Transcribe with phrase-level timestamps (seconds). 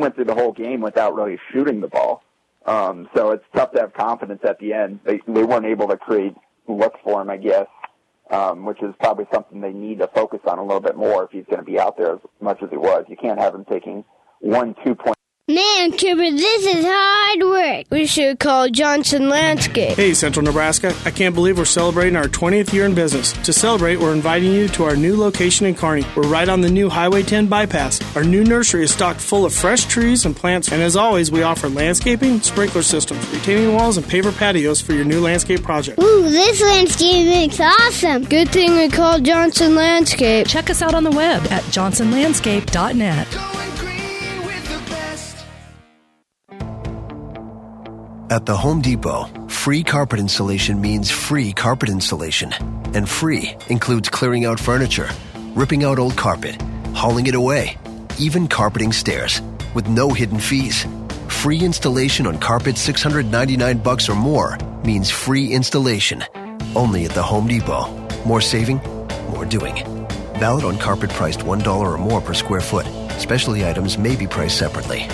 [0.00, 2.22] went through the whole game without really shooting the ball.
[2.66, 5.00] Um, so it's tough to have confidence at the end.
[5.04, 6.34] They they weren't able to create
[6.68, 7.66] looks for him, I guess,
[8.30, 11.30] um, which is probably something they need to focus on a little bit more if
[11.30, 13.04] he's going to be out there as much as he was.
[13.08, 14.04] You can't have him taking
[14.40, 15.16] one two point
[15.54, 17.86] Man, Cooper, this is hard work.
[17.90, 19.96] We should call Johnson Landscape.
[19.96, 20.94] Hey, Central Nebraska.
[21.04, 23.32] I can't believe we're celebrating our 20th year in business.
[23.32, 26.06] To celebrate, we're inviting you to our new location in Kearney.
[26.14, 28.00] We're right on the new Highway 10 bypass.
[28.14, 31.42] Our new nursery is stocked full of fresh trees and plants, and as always, we
[31.42, 35.98] offer landscaping, sprinkler systems, retaining walls, and paver patios for your new landscape project.
[35.98, 38.24] Ooh, this landscape looks awesome.
[38.24, 40.46] Good thing we called Johnson Landscape.
[40.46, 43.79] Check us out on the web at johnsonlandscape.net.
[48.30, 52.52] At the Home Depot, free carpet installation means free carpet installation.
[52.94, 55.08] And free includes clearing out furniture,
[55.56, 56.56] ripping out old carpet,
[56.94, 57.76] hauling it away,
[58.20, 59.42] even carpeting stairs,
[59.74, 60.86] with no hidden fees.
[61.26, 66.24] Free installation on carpet 699 bucks or more means free installation.
[66.76, 67.88] Only at the Home Depot.
[68.24, 68.80] More saving,
[69.30, 69.74] more doing.
[70.38, 72.86] Valid on carpet priced $1 or more per square foot.
[73.18, 75.08] Specialty items may be priced separately.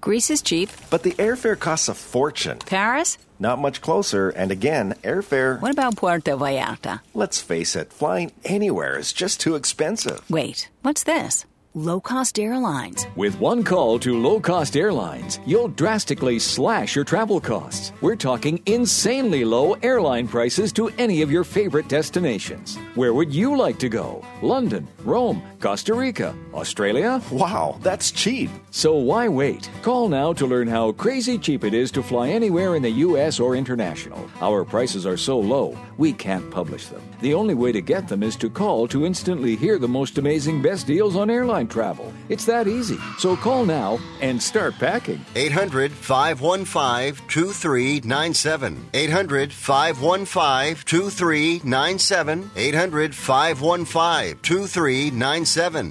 [0.00, 0.70] Greece is cheap.
[0.90, 2.58] But the airfare costs a fortune.
[2.60, 3.18] Paris?
[3.38, 5.60] Not much closer, and again, airfare.
[5.60, 7.00] What about Puerto Vallarta?
[7.12, 10.22] Let's face it, flying anywhere is just too expensive.
[10.30, 11.44] Wait, what's this?
[11.74, 13.06] Low cost airlines.
[13.16, 17.92] With one call to low cost airlines, you'll drastically slash your travel costs.
[18.00, 22.78] We're talking insanely low airline prices to any of your favorite destinations.
[22.94, 24.24] Where would you like to go?
[24.40, 27.22] London, Rome, Costa Rica, Australia?
[27.30, 28.50] Wow, that's cheap.
[28.72, 29.70] So why wait?
[29.82, 33.38] Call now to learn how crazy cheap it is to fly anywhere in the U.S.
[33.38, 34.28] or international.
[34.40, 37.00] Our prices are so low, we can't publish them.
[37.20, 40.60] The only way to get them is to call to instantly hear the most amazing
[40.60, 42.12] best deals on airline travel.
[42.28, 42.98] It's that easy.
[43.18, 45.24] So call now and start packing.
[45.36, 48.90] 800 515 2397.
[48.92, 52.50] 800 515 2397.
[52.56, 54.95] 800 515 2397.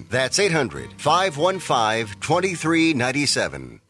[0.10, 3.82] That's 800 515 2397.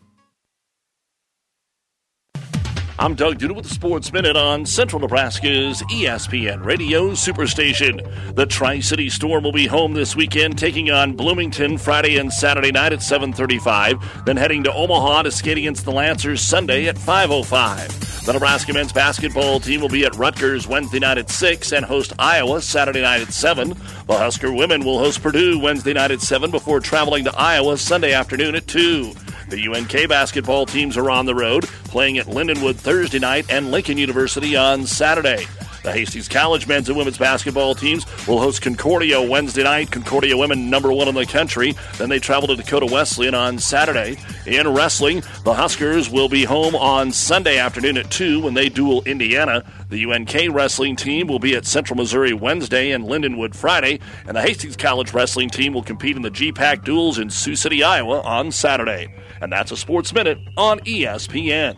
[2.98, 8.36] I'm Doug Duda with the Sports Minute on Central Nebraska's ESPN Radio Superstation.
[8.36, 12.94] The Tri-City Storm will be home this weekend, taking on Bloomington Friday and Saturday night
[12.94, 18.26] at 7:35, then heading to Omaha to skate against the Lancers Sunday at 5:05.
[18.26, 22.14] The Nebraska men's basketball team will be at Rutgers Wednesday night at 6 and host
[22.18, 23.76] Iowa Saturday night at 7.
[24.08, 28.14] The Husker women will host Purdue Wednesday night at 7 before traveling to Iowa Sunday
[28.14, 29.12] afternoon at 2.
[29.50, 33.98] The UNK basketball teams are on the road, playing at Lindenwood Thursday night and Lincoln
[33.98, 35.46] University on Saturday.
[35.84, 39.92] The Hastings College men's and women's basketball teams will host Concordia Wednesday night.
[39.92, 41.76] Concordia women number one in the country.
[42.00, 44.18] Then they travel to Dakota Wesleyan on Saturday.
[44.48, 49.04] In wrestling, the Huskers will be home on Sunday afternoon at 2 when they duel
[49.04, 49.64] Indiana.
[49.90, 54.00] The UNK wrestling team will be at Central Missouri Wednesday and Lindenwood Friday.
[54.28, 57.84] And the Hastings College wrestling team will compete in the GPAC duels in Sioux City,
[57.84, 59.14] Iowa on Saturday.
[59.42, 61.78] And that's a Sports Minute on ESPN.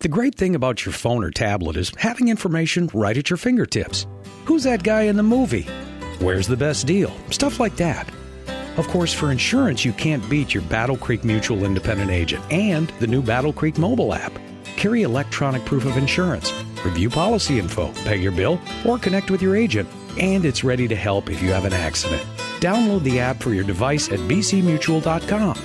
[0.00, 4.06] The great thing about your phone or tablet is having information right at your fingertips.
[4.44, 5.66] Who's that guy in the movie?
[6.20, 7.12] Where's the best deal?
[7.30, 8.08] Stuff like that.
[8.76, 13.08] Of course, for insurance, you can't beat your Battle Creek Mutual Independent Agent and the
[13.08, 14.32] new Battle Creek mobile app.
[14.76, 16.52] Carry electronic proof of insurance,
[16.84, 20.96] review policy info, pay your bill, or connect with your agent, and it's ready to
[20.96, 22.22] help if you have an accident.
[22.60, 25.58] Download the app for your device at bcmutual.com.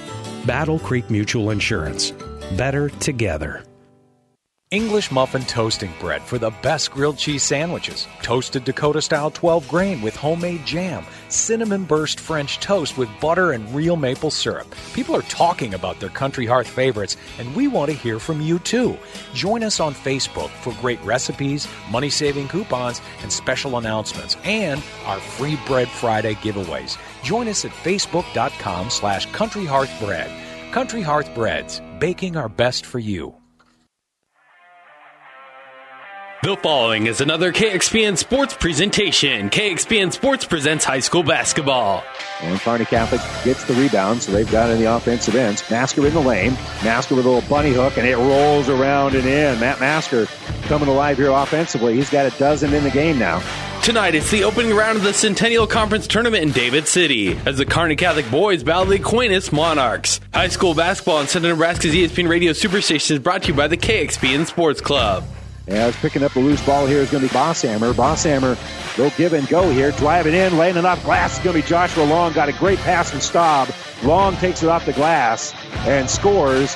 [0.46, 2.12] Battle Creek Mutual Insurance.
[2.58, 3.64] Better together.
[4.74, 8.08] English muffin toasting bread for the best grilled cheese sandwiches.
[8.24, 11.06] Toasted Dakota style 12 grain with homemade jam.
[11.30, 14.66] Cinnamon burst French toast with butter and real maple syrup.
[14.96, 18.58] People are talking about their country hearth favorites, and we want to hear from you
[18.58, 18.98] too.
[19.36, 25.20] Join us on Facebook for great recipes, money saving coupons, and special announcements, and our
[25.20, 26.98] free Bread Friday giveaways.
[27.22, 30.32] Join us at facebook.com slash country hearth bread.
[30.72, 33.36] Country Hearth Breads, baking our best for you.
[36.44, 39.50] The following is another KXPN Sports presentation.
[39.50, 42.04] KXPN Sports presents high school basketball.
[42.42, 45.64] And Kearney Catholic gets the rebound, so they've got it in the offensive ends.
[45.72, 46.52] Masker in the lane.
[46.84, 49.58] Masker with a little bunny hook, and it rolls around and in.
[49.62, 50.26] Matt Masker
[50.64, 51.96] coming alive here offensively.
[51.96, 53.42] He's got a dozen in the game now.
[53.82, 57.66] Tonight, it's the opening round of the Centennial Conference Tournament in David City as the
[57.66, 60.20] Kearney Catholic boys battle the Aquinas Monarchs.
[60.34, 63.78] High school basketball on Central Nebraska's ESPN Radio Superstation is brought to you by the
[63.78, 65.24] KXPN Sports Club.
[65.68, 67.94] As picking up the loose ball here is going to be Bosshammer.
[67.94, 68.58] Bosshammer
[68.98, 69.92] will give and go here.
[69.92, 72.34] Driving in, laying it off glass is going to be Joshua Long.
[72.34, 73.70] Got a great pass from Staub.
[74.04, 75.54] Long takes it off the glass
[75.86, 76.76] and scores.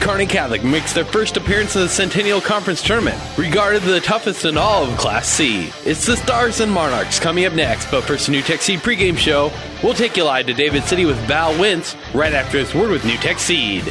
[0.00, 4.58] Kearney Catholic makes their first appearance in the Centennial Conference Tournament, regarded the toughest in
[4.58, 5.72] all of Class C.
[5.86, 9.50] It's the Stars and Monarchs coming up next, but first, NuTech Seed pregame show.
[9.82, 13.02] We'll take you live to David City with Val Wentz right after this word with
[13.02, 13.90] NuTech Seed.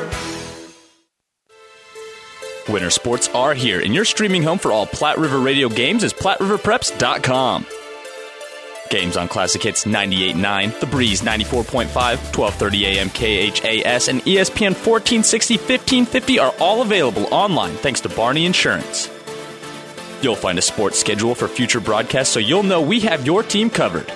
[2.71, 6.13] Winter sports are here, and your streaming home for all Platte River radio games is
[6.13, 7.65] PlatteRiverPreps.com.
[8.89, 16.39] Games on Classic Hits 98.9, The Breeze 94.5, 1230 AM KHAS, and ESPN 1460, 1550
[16.39, 19.09] are all available online thanks to Barney Insurance.
[20.21, 23.69] You'll find a sports schedule for future broadcasts so you'll know we have your team
[23.69, 24.11] covered.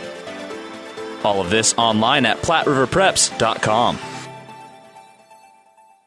[1.24, 4.15] All of this online at PlatteRiverPreps.com.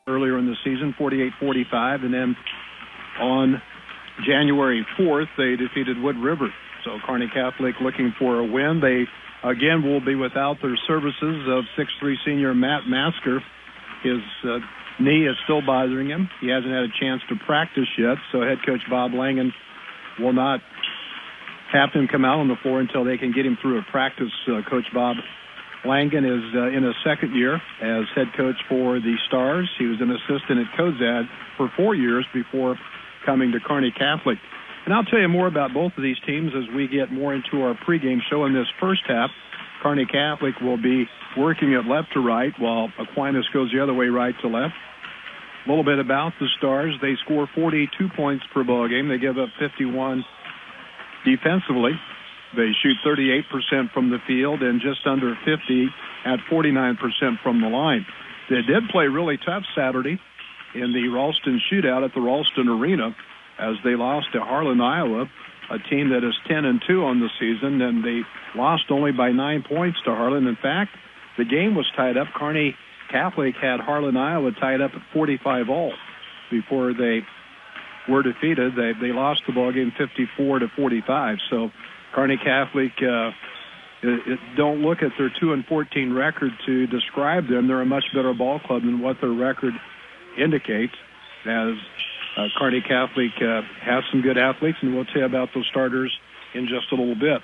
[0.08, 2.36] earlier in the season, 48-45, and then
[3.20, 3.62] on
[4.26, 6.48] January 4th, they defeated Wood River.
[6.84, 8.80] So Kearney Catholic looking for a win.
[8.80, 9.04] They
[9.48, 13.40] again will be without their services of 6'3 senior Matt Masker.
[14.02, 14.58] His uh,
[15.00, 16.28] knee is still bothering him.
[16.40, 19.52] He hasn't had a chance to practice yet, so head coach Bob Langen
[20.18, 20.60] will not
[21.72, 24.32] have him come out on the floor until they can get him through a practice.
[24.46, 25.16] Uh, coach Bob
[25.84, 29.70] Langen is uh, in his second year as head coach for the Stars.
[29.78, 32.76] He was an assistant at Cozad for four years before
[33.24, 34.38] coming to Kearney Catholic.
[34.84, 37.62] And I'll tell you more about both of these teams as we get more into
[37.62, 39.30] our pregame show in this first half.
[39.82, 44.06] Kearney Catholic will be working it left to right while Aquinas goes the other way,
[44.06, 44.74] right to left.
[45.66, 46.94] A little bit about the Stars.
[47.00, 49.08] They score 42 points per ball game.
[49.08, 50.24] They give up 51
[51.24, 51.92] defensively.
[52.56, 55.88] They shoot 38% from the field and just under 50
[56.24, 56.96] at 49%
[57.42, 58.06] from the line.
[58.48, 60.18] They did play really tough Saturday
[60.74, 63.14] in the Ralston shootout at the Ralston Arena
[63.58, 65.26] as they lost to Harlan, Iowa,
[65.70, 68.22] a team that is 10 and 2 on the season, and they
[68.54, 70.46] lost only by nine points to Harlan.
[70.46, 70.92] In fact,
[71.36, 72.28] the game was tied up.
[72.34, 72.74] Kearney
[73.10, 75.92] Catholic had Harlan, Iowa tied up at 45 all
[76.50, 77.20] before they
[78.08, 78.74] were defeated.
[78.76, 81.38] They they lost the ball game 54 to 45.
[81.50, 81.70] So
[82.18, 83.30] Kearney Catholic uh,
[84.02, 87.68] it, it, don't look at their 2 and 14 record to describe them.
[87.68, 89.72] They're a much better ball club than what their record
[90.36, 90.94] indicates.
[91.46, 91.74] As
[92.36, 96.12] uh, Kearney Catholic uh, has some good athletes, and we'll tell you about those starters
[96.54, 97.40] in just a little bit.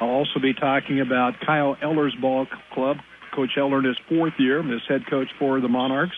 [0.00, 2.96] I'll also be talking about Kyle Eller's ball club.
[3.34, 6.16] Coach Eller in his fourth year as head coach for the Monarchs.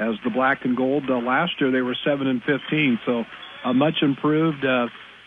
[0.00, 3.22] As the black and gold, uh, last year they were seven and 15, so
[3.64, 4.64] a much improved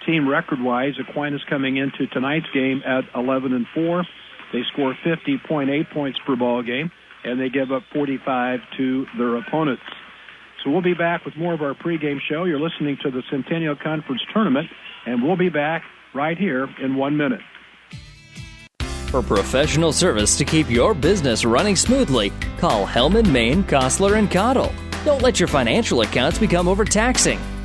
[0.05, 0.93] team record-wise.
[0.99, 4.05] Aquinas coming into tonight's game at 11 and 4.
[4.53, 6.91] They score 50.8 points per ball game,
[7.23, 9.83] and they give up 45 to their opponents.
[10.63, 12.45] So we'll be back with more of our pregame show.
[12.45, 14.67] You're listening to the Centennial Conference Tournament,
[15.05, 17.41] and we'll be back right here in one minute.
[19.09, 24.73] For professional service to keep your business running smoothly, call Hellman, Maine, Kostler, and Cottle.
[25.05, 27.39] Don't let your financial accounts become overtaxing.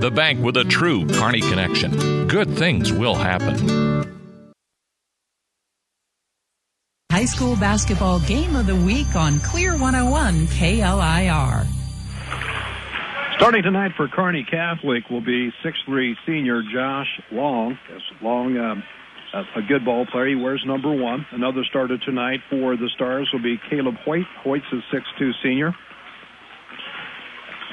[0.00, 2.26] the bank with a true Kearney connection.
[2.26, 4.04] Good things will happen.
[7.12, 11.66] High school basketball game of the week on Clear 101 KLIR.
[13.36, 17.78] Starting tonight for Kearney Catholic will be 6'3 senior Josh Long.
[17.94, 18.82] As Long, um,
[19.32, 20.28] a, a good ball player.
[20.28, 21.26] He wears number one.
[21.30, 24.26] Another starter tonight for the Stars will be Caleb Hoyt.
[24.42, 25.74] Hoyt's a 6'2 senior.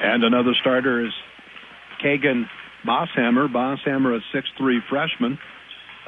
[0.00, 1.12] And another starter is
[2.02, 2.44] Kagan
[2.86, 3.48] Bosshammer.
[3.48, 5.38] Bosshammer, a 6'3 freshman.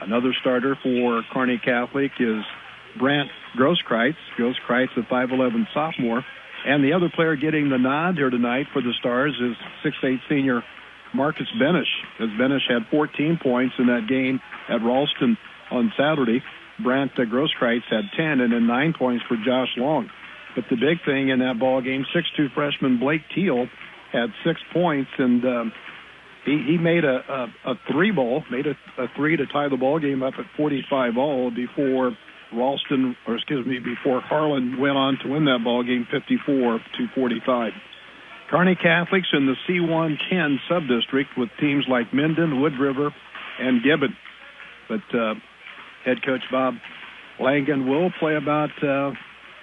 [0.00, 2.42] Another starter for Kearney Catholic is
[2.98, 4.16] Brant Grosskreitz.
[4.38, 6.24] Grosskreitz, a 5'11 sophomore.
[6.66, 10.62] And the other player getting the nod here tonight for the Stars is 6'8 senior
[11.14, 15.36] Marcus Benish, as Benish had 14 points in that game at Ralston
[15.70, 16.42] on Saturday.
[16.82, 20.08] Brant Grosskreitz had 10, and then nine points for Josh Long.
[20.54, 23.66] But the big thing in that ball game, 6'2 freshman Blake Teal
[24.12, 25.72] had six points, and um,
[26.44, 29.76] he, he made a, a, a three ball, made a, a three to tie the
[29.76, 32.16] ball game up at 45 all before
[32.52, 37.06] Ralston, or excuse me, before Harlan went on to win that ball game 54 to
[37.14, 37.72] 45.
[38.50, 43.14] Kearney Catholics in the C110 subdistrict with teams like Minden, Wood River,
[43.60, 44.16] and Gibbon.
[44.88, 45.34] But uh,
[46.04, 46.74] head coach Bob
[47.38, 49.12] Langen will play about uh,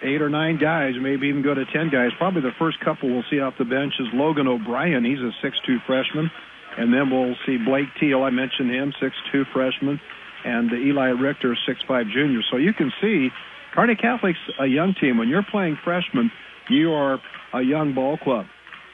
[0.04, 2.12] eight or nine guys, maybe even go to ten guys.
[2.18, 5.04] Probably the first couple we'll see off the bench is Logan O'Brien.
[5.04, 6.30] He's a six-two freshman.
[6.77, 8.22] And then we'll see Blake Teal.
[8.22, 10.00] I mentioned him, six-two freshman.
[10.46, 12.42] And Eli Richter, six-five junior.
[12.51, 13.30] So you can see
[13.74, 15.18] Kearney Catholic's a young team.
[15.18, 16.32] When you're playing freshmen,
[16.70, 17.20] you are
[17.54, 18.46] a young ball club.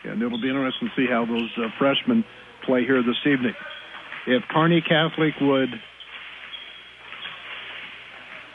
[0.05, 2.23] And it'll be interesting to see how those uh, freshmen
[2.65, 3.53] play here this evening.
[4.25, 5.69] If Kearney Catholic would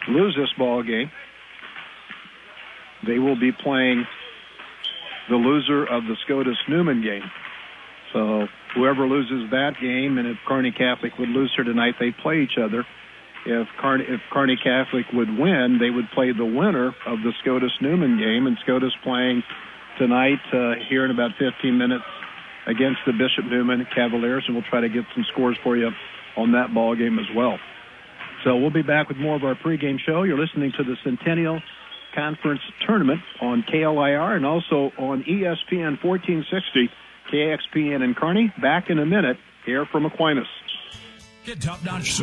[0.09, 1.11] lose this ball game,
[3.07, 4.07] they will be playing
[5.28, 7.31] the loser of the SCOTUS Newman game.
[8.12, 12.40] So whoever loses that game, and if Kearney Catholic would lose her tonight, they play
[12.40, 12.85] each other.
[13.47, 18.19] If if Kearney Catholic would win, they would play the winner of the SCOTUS Newman
[18.19, 19.43] game, and SCOTUS playing
[19.99, 22.05] tonight uh, here in about 15 minutes
[22.67, 25.90] against the Bishop Newman Cavaliers, and we'll try to get some scores for you
[26.37, 27.59] on that ball game as well.
[28.45, 30.23] So we'll be back with more of our pregame show.
[30.23, 31.61] You're listening to the Centennial
[32.15, 36.91] Conference Tournament on KLIR and also on ESPN 1460,
[37.33, 38.53] KXPN and Kearney.
[38.61, 40.47] Back in a minute here from Aquinas.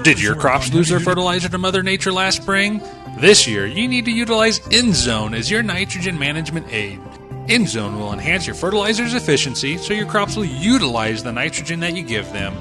[0.04, 2.80] Did your crops lose their fertilizer to Mother Nature last spring?
[3.20, 7.00] This year, you need to utilize InZone as your nitrogen management aid.
[7.48, 12.04] InZone will enhance your fertilizer's efficiency so your crops will utilize the nitrogen that you
[12.04, 12.54] give them.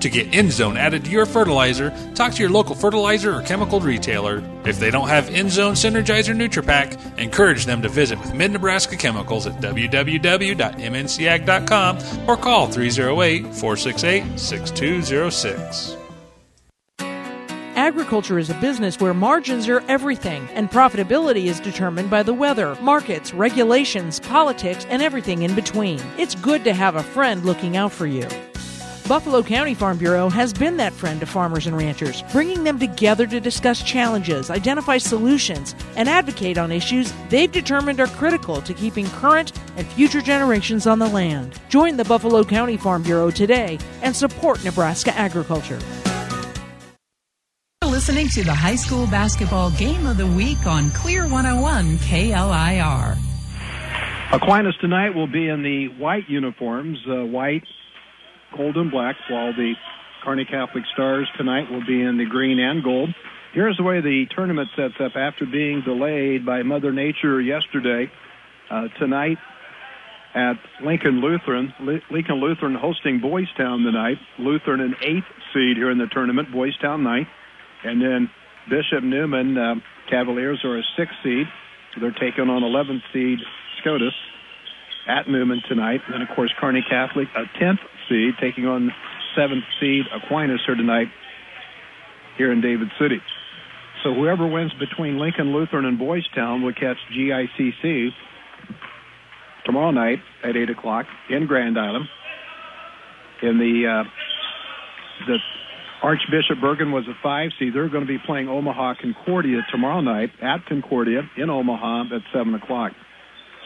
[0.00, 4.42] To get InZone added to your fertilizer, talk to your local fertilizer or chemical retailer.
[4.64, 9.46] If they don't have InZone Synergizer NutriPack, encourage them to visit with Mid Nebraska Chemicals
[9.46, 10.28] at www.mncag.com
[12.28, 15.96] or call 308 468 6206.
[17.76, 22.76] Agriculture is a business where margins are everything, and profitability is determined by the weather,
[22.82, 26.00] markets, regulations, politics, and everything in between.
[26.18, 28.28] It's good to have a friend looking out for you.
[29.10, 33.26] Buffalo County Farm Bureau has been that friend to farmers and ranchers, bringing them together
[33.26, 39.06] to discuss challenges, identify solutions, and advocate on issues they've determined are critical to keeping
[39.06, 41.58] current and future generations on the land.
[41.68, 45.80] Join the Buffalo County Farm Bureau today and support Nebraska agriculture.
[47.82, 53.18] You're listening to the high school basketball game of the week on Clear 101 KLIR.
[54.32, 57.64] Aquinas tonight will be in the white uniforms, uh, white,
[58.56, 59.74] gold, and black, while the
[60.24, 63.10] Kearney Catholic Stars tonight will be in the green and gold.
[63.52, 68.10] Here's the way the tournament sets up after being delayed by Mother Nature yesterday.
[68.70, 69.38] Uh, tonight
[70.34, 70.54] at
[70.84, 74.18] Lincoln Lutheran, Li- Lincoln Lutheran hosting Boys Town tonight.
[74.38, 77.28] Lutheran an eighth seed here in the tournament, Boys Town ninth.
[77.82, 78.30] And then
[78.68, 79.74] Bishop Newman uh,
[80.08, 81.46] Cavaliers are a sixth seed.
[82.00, 83.38] They're taking on 11th seed
[83.80, 84.14] SCOTUS
[85.08, 86.00] at Newman tonight.
[86.06, 88.90] And then, of course, Kearney Catholic, a 10th seed, taking on
[89.38, 91.06] 7th seed Aquinas here tonight
[92.36, 93.20] here in David City.
[94.02, 98.08] So whoever wins between Lincoln Lutheran and Boys Town will catch GICC
[99.64, 102.06] tomorrow night at 8 o'clock in Grand Island.
[103.42, 104.04] In the uh,
[105.26, 105.38] the
[106.02, 107.74] Archbishop Bergan was a five seed.
[107.74, 112.54] They're going to be playing Omaha Concordia tomorrow night at Concordia in Omaha at 7
[112.54, 112.92] o'clock.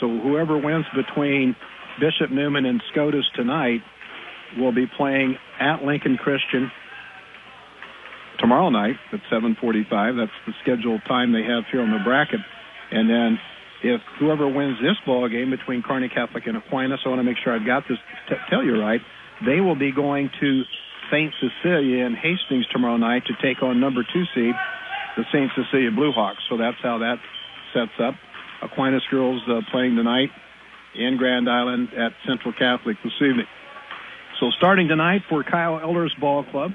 [0.00, 1.54] So whoever wins between
[2.00, 3.80] Bishop Newman and SCOTUS tonight
[4.58, 6.70] will be playing at Lincoln Christian
[8.38, 10.16] tomorrow night at 7:45.
[10.16, 12.40] That's the scheduled time they have here on the bracket.
[12.90, 13.40] And then
[13.82, 17.38] if whoever wins this ball game between Kearney Catholic and Aquinas, I want to make
[17.38, 17.98] sure I've got this
[18.50, 19.00] tell you right.
[19.44, 20.62] They will be going to
[21.10, 21.32] St.
[21.40, 24.54] Cecilia in Hastings tomorrow night to take on number two seed,
[25.16, 25.50] the St.
[25.54, 26.40] Cecilia Bluehawks.
[26.48, 27.18] So that's how that
[27.72, 28.14] sets up.
[28.62, 30.30] Aquinas girls uh, playing tonight
[30.94, 33.46] in Grand Island at Central Catholic this evening.
[34.40, 36.72] So starting tonight for Kyle Elder's Ball Club,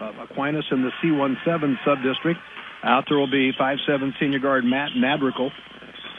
[0.00, 2.38] uh, Aquinas in the C17 sub-district.
[2.84, 5.50] Out there will be 5'7 senior guard Matt Madrigal.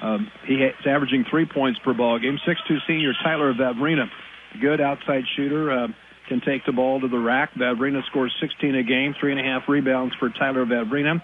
[0.02, 2.38] Um, he is averaging three points per ball game.
[2.46, 4.08] 6'2 senior Tyler Vavrina,
[4.62, 5.88] good outside shooter, uh,
[6.28, 7.54] can take the ball to the rack.
[7.54, 11.22] Vavrina scores 16 a game, three and a half rebounds for Tyler Vavrina.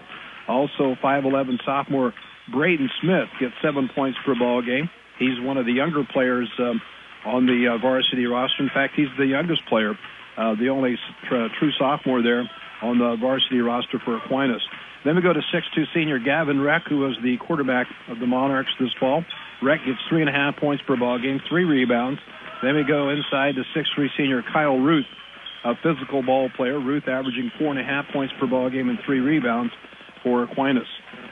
[0.48, 2.14] Also, 5'11 sophomore
[2.50, 4.88] Braden Smith gets seven points per ball game.
[5.18, 6.80] He's one of the younger players um,
[7.24, 8.62] on the uh, varsity roster.
[8.62, 9.94] In fact, he's the youngest player,
[10.36, 10.96] uh, the only
[11.28, 12.48] tr- true sophomore there
[12.82, 14.62] on the varsity roster for Aquinas.
[15.04, 18.70] Then we go to 6'2 senior Gavin Reck, who was the quarterback of the Monarchs
[18.78, 19.24] this fall.
[19.62, 22.20] Reck gets three and a half points per ball game, three rebounds.
[22.62, 25.06] Then we go inside to 6'3 senior Kyle Ruth,
[25.64, 26.78] a physical ball player.
[26.78, 29.72] Ruth averaging four and a half points per ball game and three rebounds
[30.22, 30.86] for Aquinas.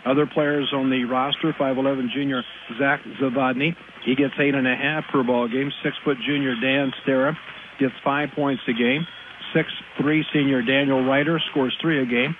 [0.07, 2.43] Other players on the roster, 5'11 junior
[2.79, 3.77] Zach Zavadny.
[4.05, 5.71] He gets eight and a half per ball game.
[5.83, 7.37] Six foot junior Dan Stera
[7.79, 9.07] gets five points a game.
[9.55, 9.69] Six
[10.01, 12.35] three senior Daniel Ryder scores three a game.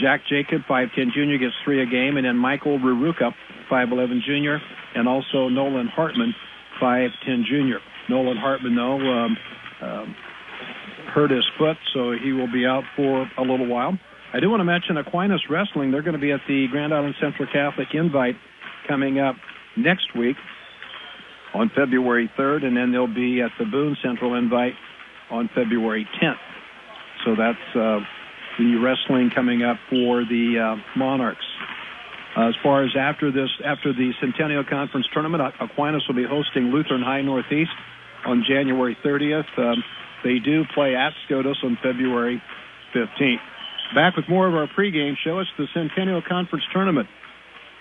[0.00, 2.16] Jack Jacob, 5'10 junior, gets three a game.
[2.16, 3.32] And then Michael Ruruka,
[3.70, 4.60] 5'11 junior,
[4.94, 6.34] and also Nolan Hartman,
[6.80, 7.78] 5'10 junior.
[8.08, 9.36] Nolan Hartman, though, um,
[9.80, 10.16] um,
[11.12, 13.98] hurt his foot, so he will be out for a little while.
[14.34, 15.90] I do want to mention Aquinas Wrestling.
[15.90, 18.36] They're going to be at the Grand Island Central Catholic Invite
[18.88, 19.36] coming up
[19.76, 20.36] next week
[21.52, 24.72] on February 3rd, and then they'll be at the Boone Central Invite
[25.30, 26.40] on February 10th.
[27.26, 28.00] So that's uh,
[28.58, 31.44] the wrestling coming up for the uh, Monarchs.
[32.34, 36.72] Uh, as far as after this, after the Centennial Conference tournament, Aquinas will be hosting
[36.72, 37.70] Lutheran High Northeast
[38.24, 39.58] on January 30th.
[39.58, 39.84] Um,
[40.24, 42.42] they do play at SCOTUS on February
[42.94, 43.40] 15th.
[43.94, 45.38] Back with more of our pregame show.
[45.40, 47.08] It's the Centennial Conference tournament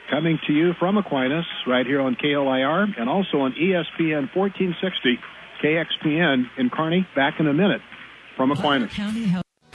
[0.09, 5.19] coming to you from Aquinas right here on KLIR and also on ESPN 1460
[5.63, 7.07] KXPN in Kearney.
[7.15, 7.81] Back in a minute
[8.35, 8.91] from Aquinas.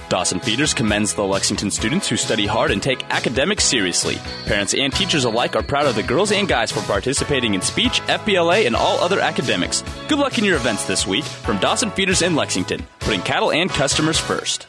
[0.08, 4.16] Dawson Peters commends the Lexington students who study hard and take academics seriously.
[4.44, 8.00] Parents and teachers alike are proud of the girls and guys for participating in speech,
[8.02, 9.82] FBLA, and all other academics.
[10.06, 13.68] Good luck in your events this week from Dawson Peters in Lexington, putting cattle and
[13.68, 14.68] customers first.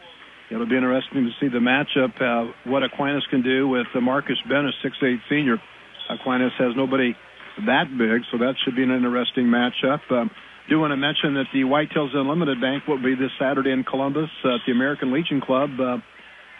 [0.51, 4.37] It'll be interesting to see the matchup, uh, what Aquinas can do with uh, Marcus
[4.49, 5.55] Benish, 6'8 senior.
[6.09, 7.15] Aquinas has nobody
[7.65, 9.99] that big, so that should be an interesting matchup.
[10.11, 10.29] Um,
[10.69, 14.29] do want to mention that the Whitetails Unlimited Bank will be this Saturday in Columbus
[14.43, 15.71] uh, at the American Legion Club.
[15.79, 15.97] Uh,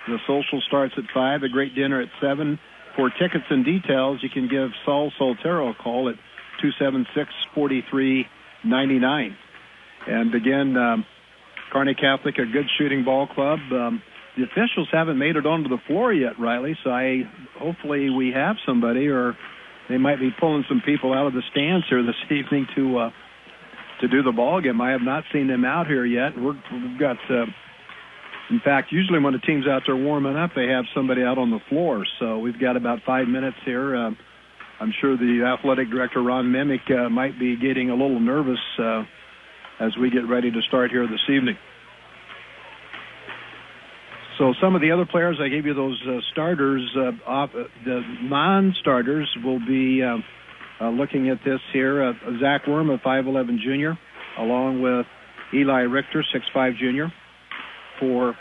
[0.07, 2.59] the social starts at 5, a great dinner at 7.
[2.95, 6.15] For tickets and details, you can give Saul Soltero a call at
[6.61, 9.35] 276 4399.
[10.07, 11.05] And again, um,
[11.71, 13.59] Kearney Catholic, a good shooting ball club.
[13.71, 14.01] Um,
[14.37, 16.77] the officials haven't made it onto the floor yet, Riley.
[16.83, 17.23] So I
[17.57, 19.35] hopefully we have somebody, or
[19.89, 23.09] they might be pulling some people out of the stands here this evening to uh,
[24.01, 24.81] to do the ball game.
[24.81, 26.31] I have not seen them out here yet.
[26.35, 27.45] We're, we've got, uh,
[28.49, 31.51] in fact, usually when the team's out there warming up, they have somebody out on
[31.51, 32.03] the floor.
[32.19, 33.95] So we've got about five minutes here.
[33.95, 34.11] Uh,
[34.79, 38.59] I'm sure the athletic director Ron Mimick uh, might be getting a little nervous.
[38.79, 39.03] Uh,
[39.81, 41.57] as we get ready to start here this evening.
[44.37, 46.87] So some of the other players, I gave you those uh, starters.
[46.95, 50.17] Uh, off, uh, the non-starters will be uh,
[50.83, 52.03] uh, looking at this here.
[52.03, 53.97] Uh, Zach Worm, a 5'11 junior,
[54.37, 55.05] along with
[55.53, 56.23] Eli Richter,
[56.55, 57.11] 6'5 junior,
[57.99, 58.35] for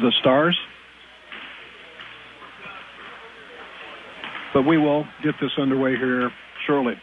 [0.00, 0.58] the Stars.
[4.52, 6.30] But we will get this underway here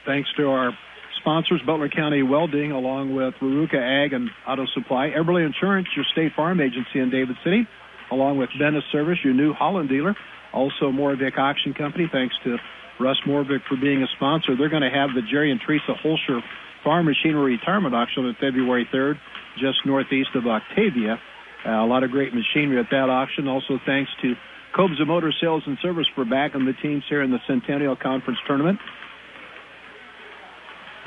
[0.06, 0.72] Thanks to our
[1.20, 6.32] sponsors, Butler County Welding, along with Ruruka Ag and Auto Supply, Eberly Insurance, your State
[6.36, 7.68] Farm agency in David City,
[8.12, 10.16] along with Dennis Service, your New Holland dealer,
[10.54, 12.08] also Moravik Auction Company.
[12.12, 12.58] Thanks to
[13.00, 14.56] Russ Moravik for being a sponsor.
[14.56, 16.42] They're going to have the Jerry and Teresa Holscher
[16.84, 19.20] Farm Machinery Retirement Auction on February 3rd,
[19.60, 21.20] just northeast of Octavia.
[21.66, 23.48] Uh, a lot of great machinery at that auction.
[23.48, 24.34] Also, thanks to
[24.78, 28.78] of Motor Sales and Service for backing the teams here in the Centennial Conference Tournament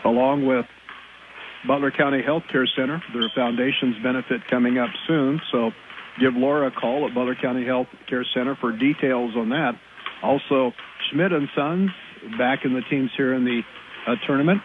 [0.05, 0.67] along with
[1.67, 3.03] Butler County Healthcare Center.
[3.13, 5.71] Their foundation's benefit coming up soon, so
[6.19, 9.73] give Laura a call at Butler County Health Care Center for details on that.
[10.23, 10.73] Also,
[11.11, 11.91] Schmidt and Sons
[12.39, 13.63] back in the teams here in the
[14.07, 14.61] uh, tournament.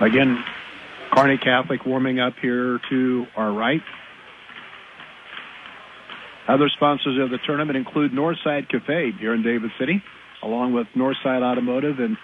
[0.00, 0.42] Again,
[1.14, 3.80] Kearney Catholic warming up here to our right.
[6.48, 10.02] Other sponsors of the tournament include Northside Cafe here in David City,
[10.44, 12.16] along with Northside Automotive and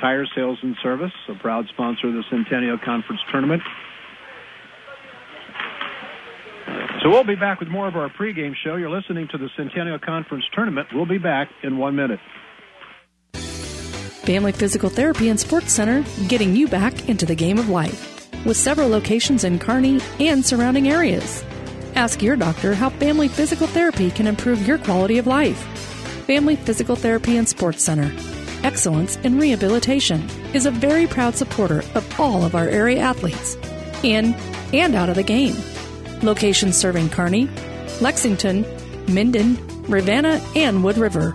[0.00, 3.62] Tire Sales and Service, a proud sponsor of the Centennial Conference Tournament.
[7.02, 8.76] So we'll be back with more of our pregame show.
[8.76, 10.88] You're listening to the Centennial Conference Tournament.
[10.92, 12.20] We'll be back in one minute.
[13.32, 18.30] Family Physical Therapy and Sports Center, getting you back into the game of life.
[18.44, 21.42] With several locations in Kearney and surrounding areas.
[21.94, 25.89] Ask your doctor how Family Physical Therapy can improve your quality of life.
[26.30, 28.14] Family Physical Therapy and Sports Center.
[28.62, 33.56] Excellence in Rehabilitation is a very proud supporter of all of our area athletes,
[34.04, 34.32] in
[34.72, 35.56] and out of the game
[36.22, 37.48] Locations serving Kearney,
[38.00, 38.64] Lexington,
[39.12, 41.34] Minden, Ravenna, and Wood River.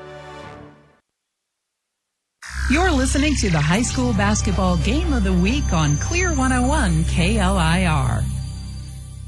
[2.69, 8.23] You're listening to the high school basketball game of the week on Clear 101 KLIR.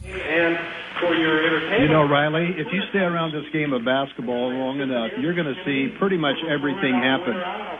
[0.05, 0.57] And
[1.03, 1.81] for your entertainment.
[1.81, 5.53] You know, Riley, if you stay around this game of basketball long enough, you're going
[5.53, 7.35] to see pretty much everything happen.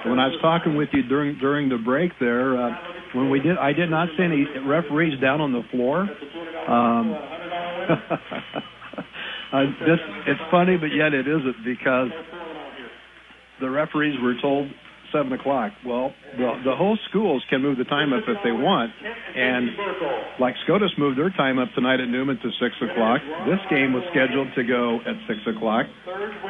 [0.09, 2.75] When I was talking with you during during the break there, uh,
[3.13, 6.01] when we did, I did not see any referees down on the floor.
[6.01, 7.13] Um,
[9.53, 12.09] uh, this it's funny, but yet it isn't because
[13.61, 14.67] the referees were told
[15.13, 15.71] seven o'clock.
[15.85, 18.91] Well, the the whole schools can move the time up if they want,
[19.35, 19.69] and
[20.39, 23.21] like SCOTUS moved their time up tonight at Newman to six o'clock.
[23.45, 25.85] This game was scheduled to go at six o'clock.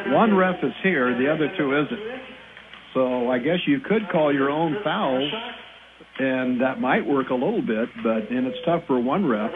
[0.07, 2.01] One ref is here, the other two isn't.
[2.93, 5.31] So I guess you could call your own fouls,
[6.19, 9.51] and that might work a little bit, but and it's tough for one ref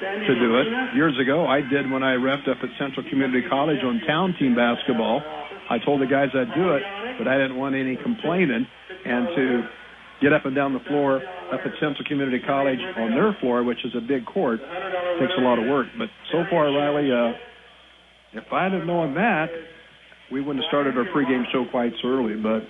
[0.00, 0.66] to do it.
[0.94, 4.54] Years ago, I did when I refed up at Central Community College on town team
[4.54, 5.22] basketball.
[5.70, 6.82] I told the guys I'd do it,
[7.18, 8.66] but I didn't want any complaining.
[9.04, 9.62] And to
[10.22, 11.16] get up and down the floor
[11.52, 14.60] up at Central Community College on their floor, which is a big court,
[15.20, 15.86] takes a lot of work.
[15.98, 19.48] But so far, Riley, uh, if I'd have known that,
[20.30, 22.34] we wouldn't have started our pregame show quite so early.
[22.34, 22.62] But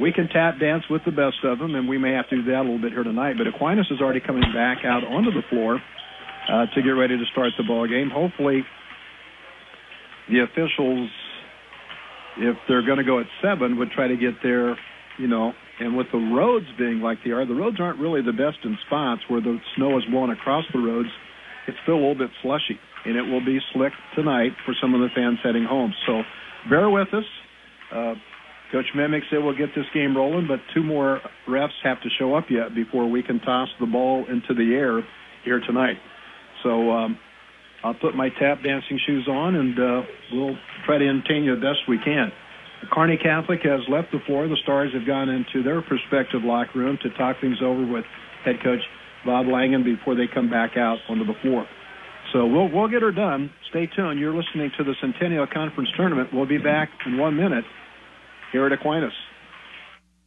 [0.00, 2.44] we can tap dance with the best of them, and we may have to do
[2.50, 3.36] that a little bit here tonight.
[3.38, 5.80] But Aquinas is already coming back out onto the floor
[6.50, 8.10] uh, to get ready to start the ball game.
[8.10, 8.62] Hopefully,
[10.28, 11.10] the officials
[12.38, 14.76] if they're going to go at seven, would try to get there,
[15.18, 15.52] you know.
[15.80, 18.76] And with the roads being like they are, the roads aren't really the best in
[18.86, 21.08] spots where the snow is blowing across the roads.
[21.66, 25.00] It's still a little bit slushy, and it will be slick tonight for some of
[25.00, 25.92] the fans heading home.
[26.06, 26.22] So
[26.68, 27.24] bear with us.
[27.92, 28.14] Uh,
[28.72, 32.34] Coach Mimick said we'll get this game rolling, but two more refs have to show
[32.34, 35.02] up yet before we can toss the ball into the air
[35.44, 35.96] here tonight.
[36.62, 37.18] So um,
[37.84, 41.60] I'll put my tap dancing shoes on and uh, we'll try to entertain you the
[41.60, 42.32] best we can.
[42.82, 44.48] The Kearney Catholic has left the floor.
[44.48, 48.04] The Stars have gone into their prospective locker room to talk things over with
[48.44, 48.80] head coach
[49.24, 51.66] Bob Langen before they come back out onto the floor.
[52.32, 53.50] So we'll we'll get her done.
[53.70, 54.20] Stay tuned.
[54.20, 56.30] You're listening to the Centennial Conference Tournament.
[56.32, 57.64] We'll be back in one minute
[58.52, 59.12] here at Aquinas.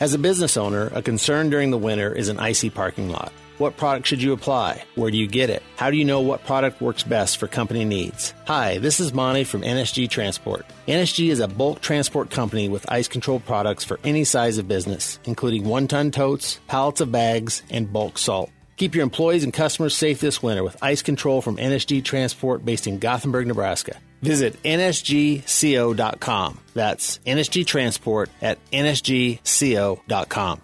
[0.00, 3.34] As a business owner, a concern during the winter is an icy parking lot.
[3.58, 4.82] What product should you apply?
[4.94, 5.62] Where do you get it?
[5.76, 8.32] How do you know what product works best for company needs?
[8.46, 10.64] Hi, this is Monty from NSG Transport.
[10.88, 15.20] NSG is a bulk transport company with ice control products for any size of business,
[15.24, 18.50] including one ton totes, pallets of bags, and bulk salt.
[18.78, 22.86] Keep your employees and customers safe this winter with ice control from NSG Transport based
[22.86, 23.98] in Gothenburg, Nebraska.
[24.22, 26.58] Visit nsgco.com.
[26.74, 30.60] That's NSG Transport at nsgco.com.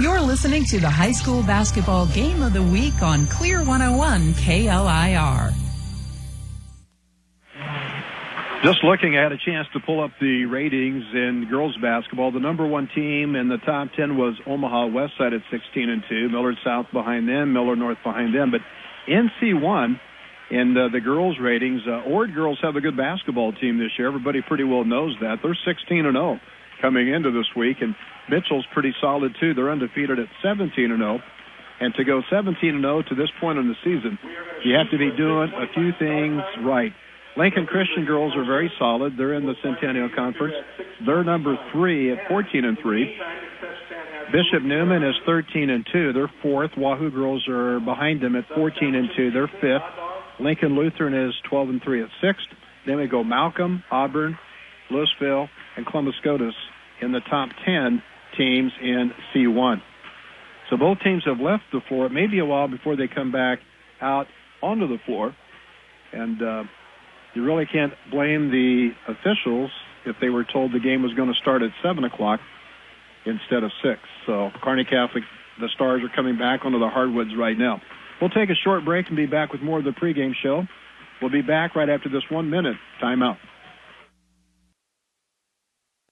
[0.00, 5.54] You're listening to the high school basketball game of the week on Clear 101 KLIR.
[8.64, 12.32] Just looking, I had a chance to pull up the ratings in girls basketball.
[12.32, 16.02] The number one team in the top 10 was Omaha West Side at 16 and
[16.08, 18.50] 2, Millard South behind them, Millard North behind them.
[18.50, 18.62] But
[19.06, 20.00] NC1
[20.54, 24.06] in uh, the girls ratings, uh, Ord girls have a good basketball team this year.
[24.06, 25.42] Everybody pretty well knows that.
[25.42, 26.38] They're 16 and 0
[26.80, 27.96] coming into this week, and
[28.30, 29.54] Mitchell's pretty solid too.
[29.54, 31.18] They're undefeated at 17 and 0.
[31.80, 34.16] And to go 17 and 0 to this point in the season,
[34.64, 36.92] you have to be doing a few things right.
[37.36, 39.14] Lincoln Christian girls are very solid.
[39.18, 40.54] They're in the Centennial Conference.
[41.04, 43.18] They're number three at 14 and three.
[44.30, 46.12] Bishop Newman is 13 and two.
[46.12, 46.70] They're fourth.
[46.76, 49.32] Wahoo girls are behind them at 14 and two.
[49.32, 50.13] They're fifth.
[50.40, 52.46] Lincoln Lutheran is 12 and three at sixth.
[52.86, 54.38] Then we go Malcolm, Auburn,
[54.90, 56.54] Louisville, and Columbus Scotus
[57.00, 58.02] in the top 10
[58.36, 59.80] teams in C1.
[60.70, 62.06] So both teams have left the floor.
[62.06, 63.58] It may be a while before they come back
[64.00, 64.26] out
[64.62, 65.34] onto the floor.
[66.12, 66.64] And uh,
[67.34, 69.70] you really can't blame the officials
[70.06, 72.40] if they were told the game was going to start at 7 o'clock
[73.26, 74.00] instead of 6.
[74.26, 75.24] So Kearney Catholic,
[75.60, 77.80] the Stars are coming back onto the hardwoods right now.
[78.24, 80.62] We'll take a short break and be back with more of the pregame show.
[81.20, 83.36] We'll be back right after this one minute timeout.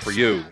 [0.00, 0.51] for you.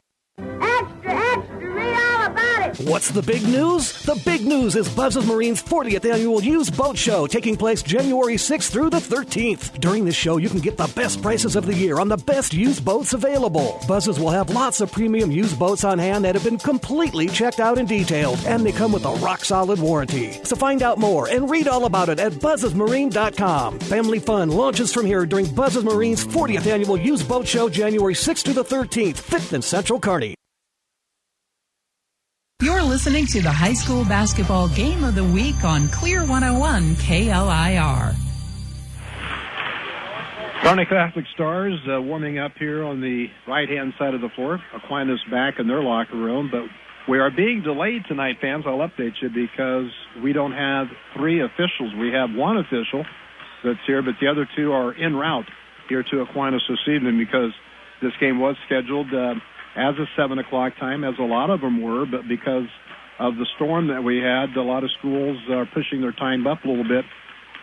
[2.84, 3.92] What's the big news?
[4.04, 8.70] The big news is Buzz's Marine's 40th annual used boat show taking place January 6th
[8.70, 9.78] through the 13th.
[9.80, 12.54] During this show, you can get the best prices of the year on the best
[12.54, 13.78] used boats available.
[13.86, 17.60] Buzz's will have lots of premium used boats on hand that have been completely checked
[17.60, 20.40] out and detailed, and they come with a rock solid warranty.
[20.44, 23.78] So find out more and read all about it at buzzesmarine.com.
[23.80, 28.44] Family fun launches from here during Buzz's Marine's 40th annual used boat show January 6th
[28.44, 30.39] to the 13th, 5th and Central Kearney.
[32.62, 38.14] You're listening to the high school basketball game of the week on Clear 101 KLIR.
[40.61, 44.61] Kearney Catholic Stars uh, warming up here on the right-hand side of the floor.
[44.77, 46.64] Aquinas back in their locker room, but
[47.09, 48.64] we are being delayed tonight, fans.
[48.66, 49.90] I'll update you because
[50.23, 51.94] we don't have three officials.
[51.99, 53.07] We have one official
[53.64, 55.49] that's here, but the other two are en route
[55.88, 57.53] here to Aquinas this evening because
[58.03, 59.35] this game was scheduled uh,
[59.76, 62.66] as a 7 o'clock time, as a lot of them were, but because
[63.18, 66.64] of the storm that we had, a lot of schools are pushing their time up
[66.64, 67.04] a little bit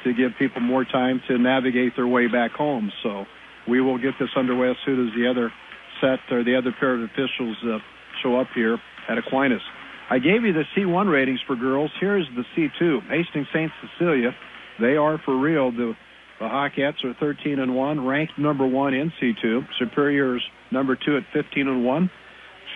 [0.03, 2.91] to give people more time to navigate their way back home.
[3.03, 3.25] So
[3.67, 5.51] we will get this underway as soon as the other
[5.99, 7.79] set or the other pair of officials uh,
[8.23, 8.77] show up here
[9.09, 9.61] at Aquinas.
[10.09, 11.91] I gave you the C1 ratings for girls.
[11.99, 13.09] Here's the C2.
[13.09, 13.71] Hastings St.
[13.81, 14.31] Cecilia,
[14.79, 15.71] they are for real.
[15.71, 15.93] The,
[16.39, 19.67] the Hawkettes are 13 and 1, ranked number one in C2.
[19.79, 22.11] Superior's number two at 15 and 1.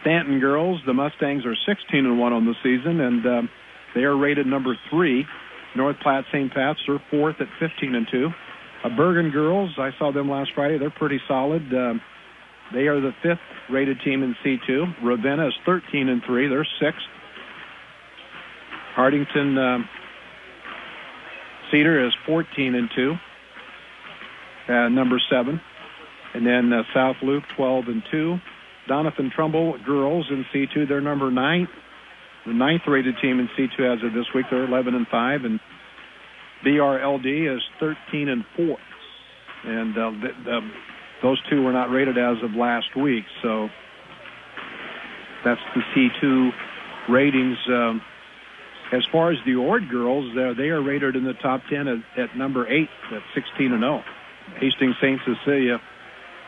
[0.01, 3.49] Stanton girls, the Mustangs are 16 and 1 on the season, and um,
[3.93, 5.25] they are rated number three.
[5.75, 6.51] North Platte St.
[6.51, 8.29] Pat's are fourth at 15 and 2.
[8.83, 10.77] Uh, Bergan girls, I saw them last Friday.
[10.79, 11.61] They're pretty solid.
[11.73, 12.01] Um,
[12.73, 15.03] they are the fifth rated team in C2.
[15.03, 16.47] Ravenna is 13 and 3.
[16.47, 17.05] They're sixth.
[18.95, 19.89] Hartington um,
[21.71, 23.15] Cedar is 14 and 2.
[24.71, 25.59] Uh, number seven.
[26.33, 28.37] And then uh, South Loup 12 and 2.
[28.89, 31.67] Doniphan Trumbull girls in C2, they're number nine.
[32.45, 35.43] The ninth rated team in C2 as of this week, they're 11 and 5.
[35.43, 35.59] And
[36.65, 38.77] BRLD is 13 and 4.
[39.65, 40.63] And uh, th- th-
[41.21, 43.25] those two were not rated as of last week.
[43.43, 43.67] So
[45.43, 46.49] that's the C2
[47.09, 47.57] ratings.
[47.67, 48.01] Um,
[48.93, 52.19] as far as the Ord girls, uh, they are rated in the top 10 at,
[52.19, 54.03] at number 8 at 16 and 0.
[54.59, 55.19] Hastings St.
[55.25, 55.81] Cecilia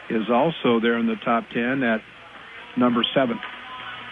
[0.09, 2.01] is also there in the top 10 at
[2.77, 3.39] number 7.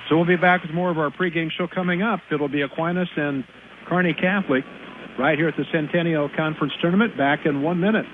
[0.10, 2.20] So we'll be back with more of our pregame show coming up.
[2.32, 3.44] It'll be Aquinas and
[3.88, 4.64] Kearney Catholic
[5.18, 8.06] right here at the Centennial Conference Tournament back in one minute.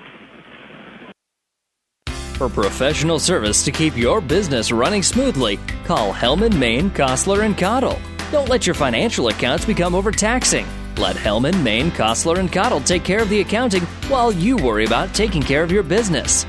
[2.36, 7.98] For professional service to keep your business running smoothly, call Hellman, Maine, Kostler, and Cottle.
[8.30, 10.66] Don't let your financial accounts become overtaxing.
[10.98, 15.14] Let Hellman, Maine, Kostler, and Cottle take care of the accounting while you worry about
[15.14, 16.44] taking care of your business.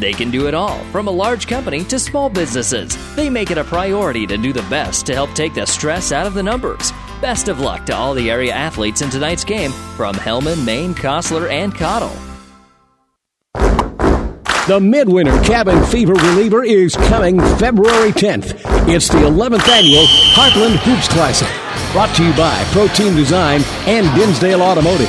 [0.00, 2.96] They can do it all, from a large company to small businesses.
[3.14, 6.26] They make it a priority to do the best to help take the stress out
[6.26, 6.90] of the numbers.
[7.20, 11.48] Best of luck to all the area athletes in tonight's game from Hellman, Maine, Kostler,
[11.48, 12.10] and Cottle.
[14.68, 18.60] The Midwinter Cabin Fever Reliever is coming February 10th.
[18.88, 21.48] It's the 11th annual Heartland Hoops Classic,
[21.92, 25.08] brought to you by Protein Design and Dinsdale Automotive.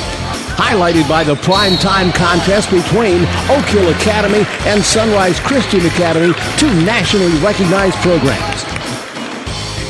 [0.56, 6.72] Highlighted by the prime time contest between Oak Hill Academy and Sunrise Christian Academy, two
[6.84, 8.64] nationally recognized programs.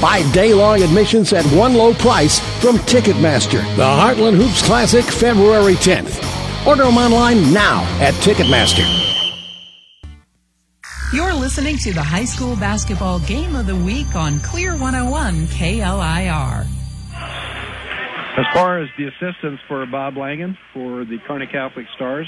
[0.00, 3.62] Buy day-long admissions at one low price from Ticketmaster.
[3.76, 6.66] The Heartland Hoops Classic, February 10th.
[6.66, 9.03] Order them online now at Ticketmaster.
[11.14, 16.66] You're listening to the high school basketball game of the week on Clear 101 KLIR.
[18.36, 22.26] As far as the assistants for Bob Langen for the Kearney Catholic Stars,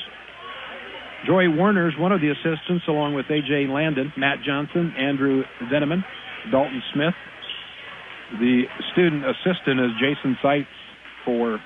[1.26, 3.66] Joy Warner is one of the assistants, along with A.J.
[3.66, 6.04] Landon, Matt Johnson, Andrew Veneman,
[6.52, 7.14] Dalton Smith.
[8.38, 10.68] The student assistant is Jason Seitz
[11.24, 11.58] for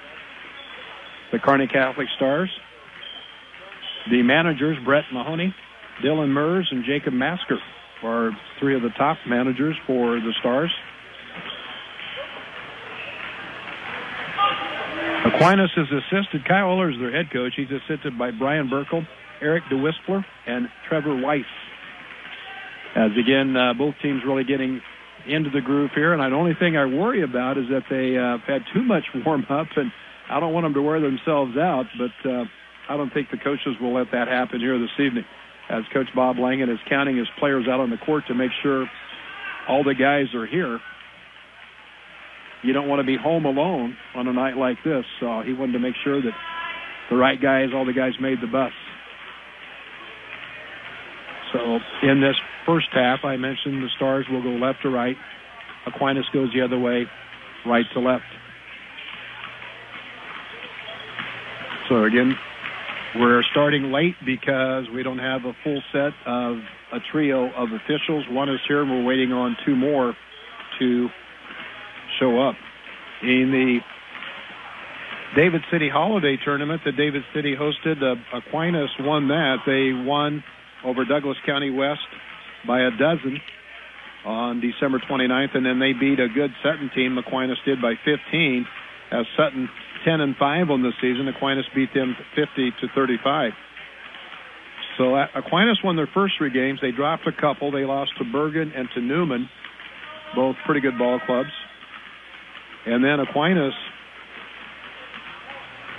[1.32, 2.48] the Kearney Catholic Stars.
[4.10, 5.54] The managers, Brett Mahoney,
[6.02, 7.58] Dylan Mers, and Jacob Masker,
[8.02, 10.70] are three of the top managers for the Stars.
[15.24, 16.44] Aquinas is assisted.
[16.46, 17.52] Kyle Uller is their head coach.
[17.56, 19.06] He's assisted by Brian Burkle,
[19.42, 21.44] Eric DeWispler, and Trevor Weiss.
[22.96, 24.80] As again, uh, both teams really getting
[25.26, 26.12] into the groove here.
[26.12, 29.46] And the only thing I worry about is that they uh, had too much warm
[29.50, 29.92] up, and
[30.28, 31.86] I don't want them to wear themselves out.
[31.98, 32.44] But uh,
[32.88, 35.24] I don't think the coaches will let that happen here this evening.
[35.70, 38.90] As Coach Bob Langen is counting his players out on the court to make sure
[39.68, 40.80] all the guys are here
[42.62, 45.04] you don't want to be home alone on a night like this.
[45.18, 46.32] So he wanted to make sure that
[47.08, 48.72] the right guys, all the guys made the bus.
[51.52, 55.16] So in this first half, I mentioned the Stars will go left to right.
[55.86, 57.06] Aquinas goes the other way,
[57.66, 58.24] right to left.
[61.88, 62.38] So again,
[63.16, 66.58] we're starting late because we don't have a full set of
[66.92, 68.24] a trio of officials.
[68.30, 70.14] One is here, and we're waiting on two more
[70.78, 71.08] to
[72.18, 72.54] show up.
[73.22, 73.80] In the
[75.36, 79.58] David City Holiday Tournament that David City hosted, uh, Aquinas won that.
[79.66, 80.42] They won
[80.84, 82.00] over Douglas County West
[82.66, 83.40] by a dozen
[84.24, 87.16] on December 29th, and then they beat a good Sutton team.
[87.18, 88.66] Aquinas did by 15.
[89.12, 89.68] As Sutton
[90.04, 93.52] 10 and 5 on the season, Aquinas beat them 50 to 35.
[94.98, 96.78] So Aquinas won their first three games.
[96.82, 97.70] They dropped a couple.
[97.70, 99.48] They lost to Bergan and to Newman,
[100.34, 101.50] both pretty good ball clubs.
[102.86, 103.74] And then Aquinas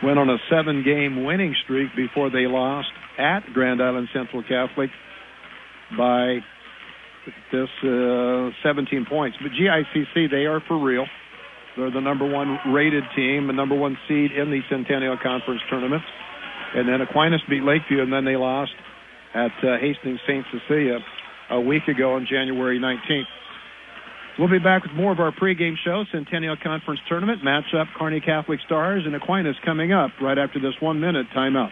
[0.04, 4.90] went on a seven game winning streak before they lost at Grand Island Central Catholic
[5.98, 6.40] by
[7.52, 9.38] this uh, 17 points.
[9.42, 11.06] But GICC, they are for real.
[11.78, 16.04] They're the number one rated team, the number one seed in the Centennial Conference tournament.
[16.76, 18.72] And then Aquinas beat Lakeview, and then they lost
[19.34, 20.46] at uh, Hastings St.
[20.52, 21.00] Cecilia
[21.50, 23.28] a week ago on January 19th.
[24.40, 28.60] We'll be back with more of our pregame show, Centennial Conference Tournament, matchup Kearney Catholic
[28.66, 31.72] Stars and Aquinas coming up right after this one minute timeout.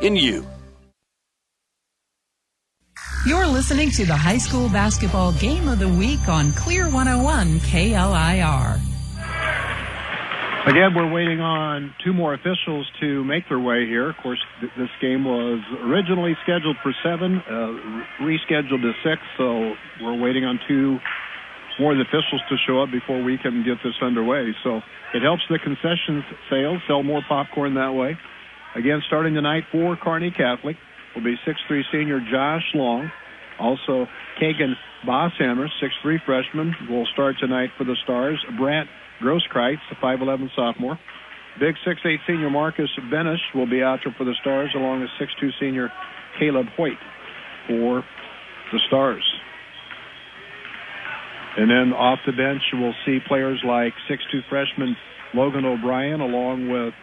[0.00, 0.46] in you.
[3.26, 8.80] You're listening to the high school basketball game of the week on Clear 101 KLIR.
[10.66, 14.10] Again, we're waiting on two more officials to make their way here.
[14.10, 19.74] Of course, th- this game was originally scheduled for seven, uh, rescheduled to six, so
[20.00, 20.98] we're waiting on two
[21.78, 24.54] more of the officials to show up before we can get this underway.
[24.62, 24.80] So
[25.14, 28.18] it helps the concessions sales, sell more popcorn that way.
[28.76, 30.76] Again, starting tonight for Kearney Catholic
[31.14, 33.10] will be 6'3 senior Josh Long.
[33.58, 34.06] Also,
[34.40, 38.38] Kagan Bosshammer, 6'3 freshman, will start tonight for the Stars.
[38.56, 38.88] Brant
[39.20, 40.98] Grosskreitz, the 5'11 sophomore.
[41.58, 45.90] Big 6'8 senior Marcus Benish will be out for the Stars, along with 6'2 senior
[46.38, 46.98] Caleb Hoyt
[47.66, 48.04] for
[48.72, 49.24] the Stars.
[51.56, 54.96] And then off the bench, we'll see players like 6'2 freshman
[55.34, 56.94] Logan O'Brien, along with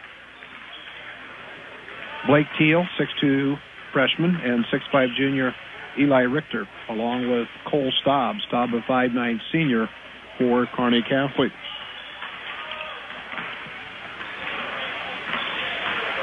[2.26, 3.58] Blake Teal, 6'2
[3.94, 5.54] freshman, and 6'5 junior
[6.00, 9.90] Eli Richter, along with Cole Staub, Staub a 5'9 senior
[10.38, 11.52] for Kearney Catholic.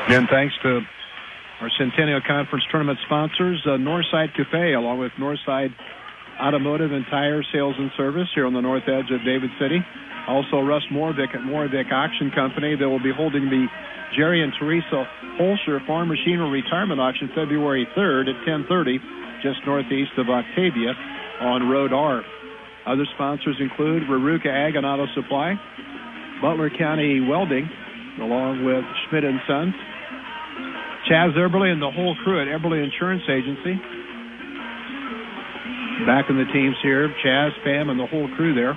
[0.09, 0.81] And thanks to
[1.61, 5.73] our Centennial Conference tournament sponsors, uh, Northside Cafe, along with Northside
[6.41, 9.79] Automotive and Tire Sales and Service here on the north edge of David City.
[10.29, 12.77] Also, Russ Moravik at Moravik Auction Company.
[12.77, 13.67] They will be holding the
[14.17, 15.05] Jerry and Teresa
[15.41, 18.99] Holscher Farm Machinery Retirement Auction February 3rd at 1030,
[19.43, 20.95] just northeast of Octavia
[21.41, 22.23] on Road R.
[22.87, 25.55] Other sponsors include Raruka Ag and Auto Supply,
[26.41, 27.69] Butler County Welding,
[28.21, 29.75] along with Schmidt and Sons,
[31.11, 33.77] Chaz Eberly and the whole crew at Eberly Insurance Agency.
[36.05, 38.77] Back in the teams here, Chaz, Pam, and the whole crew there.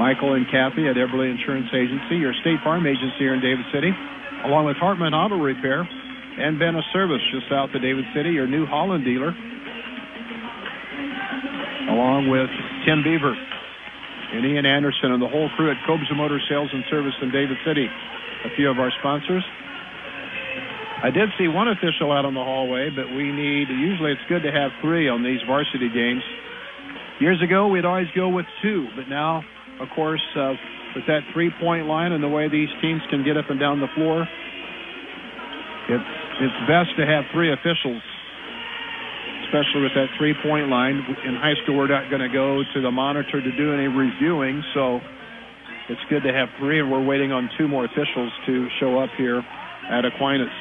[0.00, 3.92] Michael and Kathy at Eberly Insurance Agency, your State Farm agency here in David City,
[4.44, 8.64] along with Hartman Auto Repair and Benna Service just south of David City, your New
[8.64, 9.32] Holland dealer,
[11.92, 12.48] along with
[12.84, 17.14] Tim Beaver and Ian Anderson and the whole crew at Cobes Motor Sales and Service
[17.20, 17.88] in David City.
[18.44, 19.44] A few of our sponsors.
[21.02, 24.40] I did see one official out on the hallway, but we need, usually it's good
[24.48, 26.24] to have three on these varsity games.
[27.20, 29.44] Years ago, we'd always go with two, but now,
[29.80, 30.56] of course, uh,
[30.96, 33.80] with that three point line and the way these teams can get up and down
[33.80, 34.24] the floor,
[35.88, 38.00] it's, it's best to have three officials,
[39.44, 41.04] especially with that three point line.
[41.28, 44.64] In high school, we're not going to go to the monitor to do any reviewing,
[44.72, 45.00] so
[45.92, 49.10] it's good to have three, and we're waiting on two more officials to show up
[49.20, 49.44] here
[49.90, 50.52] at Aquinas.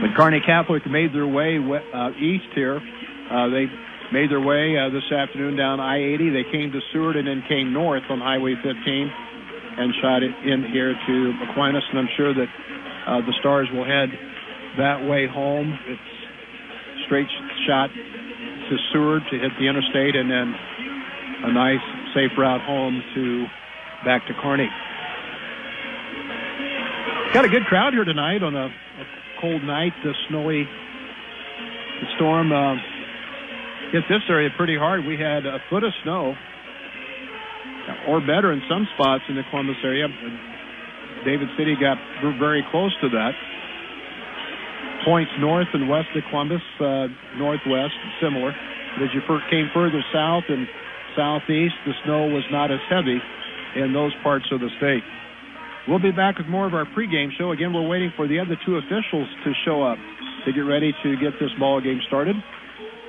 [0.00, 2.76] But Kearney Catholic made their way uh, east here.
[2.76, 3.66] Uh, they
[4.12, 6.32] made their way uh, this afternoon down I-80.
[6.32, 10.64] They came to Seward and then came north on Highway 15 and shot it in
[10.72, 11.84] here to Aquinas.
[11.90, 12.48] And I'm sure that
[13.06, 14.10] uh, the Stars will head
[14.78, 15.78] that way home.
[15.86, 16.10] It's
[17.06, 17.28] straight
[17.66, 20.54] shot to Seward to hit the interstate and then
[21.44, 21.84] a nice
[22.14, 23.46] safe route home to
[24.04, 24.68] back to Kearney.
[27.32, 29.04] Got a good crowd here tonight on a, a
[29.40, 30.66] cold night, the snowy
[32.00, 32.76] the storm uh,
[33.92, 35.04] hit this area pretty hard.
[35.04, 36.34] We had a foot of snow,
[38.08, 40.08] or better in some spots in the Columbus area.
[41.24, 41.96] David City got
[42.38, 43.32] very close to that.
[45.04, 47.06] Points north and west of Columbus, uh,
[47.38, 48.54] northwest, similar.
[48.96, 50.68] But as you came further south and
[51.16, 53.18] southeast, the snow was not as heavy
[53.76, 55.04] in those parts of the state.
[55.88, 57.52] We'll be back with more of our pregame show.
[57.52, 59.98] Again, we're waiting for the other two officials to show up
[60.44, 62.36] to get ready to get this ball game started.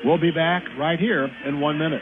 [0.06, 2.02] We'll be back right here in one minute.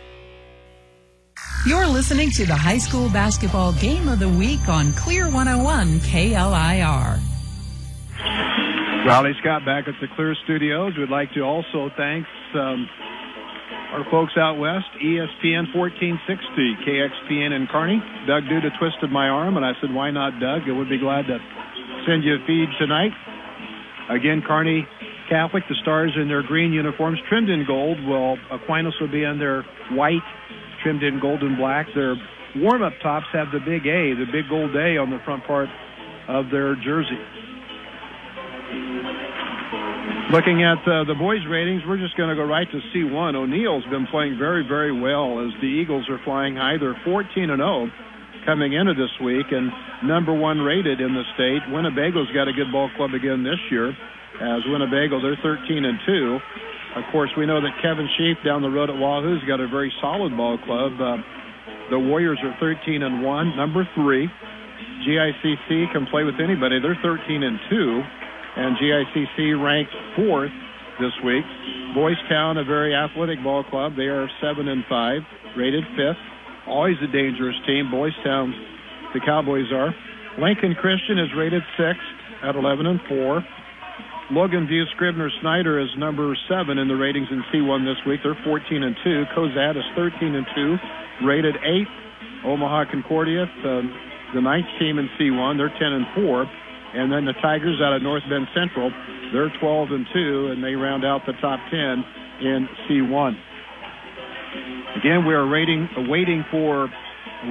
[1.65, 7.19] You're listening to the high school basketball game of the week on Clear 101 KLIR.
[9.05, 10.93] Riley Scott back at the Clear Studios.
[10.97, 12.89] We'd like to also thank um,
[13.93, 18.01] our folks out west, ESPN 1460, KXPN in Kearney.
[18.25, 20.63] Doug Duda twisted my arm, and I said, why not Doug?
[20.67, 21.37] I would be glad to
[22.07, 23.11] send you a feed tonight.
[24.09, 24.87] Again, Kearney
[25.29, 27.97] Catholic, the Stars in their green uniforms, trimmed in gold.
[28.05, 30.25] Well, Aquinas will be in their white
[30.83, 31.87] trimmed in gold and black.
[31.95, 32.15] Their
[32.55, 35.69] warm-up tops have the big A, the big gold A on the front part
[36.27, 37.19] of their jersey.
[40.31, 43.35] Looking at uh, the boys' ratings, we're just going to go right to C1.
[43.35, 46.77] O'Neill's been playing very, very well as the Eagles are flying high.
[46.79, 47.91] They're 14 and 0
[48.45, 49.71] coming into this week and
[50.03, 51.61] number one rated in the state.
[51.69, 53.89] Winnebago's got a good ball club again this year.
[54.41, 56.39] As Winnebago, they're 13 and 2.
[56.95, 59.91] Of course, we know that Kevin Sheep down the road at Wahoo's got a very
[60.01, 60.93] solid ball club.
[60.99, 61.17] Uh,
[61.89, 64.27] the Warriors are 13 and 1, number three.
[65.07, 66.79] GICC can play with anybody.
[66.79, 68.03] They're 13 and 2
[68.55, 70.51] and GICC ranked fourth
[70.99, 71.43] this week.
[71.95, 75.21] Boys Town, a very athletic ball club, they are seven and five,
[75.57, 76.19] rated fifth.
[76.67, 77.89] Always a dangerous team.
[77.89, 78.53] Boys Town,
[79.13, 79.93] the Cowboys are.
[80.39, 82.03] Lincoln Christian is rated sixth
[82.43, 83.43] at 11 and four.
[84.31, 88.21] Logan View Scribner Snyder is number seven in the ratings in C1 this week.
[88.23, 89.27] They're 14 and two.
[89.35, 90.77] Cozad is 13 and two,
[91.27, 91.91] rated eighth.
[92.47, 93.81] Omaha Concordia, uh,
[94.33, 95.59] the ninth team in C1.
[95.59, 96.47] They're 10 and four.
[96.95, 98.89] And then the Tigers out of North Bend Central,
[99.35, 101.79] they're 12 and 2, and they round out the top 10
[102.39, 103.35] in C1.
[104.95, 106.87] Again, we are waiting, waiting for.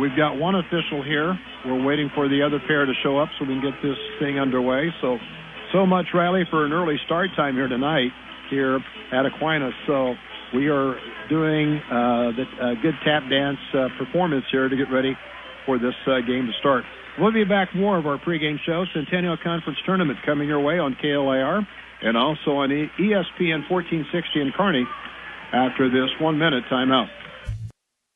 [0.00, 1.38] We've got one official here.
[1.66, 4.38] We're waiting for the other pair to show up so we can get this thing
[4.38, 4.88] underway.
[5.00, 5.18] So,
[5.72, 8.10] so much Riley for an early start time here tonight
[8.50, 8.80] here
[9.12, 9.72] at Aquinas.
[9.86, 10.14] So
[10.54, 10.96] we are
[11.28, 15.16] doing uh, the uh, good tap dance uh, performance here to get ready
[15.66, 16.84] for this uh, game to start.
[17.18, 20.96] We'll be back more of our pregame show, Centennial Conference Tournament, coming your way on
[21.02, 21.66] KLIR
[22.02, 24.84] and also on ESPN 1460 in Kearney
[25.52, 27.08] after this one minute timeout.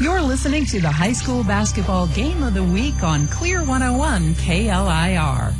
[0.00, 5.54] You're listening to the high school basketball game of the week on Clear 101 KLIR.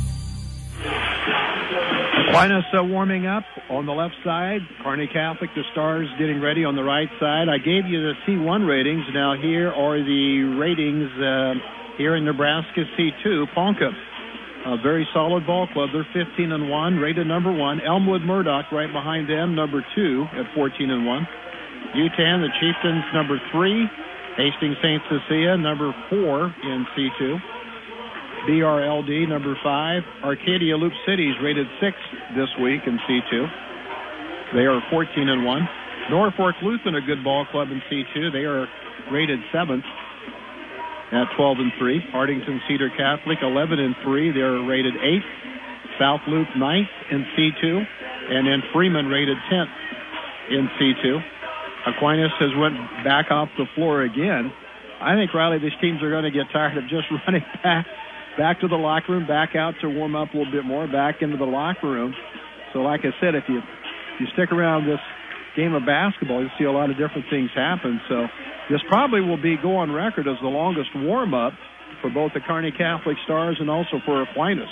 [2.27, 4.61] Aquinas uh, warming up on the left side.
[4.83, 7.47] Kearney Catholic, the Stars getting ready on the right side.
[7.47, 9.05] I gave you the C1 ratings.
[9.13, 11.53] Now here are the ratings uh,
[11.97, 13.53] here in Nebraska C2.
[13.53, 13.91] Ponca,
[14.65, 15.89] a very solid ball club.
[15.93, 17.79] They're 15 and one, rated number one.
[17.81, 21.27] Elmwood Murdock right behind them, number two at 14 and one.
[21.95, 23.87] Yutan, the Chieftains, number three.
[24.37, 25.01] Hastings St.
[25.09, 27.37] Cecilia, number four in C2.
[28.49, 30.03] BRLD, number five.
[30.23, 31.95] Arcadia Loup Cities, rated six
[32.35, 33.47] this week in C2.
[34.55, 35.67] They are 14 and one.
[36.09, 38.33] Norfolk Lutheran, a good ball club in C2.
[38.33, 38.67] They are
[39.11, 39.85] rated seventh
[41.11, 42.01] at 12 and three.
[42.11, 44.31] Hartington Cedar Catholic, 11 and three.
[44.31, 45.29] They're rated eighth.
[45.99, 47.85] South Loup ninth in C2,
[48.29, 49.73] and then Freeman rated 10th
[50.49, 51.21] in C2.
[51.85, 54.51] Aquinas has went back off the floor again.
[55.01, 57.85] I think Riley, these teams are going to get tired of just running back,
[58.37, 61.21] back to the locker room, back out to warm up a little bit more, back
[61.21, 62.15] into the locker room.
[62.71, 65.01] So, like I said, if you if you stick around this
[65.55, 67.99] game of basketball, you see a lot of different things happen.
[68.07, 68.27] So,
[68.71, 71.53] this probably will be go on record as the longest warm up
[72.01, 74.71] for both the Kearney Catholic Stars and also for Aquinas,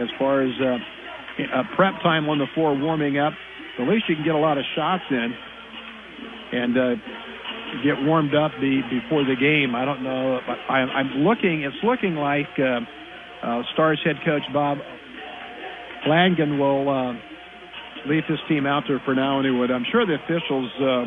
[0.00, 3.32] as far as uh, prep time on the floor warming up.
[3.78, 5.32] At least you can get a lot of shots in
[6.52, 6.94] and uh,
[7.84, 9.74] get warmed up the, before the game.
[9.74, 10.40] I don't know.
[10.68, 11.62] I, I'm looking.
[11.62, 12.80] It's looking like uh,
[13.44, 14.78] uh, Stars head coach Bob
[16.06, 17.12] Langen will uh,
[18.06, 19.40] leave his team out there for now.
[19.40, 21.04] Anyway, I'm sure the officials uh,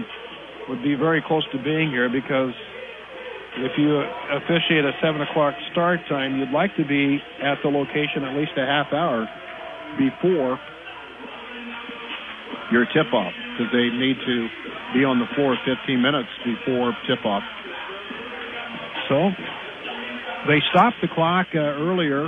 [0.69, 2.53] would be very close to being here because
[3.57, 3.99] if you
[4.31, 8.51] officiate a seven o'clock start time, you'd like to be at the location at least
[8.57, 9.27] a half hour
[9.97, 10.59] before
[12.71, 14.47] your tip off because they need to
[14.93, 17.43] be on the floor 15 minutes before tip off.
[19.09, 19.31] So
[20.47, 22.27] they stopped the clock uh, earlier.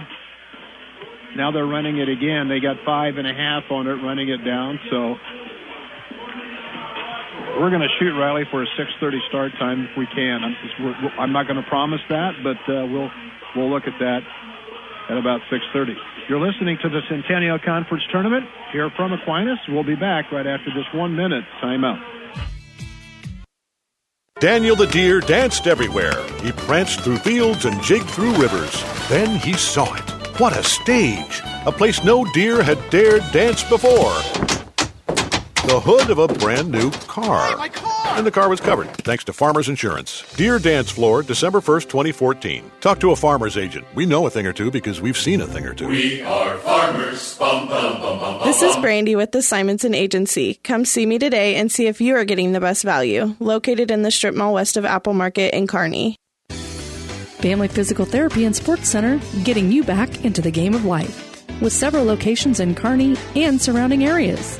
[1.35, 2.47] Now they're running it again.
[2.47, 4.79] They got five and a half on it, running it down.
[4.91, 5.15] So
[7.57, 10.43] we're going to shoot Riley for a 6:30 start time if we can.
[10.43, 10.75] I'm, just,
[11.17, 13.09] I'm not going to promise that, but uh, we'll
[13.55, 14.21] we'll look at that.
[15.09, 15.95] At about 6:30.
[16.29, 19.59] You're listening to the Centennial Conference Tournament here from Aquinas.
[19.67, 22.01] We'll be back right after this one minute timeout.
[24.39, 26.21] Daniel the deer danced everywhere.
[26.41, 28.83] He pranced through fields and jigged through rivers.
[29.07, 30.09] Then he saw it.
[30.39, 31.41] What a stage!
[31.65, 34.13] A place no deer had dared dance before.
[35.65, 37.55] The hood of a brand new car.
[37.57, 38.17] my car!
[38.17, 40.23] And the car was covered, thanks to Farmers Insurance.
[40.35, 42.69] Deer Dance Floor, December 1st, 2014.
[42.81, 43.87] Talk to a farmer's agent.
[43.95, 45.87] We know a thing or two because we've seen a thing or two.
[45.87, 47.37] We are farmers.
[47.37, 50.55] Bum, bum, bum, bum, This is Brandy with the Simonson Agency.
[50.63, 53.33] Come see me today and see if you are getting the best value.
[53.39, 56.17] Located in the strip mall west of Apple Market in Kearney.
[56.49, 61.29] Family Physical Therapy and Sports Center, getting you back into the game of life.
[61.61, 64.59] With several locations in Kearney and surrounding areas.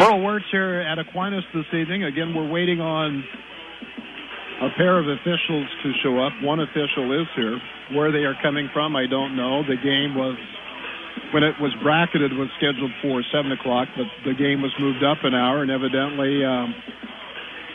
[0.00, 2.04] Burl Wirtz here at Aquinas this evening.
[2.04, 3.22] Again, we're waiting on
[4.64, 6.32] a pair of officials to show up.
[6.40, 7.60] One official is here.
[7.92, 9.60] Where they are coming from, I don't know.
[9.60, 10.40] The game was,
[11.36, 15.20] when it was bracketed, was scheduled for 7 o'clock, but the game was moved up
[15.20, 16.72] an hour, and evidently um,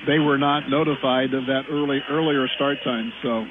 [0.09, 3.13] they were not notified of that early earlier start time.
[3.21, 3.45] So,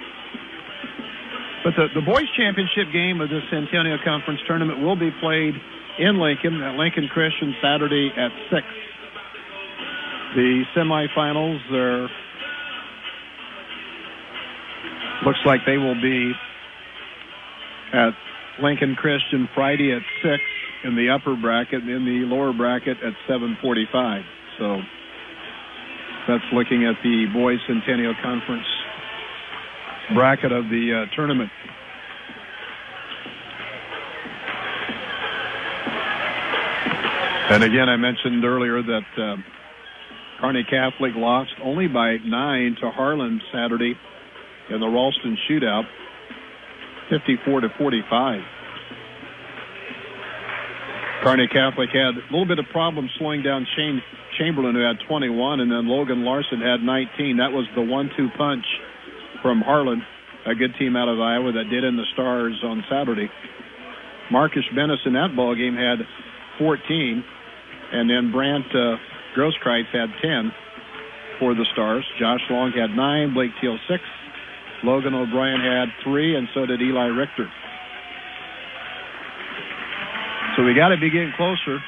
[1.63, 5.55] but the, the boys' championship game of the Centennial Conference tournament will be played
[5.99, 8.67] in Lincoln at Lincoln Christian Saturday at 6.
[10.35, 12.09] The semifinals are
[15.25, 16.33] looks like they will be
[17.93, 18.11] at
[18.61, 20.43] Lincoln Christian Friday at 6
[20.85, 24.23] in the upper bracket and in the lower bracket at 7:45.
[24.59, 24.81] So
[26.29, 28.67] that's looking at the boys Centennial Conference
[30.13, 31.51] bracket of the uh, tournament.
[37.51, 39.37] And again, I mentioned earlier that uh,
[40.41, 43.95] Kearney Catholic lost only by nine to Harlan Saturday
[44.71, 45.85] in the Ralston shootout,
[47.11, 48.41] 54 to 45.
[51.23, 54.03] Kearney Catholic had a little bit of problem slowing down Shane
[54.39, 57.37] Chamberlain, who had 21, and then Logan Larson had 19.
[57.37, 58.65] That was the one-two punch
[59.43, 60.03] from Harlan,
[60.47, 63.31] a good team out of Iowa that did in the Stars on Saturday.
[64.31, 66.01] Marcus Benish in that ball game had
[66.59, 67.25] 14,
[67.93, 68.97] and then Brant uh,
[69.37, 70.53] Grosskreitz had 10
[71.39, 72.05] for the Stars.
[72.19, 74.03] Josh Long had nine, Blake Teal six,
[74.83, 77.51] Logan O'Brien had three, and so did Eli Richter.
[80.57, 81.79] So we got to be getting closer.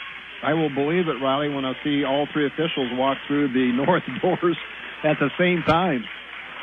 [0.42, 4.02] I will believe it, Riley, when I see all three officials walk through the north
[4.20, 4.56] doors
[5.04, 6.04] at the same time.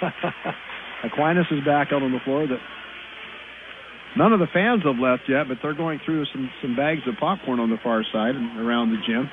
[1.03, 2.47] Aquinas is back out on the floor.
[4.17, 7.15] None of the fans have left yet, but they're going through some some bags of
[7.19, 9.29] popcorn on the far side and around the gym.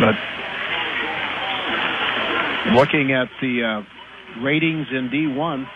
[0.00, 0.14] But
[2.74, 5.66] looking at the uh, ratings in D1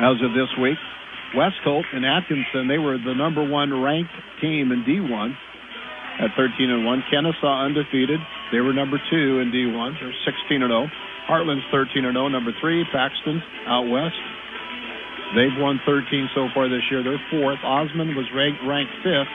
[0.00, 0.76] as of this week,
[1.34, 5.34] Westholt and Atkinson, they were the number one ranked team in D1
[6.20, 7.04] at 13 and 1.
[7.12, 8.20] Kenesaw undefeated.
[8.52, 9.96] They were number two in D1.
[10.00, 10.86] They're 16 and 0.
[11.28, 12.28] Heartland's 13 and 0.
[12.28, 14.20] Number three, Paxton out west.
[15.34, 17.02] They've won 13 so far this year.
[17.02, 17.58] They're fourth.
[17.64, 19.32] Osmond was ranked, ranked fifth.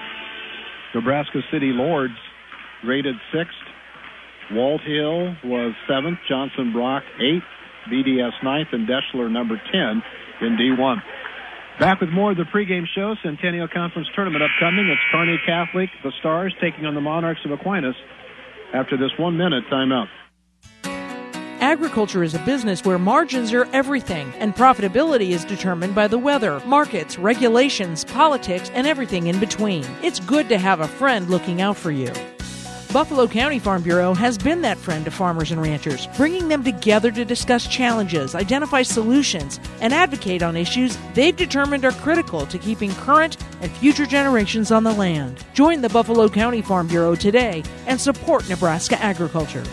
[0.94, 2.20] Nebraska City Lourdes
[2.86, 3.56] rated sixth.
[4.52, 6.20] Walthill was seventh.
[6.30, 7.48] Johnson Brock eighth.
[7.90, 8.70] BDS ninth.
[8.74, 10.04] And Deshler number 10
[10.42, 10.98] in D1.
[11.80, 13.16] Back with more of the pregame show.
[13.22, 14.88] Centennial Conference Tournament upcoming.
[14.88, 17.96] It's Kearney Catholic, the Stars, taking on the Monarchs of Aquinas
[18.74, 20.08] after this one minute timeout.
[21.60, 26.62] Agriculture is a business where margins are everything, and profitability is determined by the weather,
[26.66, 29.86] markets, regulations, politics, and everything in between.
[30.02, 32.14] It's good to have a friend looking out for you.
[32.96, 37.12] Buffalo County Farm Bureau has been that friend to farmers and ranchers, bringing them together
[37.12, 42.94] to discuss challenges, identify solutions, and advocate on issues they've determined are critical to keeping
[42.94, 45.44] current and future generations on the land.
[45.54, 49.66] Join the Buffalo County Farm Bureau today and support Nebraska agriculture.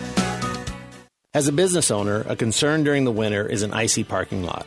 [1.33, 4.67] As a business owner, a concern during the winter is an icy parking lot.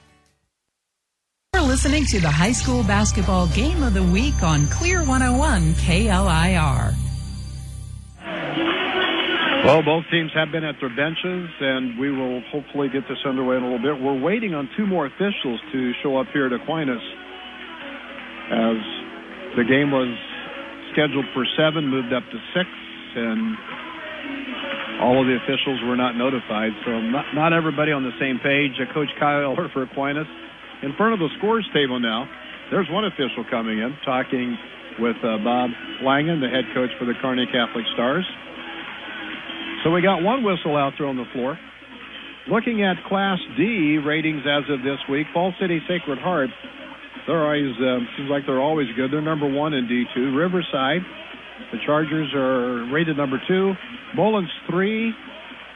[1.53, 6.95] You're listening to the high school basketball game of the week on Clear 101 KLIR.
[9.67, 13.57] Well, both teams have been at their benches, and we will hopefully get this underway
[13.57, 14.01] in a little bit.
[14.01, 17.03] We're waiting on two more officials to show up here at Aquinas
[18.47, 18.79] as
[19.59, 20.07] the game was
[20.95, 22.69] scheduled for seven, moved up to six,
[23.19, 26.71] and all of the officials were not notified.
[26.87, 28.79] So not, not everybody on the same page.
[28.79, 30.31] Uh, Coach Kyle for Aquinas
[30.83, 32.27] in front of the scores table now.
[32.71, 34.57] There's one official coming in, talking
[34.99, 35.69] with uh, Bob
[36.03, 38.25] Langen, the head coach for the Kearney Catholic Stars.
[39.83, 41.57] So we got one whistle out there on the floor.
[42.47, 46.49] Looking at Class D ratings as of this week, Fall City Sacred Heart,
[47.27, 49.11] they're always uh, seems like they're always good.
[49.11, 50.35] They're number one in D2.
[50.35, 51.01] Riverside,
[51.71, 53.73] the Chargers are rated number two.
[54.15, 55.13] Mullins three.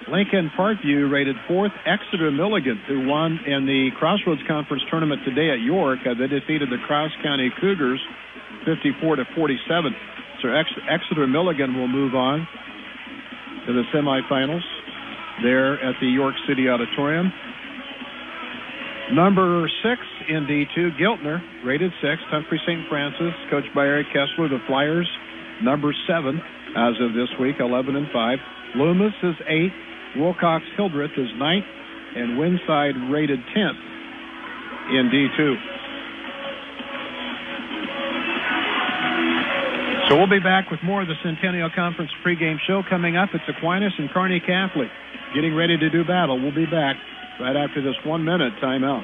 [0.07, 1.71] Lincoln Parkview rated fourth.
[1.85, 6.69] Exeter Milligan, who won in the Crossroads Conference tournament today at York, uh, they defeated
[6.69, 7.99] the Cross County Cougars
[8.65, 9.95] 54 to 47.
[10.41, 12.47] So Ex- Exeter Milligan will move on
[13.65, 14.61] to the semifinals
[15.41, 17.33] there at the York City Auditorium.
[19.11, 22.21] Number six in D2, Giltner, rated six.
[22.29, 22.87] Humphrey St.
[22.89, 24.49] Francis, coached by Eric Kessler.
[24.49, 25.09] The Flyers,
[25.61, 26.41] number seven
[26.77, 28.39] as of this week, 11 and five.
[28.75, 29.71] Loomis is eight.
[30.15, 31.65] Wilcox Hildreth is ninth,
[32.15, 33.79] and Winside rated 10th
[34.91, 35.55] in D2.
[40.07, 43.29] So we'll be back with more of the Centennial Conference pregame show coming up.
[43.33, 44.89] It's Aquinas and Kearney Catholic
[45.33, 46.39] getting ready to do battle.
[46.39, 46.95] We'll be back
[47.39, 49.03] right after this one minute timeout.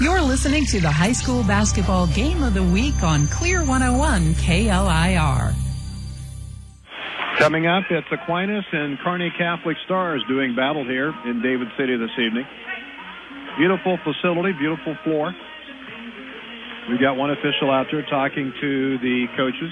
[0.00, 5.54] You're listening to the high school basketball game of the week on Clear 101 KLIR.
[7.38, 12.10] Coming up, it's Aquinas and Kearney Catholic Stars doing battle here in David City this
[12.18, 12.42] evening.
[13.56, 15.32] Beautiful facility, beautiful floor.
[16.90, 19.70] We've got one official out there talking to the coaches.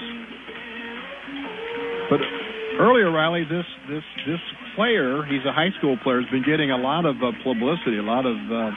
[2.09, 2.21] But
[2.79, 4.39] earlier, Riley, this this this
[4.77, 8.07] player, he's a high school player, has been getting a lot of uh, publicity, a
[8.07, 8.71] lot of uh,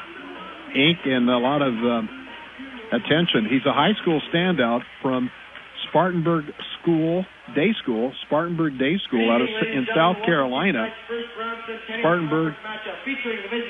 [0.77, 3.49] ink, and a lot of uh, attention.
[3.49, 5.31] He's a high school standout from
[5.89, 6.45] Spartanburg
[6.81, 7.25] School
[7.55, 10.89] Day School, Spartanburg Day School out of in South Carolina.
[12.01, 12.55] Spartanburg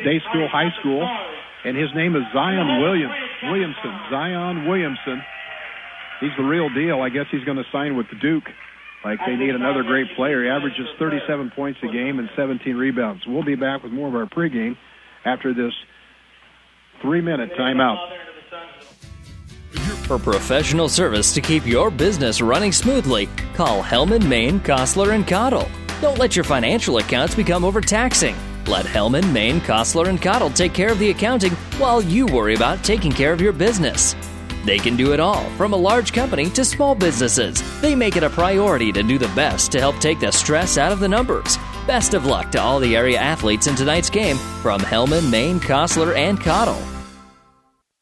[0.05, 1.07] Day School High School,
[1.65, 3.93] and his name is Zion Williams Williamson.
[4.11, 5.23] Zion Williamson.
[6.21, 7.03] He's the real deal.
[7.03, 8.49] I guess he's going to sign with the Duke.
[9.05, 10.43] Like they need another great player.
[10.43, 13.23] He averages 37 points a game and 17 rebounds.
[13.27, 14.77] We'll be back with more of our pregame
[15.25, 15.73] after this
[17.03, 17.99] three-minute timeout.
[20.07, 25.69] For professional service to keep your business running smoothly, call Hellman, Maine, Kostler, and Cottle.
[26.01, 28.37] Don't let your financial accounts become overtaxing.
[28.67, 32.85] Let Hellman, Maine, Kostler, and Cottle take care of the accounting while you worry about
[32.85, 34.15] taking care of your business.
[34.65, 37.63] They can do it all, from a large company to small businesses.
[37.81, 40.93] They make it a priority to do the best to help take the stress out
[40.93, 41.57] of the numbers.
[41.87, 46.17] Best of luck to all the area athletes in tonight's game from Hellman, Maine, Kostler,
[46.17, 46.96] and Cottle.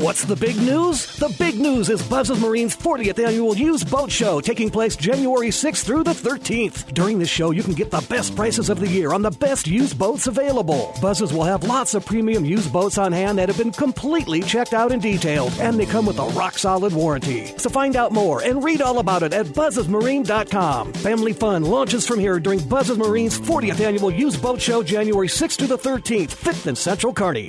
[0.00, 1.06] What's the big news?
[1.16, 5.82] The big news is Buzz's Marine's 40th annual used boat show taking place January 6th
[5.82, 6.94] through the 13th.
[6.94, 9.66] During this show, you can get the best prices of the year on the best
[9.66, 10.94] used boats available.
[11.02, 14.72] Buzz's will have lots of premium used boats on hand that have been completely checked
[14.72, 17.46] out and detailed, and they come with a rock solid warranty.
[17.56, 20.92] So find out more and read all about it at buzzesmarine.com.
[20.92, 25.56] Family fun launches from here during Buzz's Marine's 40th annual used boat show January 6th
[25.56, 27.48] to the 13th, 5th and Central Kearney.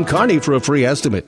[0.05, 1.27] Kearney for a free estimate.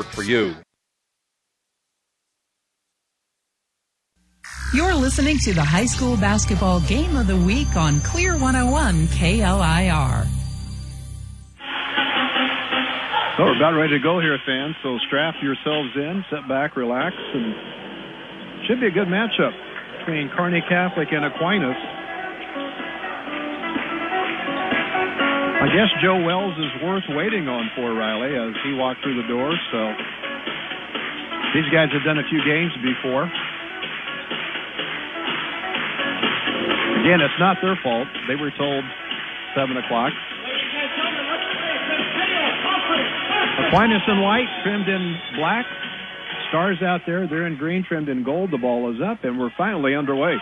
[0.05, 0.55] for you.
[4.73, 10.27] You're listening to the high school basketball game of the week on Clear 101 KLIR.
[13.35, 14.75] So we're about ready to go here, fans.
[14.83, 17.55] So strap yourselves in, sit back, relax, and
[18.67, 19.51] should be a good matchup
[19.99, 21.75] between Kearney Catholic and Aquinas.
[25.61, 29.27] I guess Joe Wells is worth waiting on for Riley as he walked through the
[29.29, 29.53] door.
[29.69, 29.93] So
[31.53, 33.29] these guys have done a few games before.
[37.05, 38.09] Again, it's not their fault.
[38.27, 38.81] They were told
[39.53, 40.13] 7 o'clock.
[43.69, 45.65] Aquinas in white, trimmed in black.
[46.49, 47.27] Stars out there.
[47.27, 48.49] They're in green, trimmed in gold.
[48.49, 50.37] The ball is up, and we're finally underway.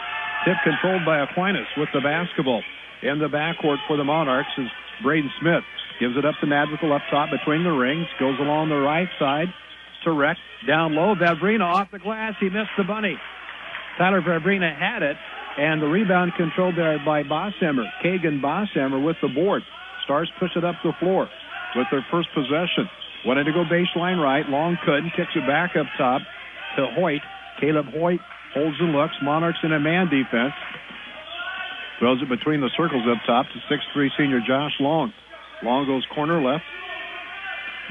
[0.45, 2.63] Tip controlled by Aquinas with the basketball.
[3.01, 4.67] In the backcourt for the Monarchs is
[5.01, 5.63] Braden Smith.
[5.99, 8.07] Gives it up to Madrigal up top between the rings.
[8.19, 9.47] Goes along the right side
[10.03, 10.37] to Reck.
[10.67, 12.35] Down low, Vavrina off the glass.
[12.39, 13.15] He missed the bunny.
[13.97, 15.15] Tyler Vavrina had it,
[15.57, 17.85] and the rebound controlled there by Bosshammer.
[18.03, 19.63] Kagan Bosshammer with the board.
[20.03, 21.29] Stars push it up the floor
[21.75, 22.89] with their first possession.
[23.25, 24.47] Wanted to go baseline right.
[24.47, 25.11] Long couldn't.
[25.15, 26.21] Kicks it back up top
[26.77, 27.21] to Hoyt.
[27.59, 28.19] Caleb Hoyt
[28.53, 29.13] holds and looks.
[29.21, 30.53] Monarchs in a man defense.
[31.99, 35.13] Throws it between the circles up top to 6'3 senior Josh Long.
[35.63, 36.63] Long goes corner left.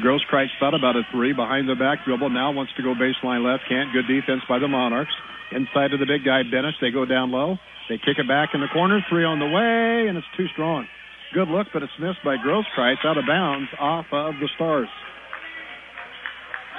[0.01, 2.31] Grosskreitz thought about a three behind the back dribble.
[2.31, 3.69] Now wants to go baseline left.
[3.69, 3.93] Can't.
[3.93, 5.13] Good defense by the Monarchs.
[5.53, 6.79] Inside of the big guy, Benish.
[6.81, 7.59] They go down low.
[7.89, 9.05] They kick it back in the corner.
[9.11, 10.87] Three on the way, and it's too strong.
[11.35, 14.89] Good look, but it's missed by Grosskreitz out of bounds off of the Stars.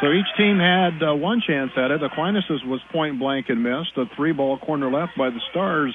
[0.01, 2.01] So each team had uh, one chance at it.
[2.01, 3.97] Aquinas was point blank and missed.
[3.97, 5.93] A three ball corner left by the Stars,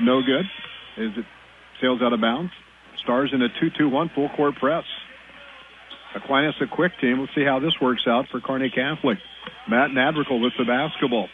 [0.00, 0.44] no good.
[0.96, 1.24] Is it
[1.80, 2.52] sails out of bounds.
[3.02, 4.84] Stars in a 2 2 1 full court press.
[6.14, 7.20] Aquinas a quick team.
[7.20, 9.18] Let's see how this works out for Kearney Catholic.
[9.68, 11.28] Matt Nadrical with the basketball.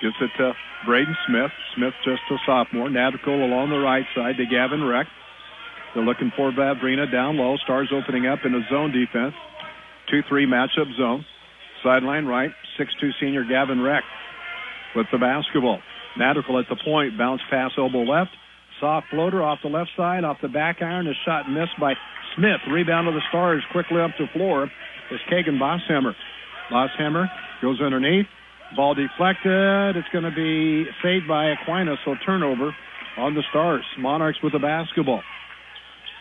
[0.00, 0.52] Gets it to
[0.86, 1.50] Braden Smith.
[1.74, 2.88] Smith just a sophomore.
[2.88, 5.06] Nadrical along the right side to Gavin Reck.
[5.94, 7.56] They're looking for Vavrina down low.
[7.58, 9.34] Stars opening up in a zone defense.
[10.12, 11.24] 2-3 matchup zone.
[11.82, 12.50] Sideline right.
[12.78, 14.02] 6-2 senior Gavin Reck
[14.96, 15.80] with the basketball.
[16.18, 17.18] Nadrical at the point.
[17.18, 18.30] Bounce pass elbow left.
[18.80, 21.06] Soft floater off the left side, off the back iron.
[21.06, 21.94] A shot missed by
[22.36, 22.60] Smith.
[22.70, 24.70] Rebound of the Stars quickly up to floor
[25.10, 26.12] is Kagan Bosshammer.
[26.70, 27.26] Bosshammer
[27.62, 28.26] goes underneath.
[28.76, 29.96] Ball deflected.
[29.96, 32.74] It's going to be saved by Aquinas, so turnover
[33.16, 33.84] on the Stars.
[33.98, 35.22] Monarchs with the basketball.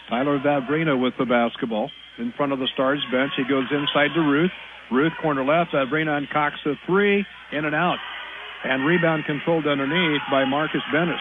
[0.09, 1.89] Tyler Vavrina with the basketball
[2.19, 3.31] in front of the Stars bench.
[3.37, 4.51] He goes inside to Ruth.
[4.91, 5.71] Ruth corner left.
[5.73, 7.25] Vavrina and Cox a three.
[7.51, 7.97] In and out.
[8.63, 11.17] And rebound controlled underneath by Marcus Benish.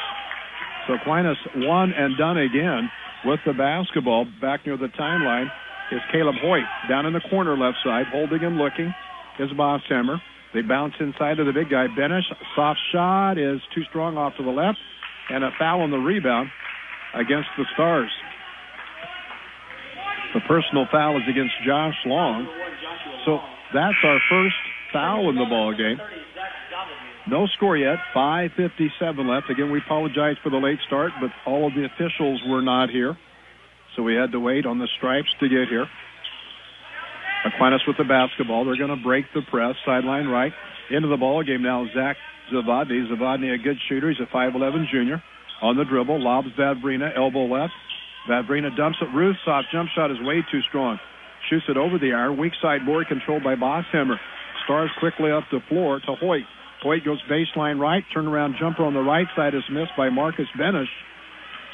[0.86, 2.90] So Aquinas one and done again
[3.24, 5.47] with the basketball back near the timeline
[5.93, 6.64] is Caleb Hoyt.
[6.88, 8.93] Down in the corner left side, holding and looking
[9.38, 10.18] is Bosshammer.
[10.55, 12.28] They bounce inside to the big guy, Benish.
[12.55, 14.78] Soft shot is too strong off to the left,
[15.30, 16.49] and a foul on the rebound
[17.14, 18.11] against the Stars.
[20.34, 22.49] The personal foul is against Josh Long.
[23.24, 23.38] So
[23.74, 24.57] that's our first
[24.93, 26.01] foul in the ball game.
[27.29, 27.99] No score yet.
[28.14, 29.49] 5:57 left.
[29.49, 33.16] Again, we apologize for the late start, but all of the officials were not here,
[33.95, 35.87] so we had to wait on the stripes to get here.
[37.45, 38.64] Aquinas with the basketball.
[38.64, 39.75] They're going to break the press.
[39.85, 40.53] Sideline right.
[40.91, 41.87] Into the ball game now.
[41.95, 42.16] Zach
[42.53, 43.09] Zavadny.
[43.11, 44.11] Zavadny, a good shooter.
[44.11, 45.23] He's a 5'11 junior.
[45.61, 46.23] On the dribble.
[46.23, 47.16] Lobs Vavrina.
[47.16, 47.73] Elbow left.
[48.29, 49.09] Vavrina dumps it.
[49.14, 49.37] Ruth.
[49.45, 50.99] Soft jump shot is way too strong.
[51.51, 52.37] Shoots it over the iron.
[52.39, 54.18] Weak side board controlled by Bosshammer.
[54.64, 56.45] Stars quickly up the floor to Hoyt.
[56.83, 58.05] Hoyt goes baseline right.
[58.14, 60.91] Turnaround jumper on the right side is missed by Marcus Benish.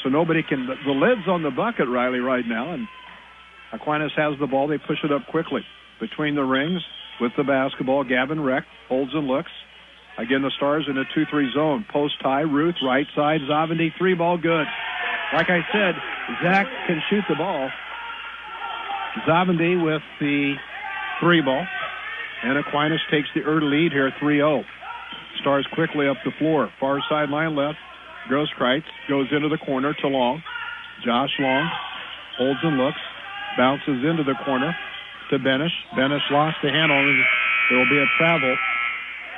[0.02, 0.66] So nobody can.
[0.66, 2.86] The lid's on the bucket, Riley, right now, and
[3.72, 4.68] Aquinas has the ball.
[4.68, 5.62] They push it up quickly
[6.00, 6.80] between the rings
[7.20, 8.04] with the basketball.
[8.04, 9.50] Gavin Reck holds and looks.
[10.18, 11.86] Again, the Stars in a 2-3 zone.
[11.92, 12.40] Post high.
[12.40, 13.40] Ruth, right side.
[13.48, 14.66] Zavadny, three ball, good.
[15.32, 15.94] Like I said,
[16.42, 17.70] Zach can shoot the ball.
[19.26, 20.54] Zavadny with the
[21.20, 21.64] three ball.
[22.42, 24.64] And Aquinas takes the early lead here, 3-0.
[25.40, 26.70] Stars quickly up the floor.
[26.80, 27.78] Far sideline left.
[28.30, 30.42] Grosskreitz goes into the corner to Long.
[31.04, 31.70] Josh Long
[32.36, 33.00] holds and looks.
[33.56, 34.74] Bounces into the corner
[35.30, 35.74] to Benish.
[35.96, 36.98] Benish lost the handle.
[37.70, 38.56] There will be a travel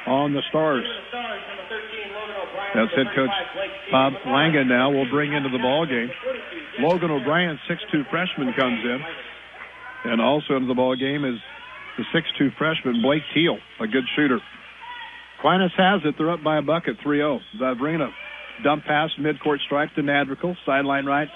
[0.07, 0.87] on the Stars.
[2.75, 3.31] That's head coach
[3.91, 6.11] Bob Langa now will bring into the ball game.
[6.79, 9.01] Logan O'Brien, 6'2 freshman, comes in.
[10.05, 11.41] And also into the ball game is
[11.99, 14.39] the 6'2 freshman Blake Teal, a good shooter.
[15.41, 16.15] Aquinas has it.
[16.19, 17.41] They're up by a bucket, 3-0.
[17.59, 18.11] Vavrina
[18.63, 20.55] dump pass midcourt stripe to Nadrical.
[20.67, 21.29] Sideline right.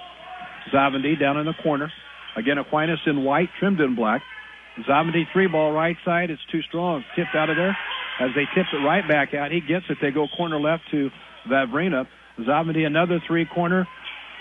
[0.73, 1.91] Zavadny down in the corner.
[2.37, 4.23] Again, Aquinas in white, trimmed in black.
[4.89, 6.31] Zavadny three ball right side.
[6.31, 7.05] It's too strong.
[7.17, 7.77] Tipped out of there.
[8.21, 9.99] As they tip it right back out, he gets it.
[10.01, 11.11] They go corner left to
[11.49, 12.07] Vavrina.
[12.41, 13.87] Zavadny another three corner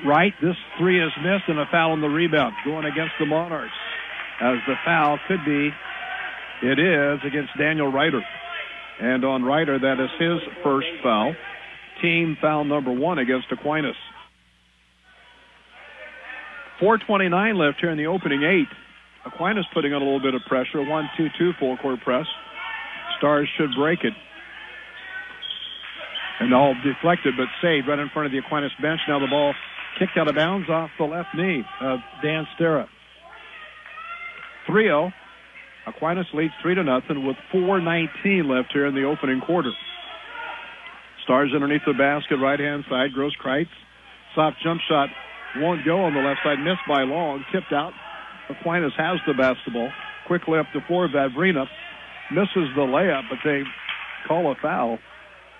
[0.05, 0.33] right.
[0.41, 3.73] This three is missed and a foul on the rebound going against the Monarchs.
[4.41, 5.69] As the foul could be,
[6.63, 8.21] it is against Daniel Ryder.
[9.03, 11.35] And on Ryder, that is his first foul.
[12.01, 13.97] Team foul number one against Aquinas.
[16.79, 18.69] 4.29 left here in the opening eight.
[19.25, 20.81] Aquinas putting on a little bit of pressure.
[20.81, 22.25] 1 2 2 full court press.
[23.17, 24.13] Stars should break it.
[26.39, 29.01] And all deflected but saved right in front of the Aquinas bench.
[29.09, 29.53] Now the ball
[29.99, 32.87] kicked out of bounds off the left knee of Dan Stera.
[34.65, 35.11] 3 0.
[35.85, 39.71] Aquinas leads 3 to nothing with 4.19 left here in the opening quarter.
[41.23, 43.11] Stars underneath the basket, right hand side.
[43.15, 43.71] Grosskreitz.
[44.35, 45.09] Soft jump shot
[45.57, 46.59] won't go on the left side.
[46.59, 47.43] Missed by Long.
[47.51, 47.93] Tipped out.
[48.49, 49.89] Aquinas has the basketball.
[50.27, 51.07] Quickly up the floor.
[51.07, 51.65] Vavrina
[52.31, 53.63] misses the layup, but they
[54.27, 54.99] call a foul.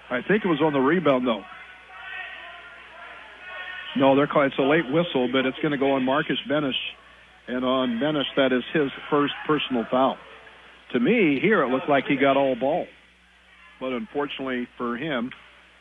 [0.10, 1.44] I think it was on the rebound, though.
[3.96, 6.74] No, they're calling it's a late whistle, but it's going to go on Marcus Benish.
[7.48, 10.18] And on Benish, that is his first personal foul.
[10.94, 12.86] To me, here it looked like he got all ball.
[13.80, 15.32] But unfortunately for him,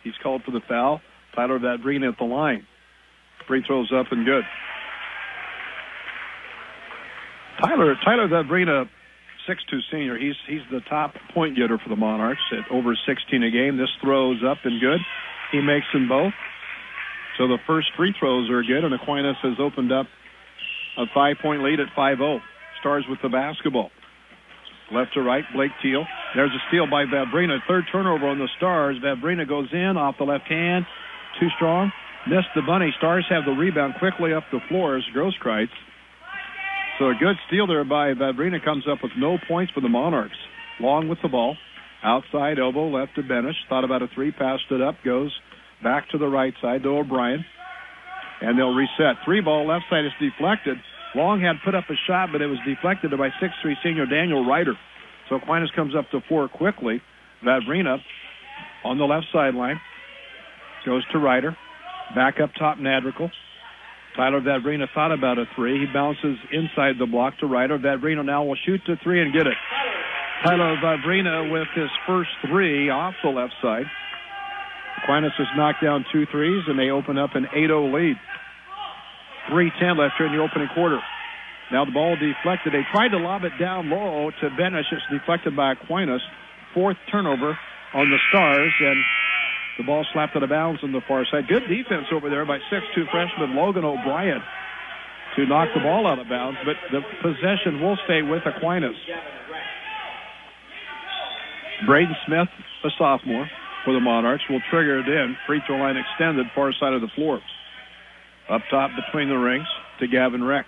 [0.02, 1.00] he's called for the foul.
[1.34, 2.66] Tyler Vavrina at the line.
[3.46, 4.44] Free throws up and good.
[7.62, 8.88] Tyler Tyler Vavrina,
[9.46, 10.18] six two senior.
[10.18, 13.76] He's he's the top point getter for the Monarchs at over 16 a game.
[13.76, 14.98] This throws up and good.
[15.52, 16.32] He makes them both.
[17.38, 20.06] So the first free throws are good, and Aquinas has opened up
[20.98, 22.40] a five point lead at 5-0.
[22.80, 23.90] Stars with the basketball.
[24.92, 26.04] Left to right, Blake Teal.
[26.34, 27.58] There's a steal by Vavrina.
[27.66, 28.96] Third turnover on the Stars.
[29.02, 30.84] Vavrina goes in off the left hand.
[31.40, 31.92] Too strong.
[32.28, 32.92] Missed the bunny.
[32.98, 35.72] Stars have the rebound quickly up the floor as Grosskreitz.
[36.98, 40.36] So a good steal there by Vavrina comes up with no points for the Monarchs.
[40.78, 41.56] Long with the ball.
[42.04, 43.54] Outside elbow left to Benish.
[43.68, 44.96] Thought about a three, passed it up.
[45.04, 45.32] Goes
[45.82, 47.44] back to the right side to O'Brien.
[48.42, 49.22] And they'll reset.
[49.24, 50.76] Three ball left side is deflected.
[51.14, 54.74] Long had put up a shot, but it was deflected by 6'3 senior Daniel Ryder.
[55.28, 57.00] So Aquinas comes up to four quickly.
[57.44, 57.98] Vavrina
[58.84, 59.80] on the left sideline
[60.84, 61.56] goes to Ryder.
[62.14, 63.30] Back up top, Nadrical.
[64.16, 65.80] Tyler Vavrina thought about a three.
[65.80, 67.78] He bounces inside the block to Ryder.
[67.78, 69.56] Vavrina now will shoot to three and get it.
[70.44, 73.86] Tyler Vavrina with his first three off the left side.
[75.02, 78.16] Aquinas has knocked down two threes, and they open up an 8-0 lead.
[79.50, 81.00] 3-10 left here in the opening quarter.
[81.72, 82.72] Now the ball deflected.
[82.72, 84.92] They tried to lob it down low to Benish.
[84.92, 86.22] It's deflected by Aquinas.
[86.74, 87.58] Fourth turnover
[87.94, 89.02] on the Stars, and
[89.78, 91.48] the ball slapped out of bounds on the far side.
[91.48, 94.40] Good defense over there by 6'2 freshman Logan O'Brien
[95.36, 98.96] to knock the ball out of bounds, but the possession will stay with Aquinas.
[101.86, 102.48] Braden Smith,
[102.84, 103.48] a sophomore
[103.84, 105.36] for the Monarchs, will trigger it in.
[105.46, 107.40] Free throw line extended, far side of the floor.
[108.50, 109.66] Up top between the rings
[110.00, 110.66] to Gavin Reck.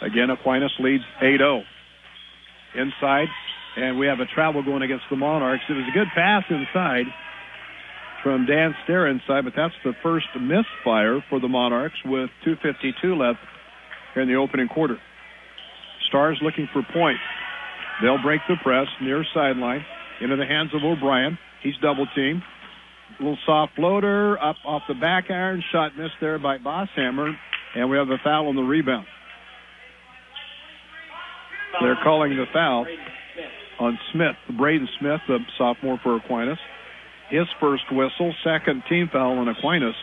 [0.00, 1.62] Again, Aquinas leads 8-0.
[2.74, 3.28] Inside,
[3.76, 5.62] and we have a travel going against the Monarchs.
[5.68, 7.06] It was a good pass inside
[8.22, 13.38] from Dan Stair inside, but that's the first misfire for the Monarchs with 2.52 left
[14.16, 14.96] in the opening quarter.
[16.08, 17.20] Stars looking for points.
[18.02, 19.84] They'll break the press near sideline
[20.22, 21.38] into the hands of O'Brien.
[21.62, 22.42] He's double teamed.
[23.18, 25.62] Little soft floater up off the back iron.
[25.72, 27.34] Shot missed there by Bosshammer.
[27.74, 29.06] And we have a foul on the rebound.
[31.80, 32.86] They're calling the foul
[33.80, 36.58] on Smith, Braden Smith, the sophomore for Aquinas.
[37.30, 39.94] His first whistle, second team foul on Aquinas.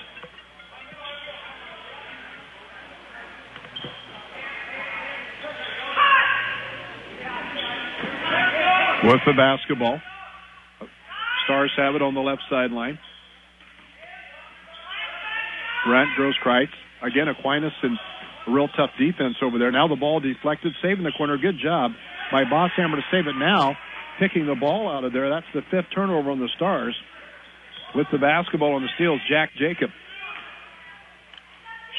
[9.04, 10.02] With the basketball.
[11.46, 13.00] Stars have it on the left sideline.
[15.88, 16.76] Brent Grosskreitz.
[17.02, 17.98] Again, Aquinas and
[18.48, 19.72] a real tough defense over there.
[19.72, 21.38] Now the ball deflected, saving the corner.
[21.38, 21.92] Good job
[22.30, 23.78] by Bosshammer to save it now.
[24.20, 25.30] Picking the ball out of there.
[25.30, 26.96] That's the fifth turnover on the Stars.
[27.96, 29.92] With the basketball on the steals, Jack Jacob.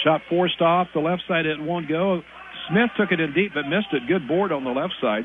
[0.04, 1.46] Shot forced off the left side.
[1.46, 2.20] It won't go.
[2.68, 4.02] Smith took it in deep but missed it.
[4.06, 5.24] Good board on the left side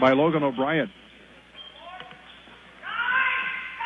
[0.00, 0.90] by Logan O'Brien.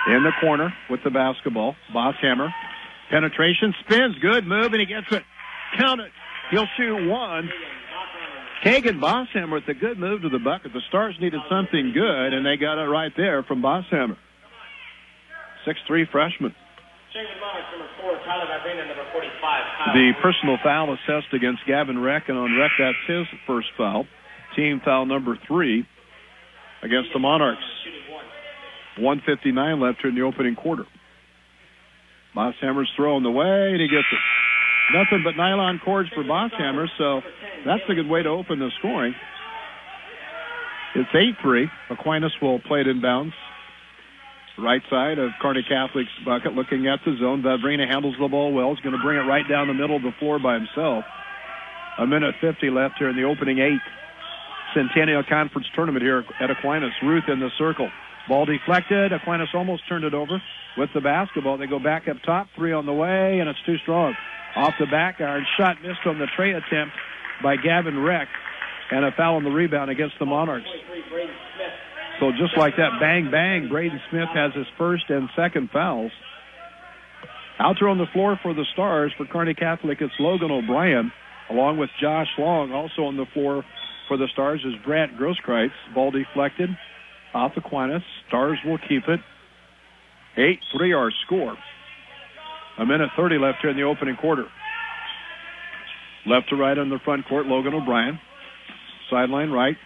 [0.09, 1.77] In the corner with the basketball.
[1.95, 2.49] Bosshammer.
[3.11, 3.75] Penetration.
[3.85, 4.17] Spins.
[4.21, 5.23] Good move and he gets it.
[5.77, 6.11] Count it.
[6.51, 7.51] He'll shoot one.
[8.65, 10.73] Kagan Bosshammer with a good move to the bucket.
[10.73, 14.17] The Stars needed something good, and they got it right there from Bosshammer.
[15.65, 16.55] Six-three freshman.
[19.95, 24.07] The personal foul assessed against Gavin Reck, and on Reck, that's his first foul.
[24.57, 25.87] Team foul number three
[26.83, 27.63] against the Monarchs.
[28.99, 30.85] 159 left here in the opening quarter.
[32.37, 34.19] Bosshammer's throwing the way, and he gets it.
[34.93, 37.21] Nothing but nylon cords for Bosshammer, so
[37.65, 39.15] that's a good way to open the scoring.
[40.95, 41.11] It's
[41.45, 41.67] 8-3.
[41.91, 43.33] Aquinas will play it inbounds.
[44.59, 47.43] Right side of Kearney Catholic's bucket, looking at the zone.
[47.43, 48.75] Vavrina handles the ball well.
[48.75, 51.05] He's going to bring it right down the middle of the floor by himself.
[51.99, 53.83] A minute 50 left here in the opening eight.
[54.75, 56.93] Centennial Conference tournament here at Aquinas.
[57.03, 57.91] Ruth in the circle.
[58.29, 59.13] Ball deflected.
[59.13, 60.43] Aquinas almost turned it over
[60.77, 61.57] with the basketball.
[61.57, 62.49] They go back up top.
[62.55, 64.15] Three on the way, and it's too strong.
[64.57, 65.47] Off the back iron.
[65.57, 66.95] Shot missed on the trey attempt
[67.43, 68.29] by Gavin Reck.
[68.91, 70.67] And a foul on the rebound against the Monarchs.
[72.21, 76.11] So just like that, bang, bang, Braden Smith has his first and second fouls.
[77.61, 81.13] Out there on the floor for the Stars for Kearney Catholic, it's Logan O'Brien,
[81.51, 82.73] along with Josh Long.
[82.73, 83.65] Also on the floor
[84.09, 85.71] for the Stars is Brant Grosskreitz.
[85.95, 86.71] Ball deflected
[87.35, 88.03] off Aquinas.
[88.27, 89.21] Stars will keep it.
[90.37, 91.57] 8-3 our score.
[92.79, 94.47] A minute 30 left here in the opening quarter.
[96.27, 98.19] Left to right on the front court, Logan O'Brien.
[99.11, 99.77] Sideline right.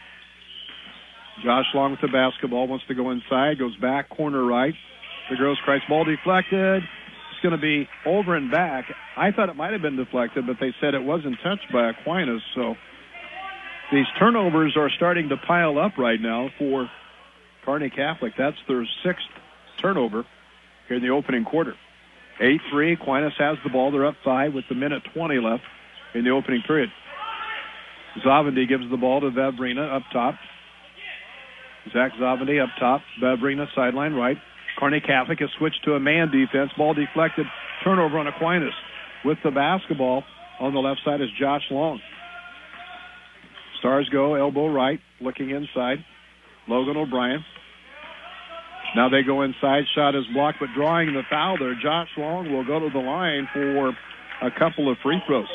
[1.45, 4.75] Josh Long with the basketball wants to go inside, goes back, corner right.
[5.31, 6.83] The Grosskreitz ball deflected.
[6.83, 8.85] It's going to be over and back.
[9.17, 12.43] I thought it might have been deflected, but they said it wasn't touched by Aquinas.
[12.55, 12.75] So
[13.93, 16.91] these turnovers are starting to pile up right now for
[17.65, 18.33] Kearney Catholic.
[18.37, 19.27] That's their sixth
[19.81, 20.25] turnover
[20.89, 21.75] here in the opening quarter.
[22.41, 22.95] 8-3.
[22.95, 23.91] Aquinas has the ball.
[23.91, 25.63] They're up five with the minute 20 left
[26.15, 26.91] in the opening period.
[28.25, 30.35] Zavadny gives the ball to Vavrina up top.
[31.93, 33.03] Zach Zavadny up top.
[33.23, 34.39] Vavrina sideline right.
[34.79, 36.71] Kearney Catholic has switched to a man defense.
[36.77, 37.47] Ball deflected.
[37.85, 38.75] Turnover on Aquinas.
[39.25, 40.25] With the basketball
[40.61, 42.01] on the left side is Josh Long.
[43.83, 46.05] Stars go elbow right, looking inside.
[46.69, 47.45] Logan O'Brien.
[48.95, 49.85] Now they go inside.
[49.93, 51.75] Shot is blocked, but drawing the foul there.
[51.75, 53.89] Josh Long will go to the line for
[54.41, 55.49] a couple of free throws.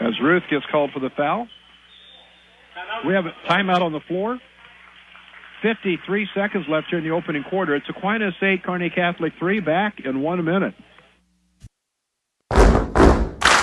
[0.00, 1.46] As Ruth gets called for the foul.
[3.06, 4.40] We have a timeout on the floor.
[5.62, 7.76] 53 seconds left here in the opening quarter.
[7.76, 10.74] It's Aquinas 8, Kearney Catholic 3, back in one minute.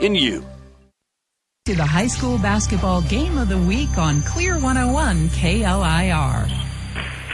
[0.00, 0.44] in you.
[1.66, 6.50] To the high school basketball game of the week on Clear 101 KLIR.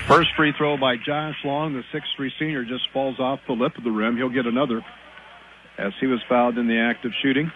[0.09, 3.85] First free throw by Josh Long, the 6'3 senior, just falls off the lip of
[3.85, 4.16] the rim.
[4.16, 4.85] He'll get another
[5.78, 7.51] as he was fouled in the act of shooting.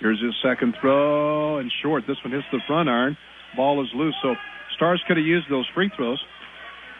[0.00, 2.04] Here's his second throw and short.
[2.06, 3.16] This one hits the front iron.
[3.56, 4.14] Ball is loose.
[4.22, 4.34] So
[4.76, 6.22] Stars could have used those free throws.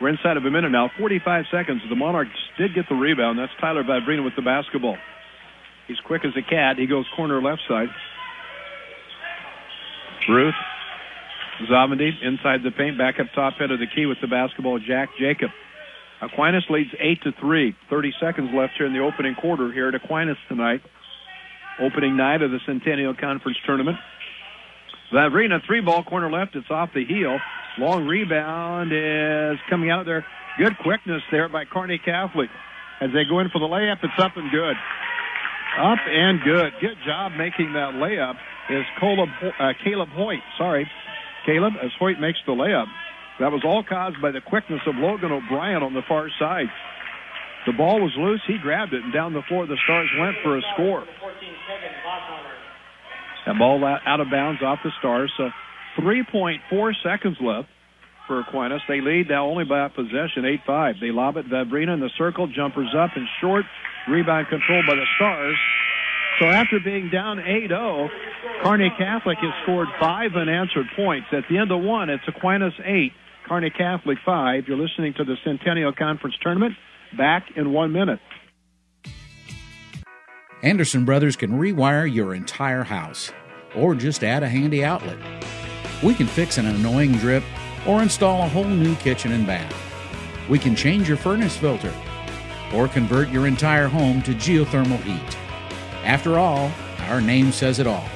[0.01, 0.91] We're inside of a minute now.
[0.99, 1.83] 45 seconds.
[1.89, 3.39] The Monarchs did get the rebound.
[3.39, 4.97] That's Tyler Vavrina with the basketball.
[5.91, 6.79] He's quick as a cat.
[6.79, 7.89] He goes corner left side.
[10.29, 10.55] Ruth
[11.69, 14.79] Zavadny inside the paint, back up top head of the key with the basketball.
[14.79, 15.51] Jack Jacob.
[16.23, 17.75] Aquinas leads eight to three.
[17.91, 20.81] 30 seconds left here in the opening quarter here at Aquinas tonight.
[21.81, 23.97] Opening night of the Centennial Conference Tournament.
[25.13, 26.55] Vavrina, three ball corner left.
[26.55, 27.37] It's off the heel.
[27.79, 30.25] Long rebound is coming out there.
[30.57, 32.49] Good quickness there by Kearney Catholic.
[33.01, 34.77] As they go in for the layup, it's up and good.
[35.79, 36.73] Up and good.
[36.81, 38.35] Good job making that layup
[38.71, 39.29] is Caleb,
[39.59, 40.43] uh, Caleb Hoyt.
[40.59, 40.91] Sorry.
[41.47, 42.87] Caleb, as Hoyt makes the layup.
[43.39, 46.67] That was all caused by the quickness of Logan O'Brien on the far side.
[47.67, 48.43] The ball was loose.
[48.47, 51.05] He grabbed it, and down the floor the Stars went for a score.
[53.47, 55.33] That ball out of bounds off the Stars.
[55.37, 55.49] So
[55.99, 57.69] 3.4 seconds left
[58.31, 58.81] for Aquinas.
[58.87, 61.01] They lead now only by a possession, 8-5.
[61.01, 61.51] They lob it.
[61.51, 62.47] Vavrina in the circle.
[62.47, 63.65] Jumpers up and short.
[64.09, 65.57] Rebound controlled by the Stars.
[66.39, 68.09] So after being down 8-0,
[68.63, 71.27] Kearney Catholic has scored five unanswered points.
[71.33, 73.13] At the end of one, it's Aquinas 8,
[73.49, 74.69] Kearney Catholic 5.
[74.69, 76.75] You're listening to the Centennial Conference Tournament.
[77.19, 78.21] Back in one minute.
[80.63, 83.33] Anderson Brothers can rewire your entire house
[83.75, 85.19] or just add a handy outlet.
[86.05, 87.43] We can fix an annoying drip
[87.87, 89.75] or install a whole new kitchen and bath.
[90.49, 91.93] We can change your furnace filter
[92.75, 95.39] or convert your entire home to geothermal heat.
[96.05, 96.71] After all,
[97.09, 98.09] our name says it all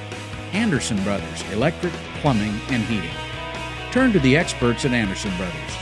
[0.53, 3.11] Anderson Brothers Electric, Plumbing, and Heating.
[3.91, 5.77] Turn to the experts at Anderson Brothers,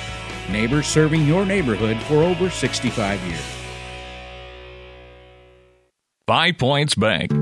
[0.50, 3.40] neighbors serving your neighborhood for over 65 years.
[6.26, 7.41] Five Points Bank.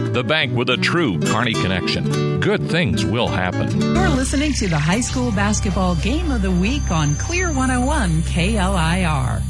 [0.13, 2.39] the bank with a true Kearney connection.
[2.39, 3.79] Good things will happen.
[3.79, 9.41] You're listening to the high school basketball game of the week on Clear 101 KLIR.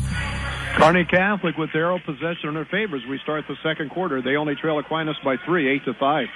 [0.77, 4.21] Kearney Catholic with arrow possession in their favor as we start the second quarter.
[4.21, 6.27] They only trail Aquinas by three, eight to five.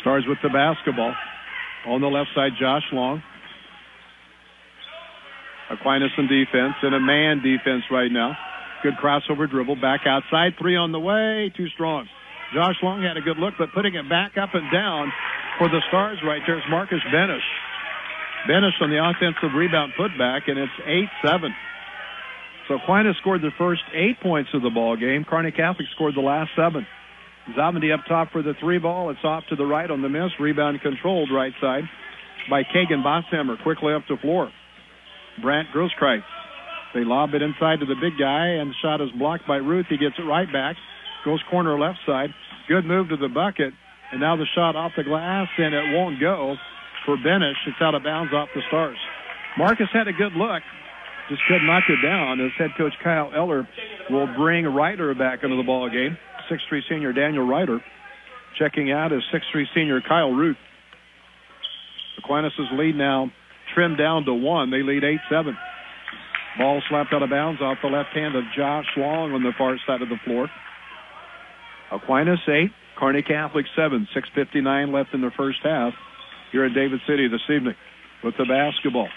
[0.00, 1.14] Stars with the basketball.
[1.86, 3.22] On the left side, Josh Long.
[5.70, 8.36] Aquinas in defense and a man defense right now.
[8.82, 9.76] Good crossover dribble.
[9.76, 10.54] Back outside.
[10.58, 11.52] Three on the way.
[11.56, 12.08] Too strong.
[12.54, 15.12] Josh Long had a good look, but putting it back up and down
[15.58, 17.44] for the Stars right there is Marcus Benish.
[18.48, 20.72] Benish on the offensive rebound putback, and it's
[21.24, 21.50] 8-7.
[22.68, 25.24] So Aquinas scored the first eight points of the ball game.
[25.28, 26.86] Kearney Catholic scored the last seven.
[27.56, 29.10] Zavadny up top for the three ball.
[29.10, 30.32] It's off to the right on the miss.
[30.38, 31.84] Rebound controlled right side
[32.50, 33.62] by Kagan Bosshammer.
[33.62, 34.50] Quickly up the floor.
[35.40, 36.24] Brant Grosskreitz.
[36.94, 39.86] They lob it inside to the big guy, and the shot is blocked by Ruth.
[39.88, 40.76] He gets it right back.
[41.24, 42.30] Goes corner left side.
[42.68, 43.72] Good move to the bucket.
[44.12, 46.56] And now the shot off the glass, and it won't go
[47.04, 47.60] for Benish.
[47.66, 48.98] It's out of bounds off the Stars.
[49.58, 50.62] Marcus had a good look,
[51.28, 52.40] just couldn't knock it down.
[52.40, 53.68] As head coach Kyle Eller
[54.08, 56.16] will bring Ryder back into the ball game.
[56.48, 57.80] Six-three senior Daniel Ryder
[58.58, 60.56] checking out as 6'3 senior Kyle Ruth.
[62.18, 63.30] Aquinas' lead now
[63.74, 64.70] trimmed down to one.
[64.70, 65.56] They lead 8 7.
[66.58, 69.78] Ball slapped out of bounds off the left hand of Josh Long on the far
[69.86, 70.48] side of the floor.
[71.90, 74.08] Aquinas 8, Kearney Catholic 7.
[74.14, 75.94] 6.59 left in the first half
[76.52, 77.74] here in David City this evening
[78.22, 79.08] with the basketball.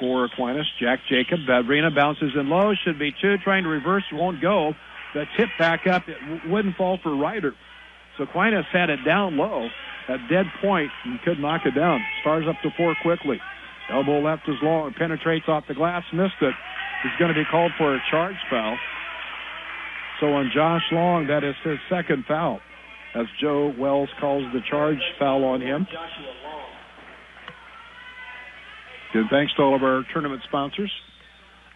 [0.00, 1.40] For Aquinas, Jack Jacob.
[1.48, 2.72] Vavrina bounces in low.
[2.84, 3.36] Should be two.
[3.38, 4.02] Trying to reverse.
[4.12, 4.74] Won't go.
[5.14, 6.08] The tip back up.
[6.08, 6.16] It
[6.48, 7.52] wouldn't fall for Ryder.
[8.16, 9.68] So Aquinas had it down low
[10.08, 12.00] at dead point and could knock it down.
[12.22, 13.40] Stars up to four quickly.
[13.90, 14.92] Elbow left is long.
[14.94, 16.02] Penetrates off the glass.
[16.12, 16.54] Missed it.
[17.02, 18.76] He's going to be called for a charge foul.
[20.22, 22.60] So on Josh Long, that is his second foul.
[23.12, 25.84] As Joe Wells calls the charge foul on him.
[29.14, 30.92] And thanks to all of our tournament sponsors.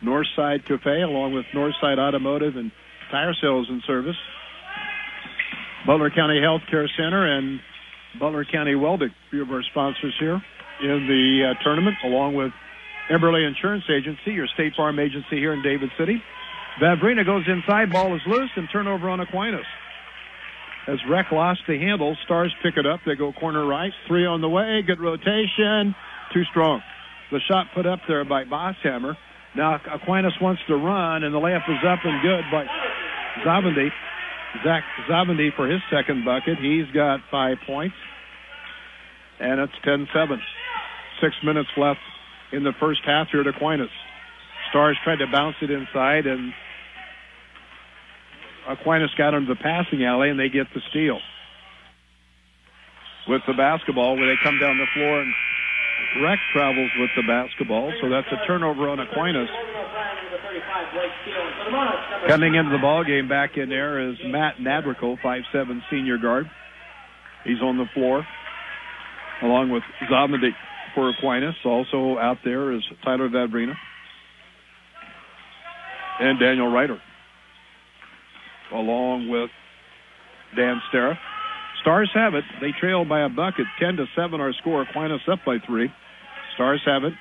[0.01, 2.71] Northside Cafe, along with Northside Automotive and
[3.11, 4.17] Tire Sales and Service.
[5.85, 7.59] Butler County Health Care Center and
[8.21, 10.41] Butler County Welding, a few of our sponsors here
[10.83, 12.53] in the uh, tournament, along with
[13.11, 16.23] Eberly Insurance Agency, your State Farm agency here in David City.
[16.81, 19.65] Vavrina goes inside, ball is loose, and turnover on Aquinas.
[20.87, 23.01] As Reck lost the handle, Stars pick it up.
[23.05, 25.95] They go corner right, three on the way, good rotation,
[26.33, 26.81] too strong.
[27.33, 29.17] The shot put up there by Bosshammer.
[29.57, 32.67] Now Aquinas wants to run, and the layup is up and good by
[33.45, 33.91] Zavadny.
[34.63, 36.59] Zach Zavadny for his second bucket.
[36.59, 37.97] He's got five points.
[39.41, 40.39] And it's 10-7.
[41.21, 42.01] Six minutes left
[42.53, 43.91] in the first half here at Aquinas.
[44.71, 46.53] Stars tried to bounce it inside, and
[48.69, 51.19] Aquinas got into the passing alley, and they get the steal.
[53.29, 55.35] With the basketball, where they come down the floor, and
[56.23, 59.49] Reck travels with the basketball, so that's a turnover on Aquinas.
[62.29, 66.51] Coming into the ball game back in there is Matt Nadrico, 5'7 senior guard.
[67.45, 68.27] He's on the floor,
[69.43, 70.51] along with Zavadny
[70.95, 71.55] for Aquinas.
[71.65, 73.75] Also out there is Tyler Vavrina
[76.21, 77.01] and Daniel Ryder,
[78.73, 79.51] along with
[80.57, 81.19] Dan Stera.
[81.81, 82.45] Stars have it.
[82.61, 84.83] They trail by a bucket, 10 to 7 our score.
[84.83, 85.93] Aquinas up by three.
[86.55, 87.13] Stars have it.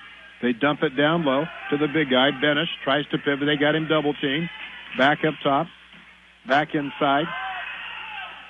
[0.41, 2.31] They dump it down low to the big guy.
[2.31, 3.45] Benish tries to pivot.
[3.45, 4.49] They got him double teamed.
[4.97, 5.67] Back up top.
[6.47, 7.25] Back inside.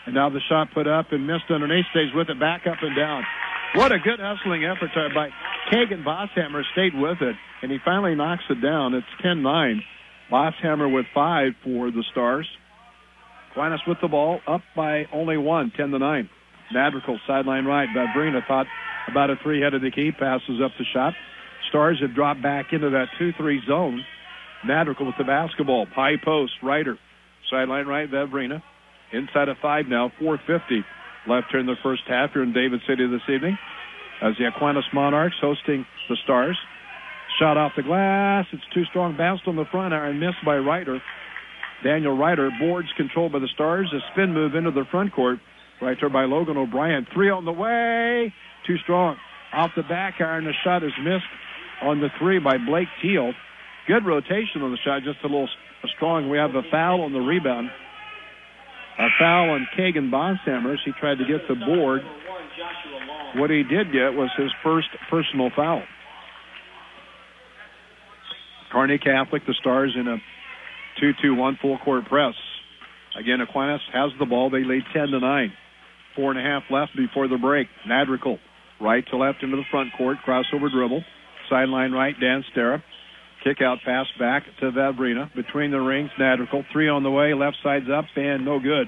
[0.06, 1.86] And now the shot put up and missed underneath.
[1.92, 2.40] Stays with it.
[2.40, 3.24] Back up and down.
[3.76, 5.30] What a good hustling effort by
[5.72, 6.64] Kagan Bosshammer.
[6.74, 7.36] Stayed with it.
[7.62, 8.94] And he finally knocks it down.
[8.94, 9.80] It's 10-9.
[10.32, 12.48] Bosshammer with five for the Stars.
[13.56, 16.30] Aquinas with the ball, up by only one, 10 to 9.
[16.76, 17.88] Nadrical, sideline right.
[17.96, 18.66] Vavrina thought
[19.10, 21.14] about a three headed the key, passes up the shot.
[21.70, 24.04] Stars have dropped back into that 2 3 zone.
[24.68, 25.86] Nadrical with the basketball.
[25.86, 26.98] High post, Ryder.
[27.50, 28.62] Sideline right, Vavrina.
[29.14, 30.84] Inside of five now, 450
[31.30, 33.58] left in the first half here in David City this evening.
[34.22, 36.58] As the Aquinas Monarchs hosting the Stars.
[37.40, 38.46] Shot off the glass.
[38.52, 39.16] It's too strong.
[39.16, 40.20] Bounced on the front iron.
[40.20, 41.02] Missed by Ryder.
[41.84, 42.50] Daniel Ryder.
[42.60, 43.92] Boards controlled by the Stars.
[43.94, 45.40] A spin move into the front court.
[45.82, 47.06] Right there by Logan O'Brien.
[47.14, 48.34] Three on the way.
[48.66, 49.18] Too strong.
[49.54, 50.46] Off the back iron.
[50.46, 51.26] The shot is missed
[51.82, 53.34] on the three by Blake Teal.
[53.88, 55.04] Good rotation on the shot.
[55.04, 55.50] Just a little
[55.96, 56.30] strong.
[56.30, 57.70] We have a foul on the rebound.
[58.98, 60.78] A foul on Kagan Bosshammer.
[60.84, 62.02] He tried to get the board.
[63.36, 65.84] What he did get was his first personal foul.
[68.72, 70.18] Kearney Catholic, the Stars in a
[71.02, 72.34] 2-2-1 full court press.
[73.18, 74.50] Again, Aquinas has the ball.
[74.50, 75.54] They lead 10 to 9.
[76.16, 77.68] Four and a half left before the break.
[77.88, 78.40] Nadrical,
[78.80, 81.04] right to left into the front court, crossover dribble.
[81.50, 82.82] Sideline right, Dan Stera.
[83.44, 85.34] Kick out pass back to Vavrina.
[85.36, 86.64] Between the rings, Nadrical.
[86.72, 88.88] Three on the way, left side's up, and no good.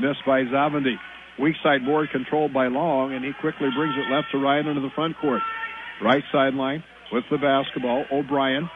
[0.00, 0.96] Missed by Zavadny.
[1.38, 4.80] Weak side board controlled by Long, and he quickly brings it left to right into
[4.80, 5.42] the front court.
[6.02, 6.82] Right sideline
[7.12, 8.04] with the basketball.
[8.10, 8.70] O'Brien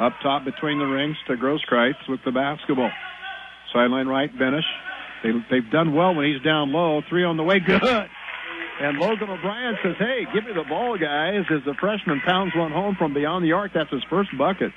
[0.00, 2.90] up top between the rings to Grosskreitz with the basketball.
[3.72, 4.66] Sideline right, Benish.
[5.22, 7.02] They, they've done well when he's down low.
[7.08, 8.08] Three on the way, good.
[8.80, 12.72] And Logan O'Brien says, hey, give me the ball, guys, as the freshman pounds one
[12.72, 13.72] home from beyond the arc.
[13.74, 14.72] That's his first bucket.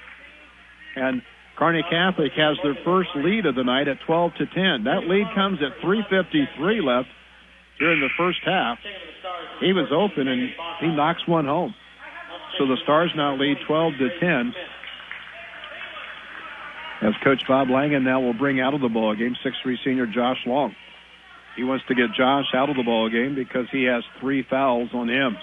[0.97, 1.21] And
[1.57, 4.83] Kearney Catholic has their first lead of the night at 12 to 10.
[4.83, 7.07] That lead comes at 3.53 left
[7.79, 8.77] during the first half.
[9.61, 10.49] He was open and
[10.81, 11.73] he knocks one home.
[12.57, 14.53] So the Stars now lead 12 to 10.
[17.03, 20.37] As Coach Bob Langen now will bring out of the ball game 6'3 senior Josh
[20.45, 20.73] Long.
[21.57, 24.89] He wants to get Josh out of the ball game because he has three fouls
[24.93, 25.35] on him.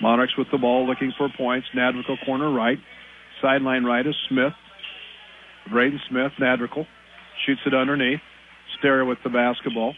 [0.00, 1.66] Monarchs with the ball looking for points.
[1.74, 2.78] Nadrical corner right.
[3.42, 4.52] Sideline right is Smith.
[5.68, 6.86] Braden Smith, Nadrical.
[7.44, 8.20] Shoots it underneath.
[8.78, 9.94] Stera with the basketball.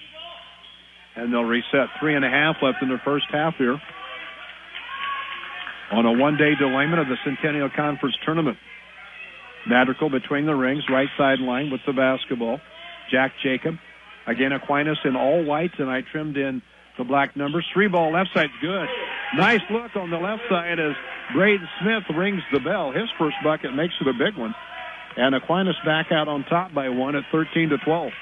[1.16, 1.88] And they'll reset.
[2.00, 3.78] Three and a half left in the first half here.
[5.92, 8.56] On a one-day delayment of the Centennial Conference Tournament.
[9.66, 12.60] Madrigal between the rings, right sideline with the basketball.
[13.10, 13.76] Jack Jacob.
[14.26, 16.62] Again, Aquinas in all whites, and I trimmed in
[16.98, 17.66] the black numbers.
[17.72, 18.86] Three ball left side's good.
[19.36, 20.92] Nice look on the left side as
[21.34, 22.92] Braden Smith rings the bell.
[22.92, 24.54] His first bucket makes it a big one.
[25.16, 28.12] And Aquinas back out on top by one at 13 to 12.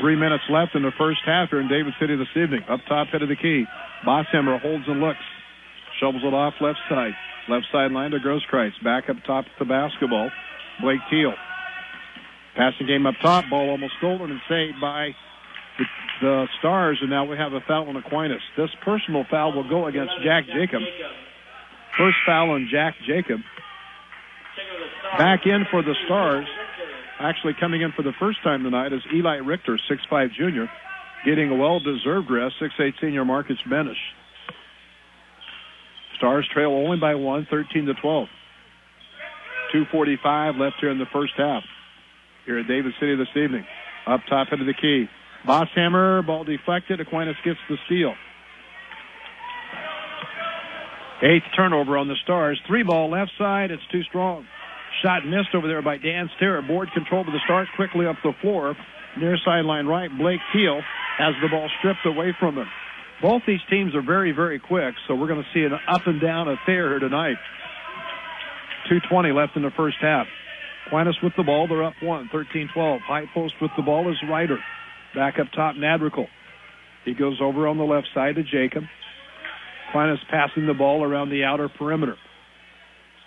[0.00, 2.62] Three minutes left in the first half here in David City this evening.
[2.68, 3.64] Up top, head of the key.
[4.06, 5.22] Bosshammer holds and looks.
[6.00, 7.12] Shovels it off left side.
[7.48, 8.82] Left sideline to Grosskreitz.
[8.84, 10.30] Back up top to basketball.
[10.80, 11.34] Blake Teal.
[12.56, 13.44] Passing game up top.
[13.50, 15.10] Ball almost stolen and saved by
[15.78, 15.84] the,
[16.20, 16.98] the Stars.
[17.00, 18.42] And now we have a foul on Aquinas.
[18.56, 20.82] This personal foul will go against Jack Jacob.
[21.98, 23.40] First foul on Jack Jacob.
[25.18, 26.46] Back in for the Stars.
[27.18, 30.68] Actually coming in for the first time tonight is Eli Richter, 6'5 junior,
[31.24, 33.94] getting a well-deserved rest, 6'8 senior Marcus Benish.
[36.22, 38.28] Stars trail only by one, 13 to 12.
[39.74, 41.64] 2.45 left here in the first half.
[42.46, 43.66] Here at David City this evening.
[44.06, 45.06] Up top into the key.
[45.44, 47.00] Bosshammer, ball deflected.
[47.00, 48.14] Aquinas gets the steal.
[51.24, 52.60] Eighth turnover on the Stars.
[52.68, 53.72] Three ball left side.
[53.72, 54.46] It's too strong.
[55.02, 56.68] Shot missed over there by Dan Starrett.
[56.68, 58.76] Board control of the Stars quickly up the floor.
[59.18, 60.82] Near sideline right, Blake Keel
[61.18, 62.68] has the ball stripped away from him.
[63.22, 66.20] Both these teams are very, very quick, so we're going to see an up and
[66.20, 67.36] down affair here tonight.
[68.90, 70.26] 2.20 left in the first half.
[70.88, 71.68] Aquinas with the ball.
[71.68, 73.00] They're up one, 13-12.
[73.00, 74.58] High post with the ball is Ryder.
[75.14, 76.26] Back up top, Nadrical.
[77.04, 78.82] He goes over on the left side to Jacob.
[79.88, 82.16] Aquinas passing the ball around the outer perimeter.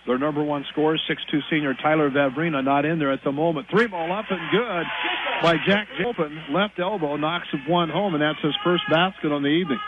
[0.05, 3.67] Their number one scorer, 6'2 senior Tyler Vavrina, not in there at the moment.
[3.71, 4.85] Three ball up and good
[5.41, 6.37] by Jack Open.
[6.51, 9.79] Left elbow knocks one home, and that's his first basket on the evening.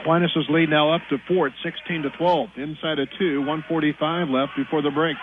[0.00, 2.48] Aquinas' lead now up to four at 16 to 12.
[2.56, 5.16] Inside of two, 145 left before the break.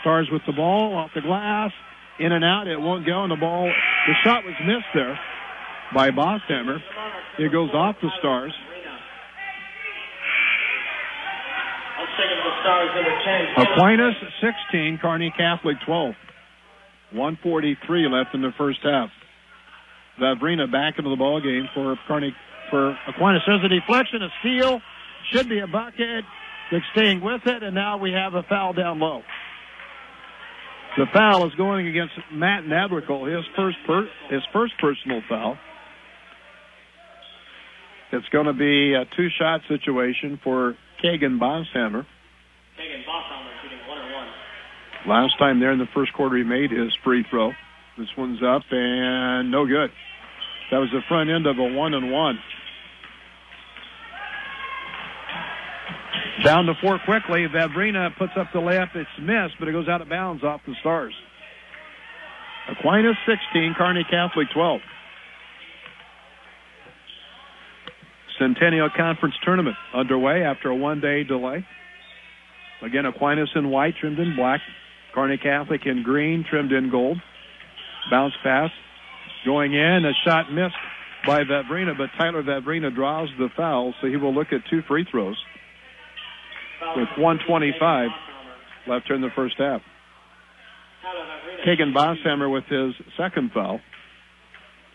[0.00, 1.72] Stars with the ball off the glass,
[2.18, 2.68] in and out.
[2.68, 5.18] It won't go, and the ball, the shot was missed there
[5.94, 6.78] by Bosshammer.
[7.38, 8.52] It goes off the Stars.
[13.58, 16.14] Aquinas 16, Kearney Catholic 12.
[17.12, 19.10] 143 left in the first half.
[20.20, 22.34] Vavrina back into the ball game for Kearney
[22.70, 23.42] for Aquinas.
[23.46, 24.80] There's a deflection, a steal,
[25.30, 26.24] should be a bucket.
[26.70, 29.22] They're staying with it, and now we have a foul down low.
[30.96, 35.58] The foul is going against Matt Nadrical, his first per, his first personal foul.
[38.12, 42.06] It's going to be a two-shot situation for Kagan Bosshammer.
[42.80, 44.28] Kagan Bosshammer shooting one and one.
[45.06, 47.52] Last time there in the first quarter, he made his free throw.
[47.98, 49.90] This one's up and no good.
[50.70, 52.38] That was the front end of a one and one.
[56.42, 57.46] Down to four quickly.
[57.46, 58.96] Vavrina puts up the layup.
[58.96, 61.14] It's missed, but it goes out of bounds off the Stars.
[62.70, 64.80] Aquinas 16, Kearney Catholic 12.
[68.44, 71.64] Centennial Conference Tournament underway after a one-day delay.
[72.82, 74.60] Again, Aquinas in white, trimmed in black.
[75.14, 77.16] Kearney Catholic in green, trimmed in gold.
[78.10, 78.70] Bounce pass
[79.46, 80.04] going in.
[80.04, 80.74] A shot missed
[81.26, 85.06] by Vavrina, but Tyler Vavrina draws the foul, so he will look at two free
[85.10, 85.42] throws
[86.96, 88.10] with 125
[88.86, 89.80] left in the first half.
[91.66, 93.80] Kagan Bosshammer with his second foul.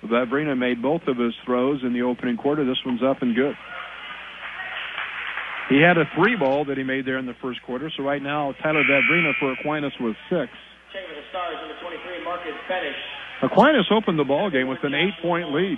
[0.03, 2.65] Vavrina made both of his throws in the opening quarter.
[2.65, 3.55] This one's up and good.
[5.69, 7.91] He had a three ball that he made there in the first quarter.
[7.95, 10.49] So right now, Tyler Vavrina for Aquinas was six.
[10.91, 12.97] Check the Stars, number 23, Marcus Benish.
[13.43, 15.77] Aquinas opened the ball game with an eight-point lead,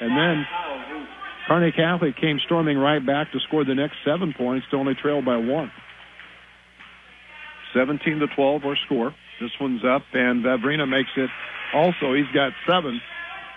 [0.00, 0.44] and then
[1.48, 5.22] Kearney Catholic came storming right back to score the next seven points to only trail
[5.22, 5.70] by one.
[7.74, 9.14] 17 to 12 or score.
[9.42, 11.28] This one's up, and Vavrina makes it.
[11.74, 13.00] Also, he's got seven,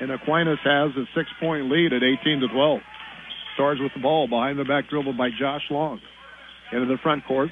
[0.02, 2.80] and Aquinas has a six-point lead at 18 to 12.
[3.53, 6.02] Stars with the ball behind the back dribble by Josh Long.
[6.74, 7.49] Into the front court.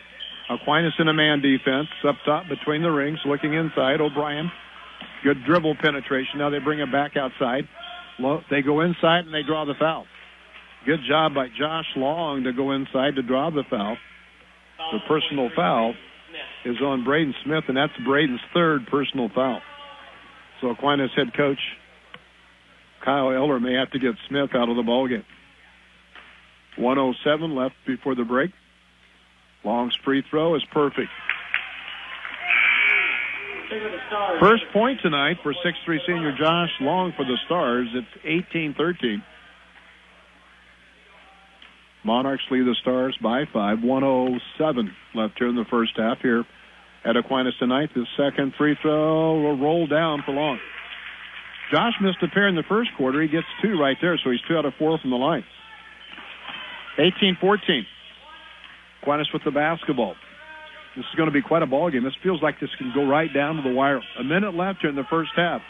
[0.50, 4.02] Aquinas in a man defense up top between the rings, looking inside.
[4.02, 4.52] O'Brien,
[5.24, 6.40] good dribble penetration.
[6.40, 7.70] Now they bring it back outside.
[8.50, 10.06] They go inside and they draw the foul.
[10.86, 13.96] Good job by Josh Long to go inside to draw the foul.
[14.92, 15.94] The personal foul
[16.66, 19.62] is on Braden Smith, and that's Braden's third personal foul.
[20.62, 21.60] So Aquinas head coach
[23.04, 25.26] Kyle Eller may have to get Smith out of the ballgame.
[26.78, 28.52] 107 left before the break.
[29.64, 31.10] Long's free throw is perfect.
[34.40, 37.88] First point tonight for 6'3 senior Josh Long for the Stars.
[37.94, 38.08] It's
[38.52, 39.24] 18 13.
[42.04, 43.82] Monarchs lead the Stars by five.
[43.82, 46.44] 107 left here in the first half here
[47.06, 47.90] at Aquinas tonight.
[47.96, 50.60] The second free throw will roll down for Long.
[51.72, 53.22] Josh missed a pair in the first quarter.
[53.22, 55.44] He gets two right there, so he's two out of four from the line.
[57.00, 57.86] 18 14.
[59.02, 60.16] Aquinas with the basketball.
[60.96, 62.04] This is going to be quite a ball game.
[62.04, 64.00] This feels like this can go right down to the wire.
[64.20, 65.62] A minute left here in the first half.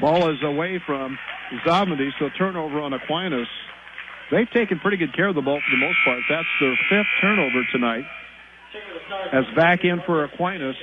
[0.00, 1.18] Ball is away from
[1.66, 3.48] Zavadny, so turnover on Aquinas.
[4.30, 6.20] They've taken pretty good care of the ball for the most part.
[6.28, 8.04] That's their fifth turnover tonight.
[9.32, 10.76] As back in for Aquinas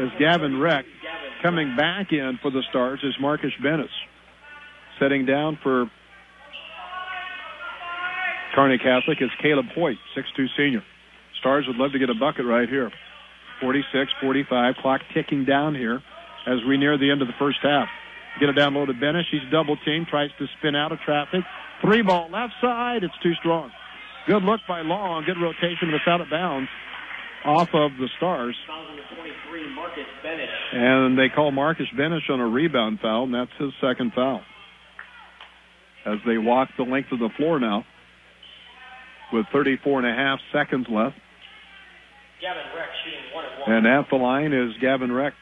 [0.00, 0.84] is Gavin Reck.
[1.42, 3.86] Coming back in for the Stars is Marcus Benish.
[4.98, 5.88] Setting down for
[8.56, 10.82] Kearney Catholic is Caleb Hoyt, 6'2 senior.
[11.38, 12.90] Stars would love to get a bucket right here.
[13.60, 16.02] 46, 45, clock ticking down here
[16.46, 17.86] as we near the end of the first half.
[18.40, 19.30] Get it down low to Benish.
[19.30, 21.44] He's double teamed, tries to spin out of traffic.
[21.82, 23.04] Three ball left side.
[23.04, 23.70] It's too strong.
[24.26, 25.24] Good look by Long.
[25.24, 26.68] Good rotation, but it's out of bounds
[27.44, 28.56] off of the Stars.
[30.72, 34.42] And they call Marcus Benish on a rebound foul, and that's his second foul.
[36.04, 37.84] As they walk the length of the floor now
[39.32, 41.16] with 34 and a half seconds left.
[42.40, 43.72] Gavin Reck shooting one and one.
[43.72, 45.34] And at the line is Gavin Reck.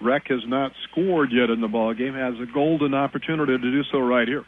[0.00, 2.14] Reck has not scored yet in the ball game.
[2.14, 4.44] Has a golden opportunity to do so right here.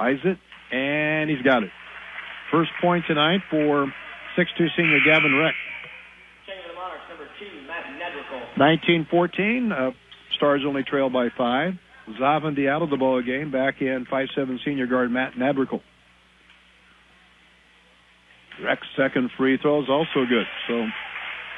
[0.00, 0.38] Eyes it,
[0.74, 1.70] and he's got it.
[2.50, 3.92] First point tonight for
[4.38, 5.54] 6-2 senior Gavin Reck.
[6.46, 9.12] Checking the Monarchs, number two, Matt Nedrickle.
[9.12, 9.88] 19-14.
[9.88, 9.92] Uh,
[10.36, 11.74] Stars only trail by five.
[12.18, 13.50] Zavadny out of the ball game.
[13.50, 15.80] Back in 5-7 senior guard Matt Nadrickle.
[18.64, 20.46] Reck's second free throw is also good.
[20.68, 20.86] So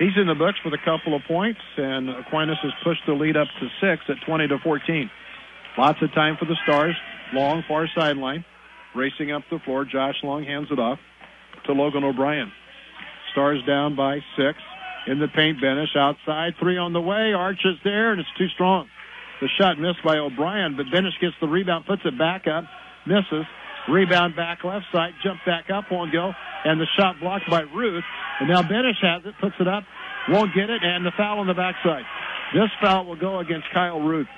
[0.00, 3.36] he's in the books with a couple of points, and Aquinas has pushed the lead
[3.36, 5.10] up to six at 20 to 14.
[5.78, 6.96] Lots of time for the Stars.
[7.32, 8.44] Long far sideline.
[8.94, 9.84] Racing up the floor.
[9.84, 10.98] Josh Long hands it off
[11.66, 12.50] to Logan O'Brien.
[13.30, 14.58] Stars down by six.
[15.06, 16.54] In the paint, Benish outside.
[16.58, 17.32] Three on the way.
[17.32, 18.88] Arch is there, and it's too strong.
[19.40, 22.64] The shot missed by O'Brien, but Benish gets the rebound, puts it back up,
[23.06, 23.46] misses.
[23.88, 26.32] Rebound back left side, jump back up, won't go,
[26.64, 28.04] and the shot blocked by Ruth.
[28.40, 29.84] And now Benish has it, puts it up,
[30.28, 32.04] won't get it, and the foul on the backside.
[32.54, 34.28] This foul will go against Kyle Ruth.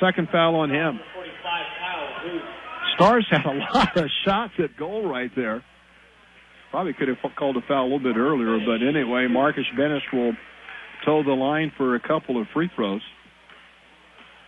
[0.00, 1.00] Second foul on him.
[1.14, 2.42] 45, Kyle Ruth.
[2.94, 5.62] Stars had a lot of shots at goal right there.
[6.70, 10.32] Probably could have called a foul a little bit earlier, but anyway, Marcus Benish will
[11.04, 13.02] toe the line for a couple of free throws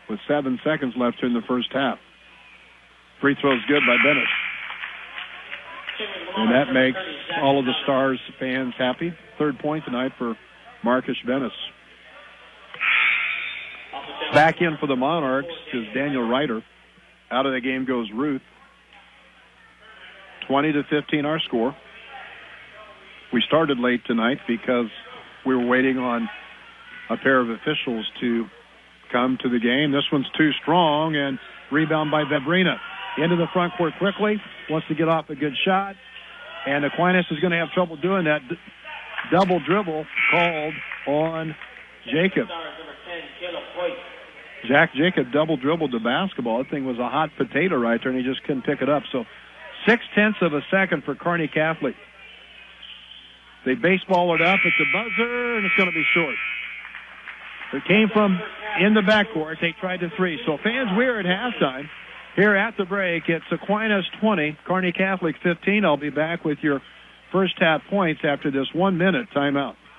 [0.09, 1.99] with seven seconds left in the first half.
[3.21, 4.25] Free throws good by Benish.
[6.37, 6.99] And that makes
[7.41, 9.15] all of the Stars fans happy.
[9.39, 10.37] Third point tonight for
[10.85, 11.51] Marcus Benish.
[14.33, 16.63] Back in for the Monarchs is Daniel Ryder.
[17.31, 18.43] Out of the game goes Ruth.
[20.47, 21.75] 20 to 15 our score.
[23.33, 24.87] We started late tonight because
[25.45, 26.29] we were waiting on
[27.11, 28.45] a pair of officials to
[29.11, 29.93] come to the game.
[29.93, 31.39] This one's too strong and
[31.73, 32.77] rebound by Vavrina.
[33.19, 34.41] Into the front court quickly.
[34.69, 35.97] Wants to get off a good shot.
[36.67, 38.41] And Aquinas is going to have trouble doing that.
[38.49, 38.57] D-
[39.31, 40.75] double dribble called
[41.07, 41.55] on
[42.05, 42.47] Jacob.
[42.47, 43.97] Stars, number 10, Caleb Hoyt.
[44.69, 46.59] Jack Jacob double dribbled the basketball.
[46.59, 49.05] That thing was a hot potato right there, and he just couldn't pick it up.
[49.13, 49.25] So
[49.87, 51.95] six tenths of a second for Kearney Catholic.
[53.65, 56.35] They baseball it up at the buzzer, and it's going to be short.
[57.73, 58.41] It came from
[58.81, 59.61] in the backcourt.
[59.61, 60.41] They tried the three.
[60.47, 61.89] So fans, we're at halftime.
[62.37, 65.87] Here at the break, it's Aquinas 20, Kearney Catholic 15.
[65.87, 66.83] I'll be back with your
[67.33, 69.75] first half points after this one minute timeout.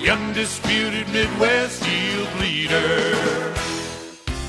[0.00, 3.54] The undisputed Midwest yield leader.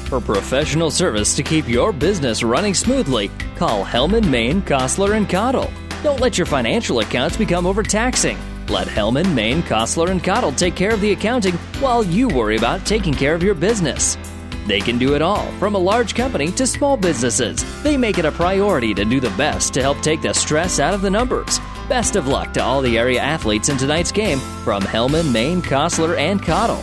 [0.05, 5.71] For professional service to keep your business running smoothly, call Hellman, Maine, Kostler, and Cottle.
[6.03, 8.37] Don't let your financial accounts become overtaxing.
[8.67, 12.85] Let Hellman, Maine, Kostler, and Cottle take care of the accounting while you worry about
[12.85, 14.19] taking care of your business.
[14.67, 17.65] They can do it all, from a large company to small businesses.
[17.81, 20.93] They make it a priority to do the best to help take the stress out
[20.93, 21.59] of the numbers.
[21.89, 26.15] Best of luck to all the area athletes in tonight's game from Hellman, Maine, Kostler,
[26.15, 26.79] and Cottle.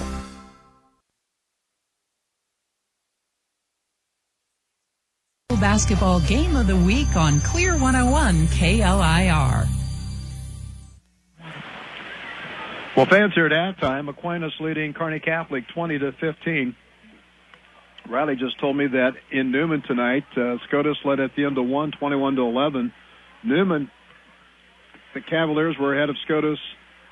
[5.61, 9.69] Basketball Game of the Week on Clear 101 KLIR.
[12.97, 16.75] Well, fans here at halftime, Aquinas leading Kearney Catholic 20 to 15.
[18.09, 21.67] Riley just told me that in Newman tonight, uh, SCOTUS led at the end of
[21.67, 22.93] 1, 21 to 11.
[23.45, 23.91] Newman
[25.17, 26.59] the Cavaliers were ahead of SCOTUS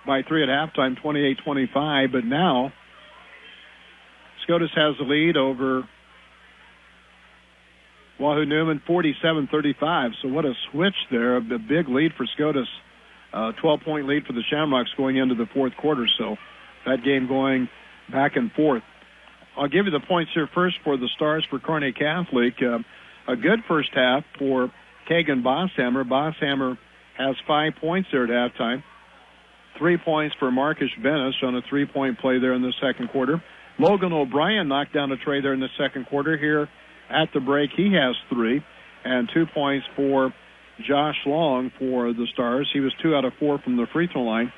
[0.07, 2.71] by three at halftime, 28-25, but now
[4.43, 5.89] SCOTUS has the lead over
[8.21, 10.11] Wahoo Newman, 47-35.
[10.21, 12.69] So what a switch there, a big lead for SCOTUS,
[13.33, 16.07] uh, 12-point lead for the Shamrocks going into the fourth quarter.
[16.19, 16.37] So
[16.85, 17.71] that game going
[18.13, 18.83] back and forth.
[19.57, 22.55] I'll give you the points here first for the Stars for Kearney Catholic.
[22.61, 22.81] Uh,
[23.33, 24.71] a good first half for
[25.09, 26.05] Kagan Bosshammer.
[26.05, 26.77] Bosshammer
[27.17, 28.83] has five points there at halftime.
[29.79, 33.43] Three points for Marcus Benish on a three-point play there in the second quarter.
[33.79, 36.37] Logan O'Brien knocked down a trey there in the second quarter.
[36.37, 36.69] Here
[37.11, 38.63] at the break, he has three,
[39.05, 40.33] and two points for
[40.81, 42.69] Josh Long for the Stars.
[42.73, 44.53] He was two out of four from the free throw line.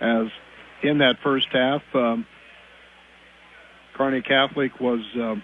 [0.00, 0.26] As
[0.82, 2.26] in that first half, um,
[3.94, 5.42] Kearney Catholic was um,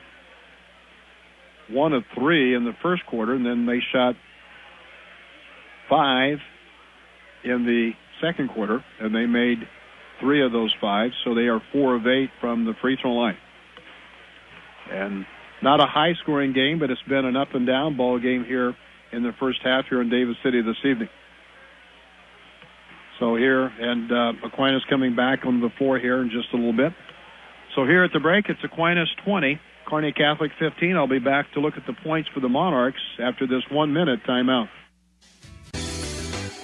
[1.68, 4.16] one of three in the first quarter, and then they shot
[5.90, 6.38] five
[7.44, 7.90] in the
[8.22, 9.58] second quarter, and they made
[10.20, 13.36] three of those five, so they are four of eight from the free throw line.
[14.90, 15.26] And
[15.62, 18.74] not a high scoring game, but it's been an up and down ball game here
[19.12, 21.08] in the first half here in David City this evening.
[23.18, 26.72] So here, and uh, Aquinas coming back on the floor here in just a little
[26.72, 26.92] bit.
[27.74, 30.96] So here at the break, it's Aquinas 20, Kearney Catholic 15.
[30.96, 34.20] I'll be back to look at the points for the Monarchs after this one minute
[34.26, 34.68] timeout.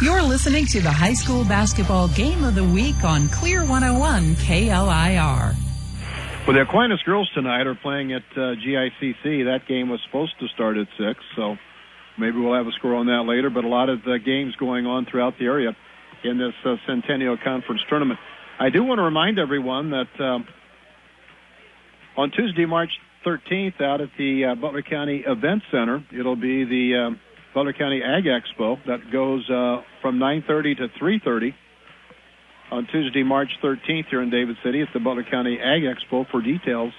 [0.00, 5.56] You're listening to the High School Basketball Game of the Week on Clear 101 KLIR.
[6.46, 9.46] Well, the Aquinas girls tonight are playing at uh, GICC.
[9.46, 11.56] That game was supposed to start at 6, so
[12.16, 13.50] maybe we'll have a score on that later.
[13.50, 15.76] But a lot of the games going on throughout the area
[16.22, 18.20] in this uh, Centennial Conference tournament.
[18.60, 20.46] I do want to remind everyone that um,
[22.16, 22.92] on Tuesday, March
[23.26, 27.20] 13th, out at the uh, Butler County Event Center, it'll be the um,
[27.58, 31.52] Butler County Ag Expo that goes uh, from 9:30 to 3:30
[32.70, 36.24] on Tuesday, March 13th, here in David City at the Butler County Ag Expo.
[36.30, 36.92] For details,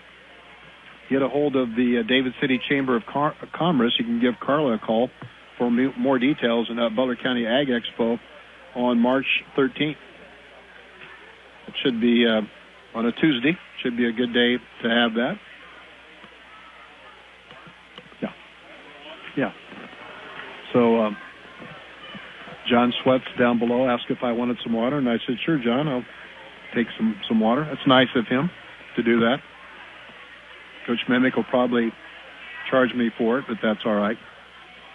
[1.10, 3.95] get a hold of the uh, David City Chamber of Car- Commerce.
[3.98, 5.10] You can give Carla a call
[5.57, 8.19] for more details on that Butler County Ag Expo
[8.76, 9.27] on March
[9.57, 9.95] 13th.
[11.69, 12.41] It should be uh,
[12.98, 13.57] on a Tuesday.
[13.81, 15.36] Should be a good day to have that.
[20.73, 21.17] So um,
[22.69, 25.87] John Sweats down below asked if I wanted some water, and I said, "Sure, John,
[25.87, 26.05] I'll
[26.75, 28.49] take some some water." That's nice of him
[28.95, 29.37] to do that.
[30.85, 31.91] Coach Mimick will probably
[32.69, 34.17] charge me for it, but that's all right.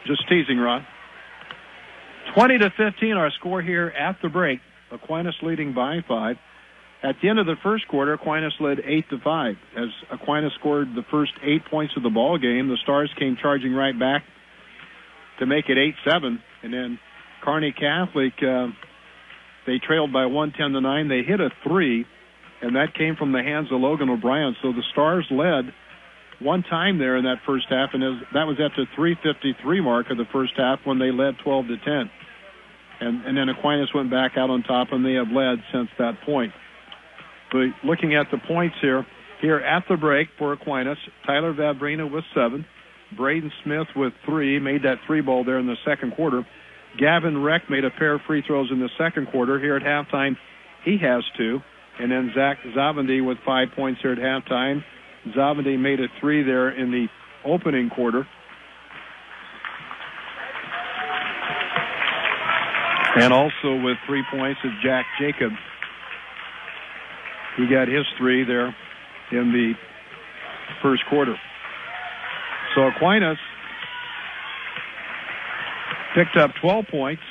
[0.07, 0.87] Just teasing, Ron.
[2.35, 4.61] 20 to 15, our score here at the break.
[4.91, 6.37] Aquinas leading by five.
[7.03, 9.57] At the end of the first quarter, Aquinas led eight to five.
[9.77, 13.75] As Aquinas scored the first eight points of the ball game, the Stars came charging
[13.75, 14.25] right back
[15.39, 16.99] to make it eight seven, and then
[17.43, 18.69] Kearney Catholic uh,
[19.67, 21.09] they trailed by one ten to nine.
[21.09, 22.07] They hit a three,
[22.63, 24.57] and that came from the hands of Logan O'Brien.
[24.63, 25.73] So the Stars led
[26.41, 28.03] one time there in that first half, and
[28.33, 31.77] that was at the 3:53 mark of the first half when they led 12 to
[31.79, 32.11] 10.
[33.01, 36.21] And, and then Aquinas went back out on top, and they have led since that
[36.23, 36.53] point.
[37.53, 39.07] But looking at the points here,
[39.41, 42.65] here at the break for Aquinas, Tyler Vavrina with seven,
[43.17, 46.47] Braden Smith with three, made that three ball there in the second quarter.
[46.99, 49.59] Gavin Reck made a pair of free throws in the second quarter.
[49.59, 50.37] Here at halftime,
[50.85, 51.61] he has two.
[51.99, 54.83] And then Zach Zavadny with five points here at halftime.
[55.37, 57.07] Zavadny made a three there in the
[57.45, 58.27] opening quarter.
[63.17, 65.53] And also with three points is Jack Jacob.
[67.57, 68.75] He got his three there
[69.31, 69.75] in the
[70.83, 71.37] first quarter.
[72.75, 73.39] So Aquinas
[76.15, 77.23] picked up 12 points.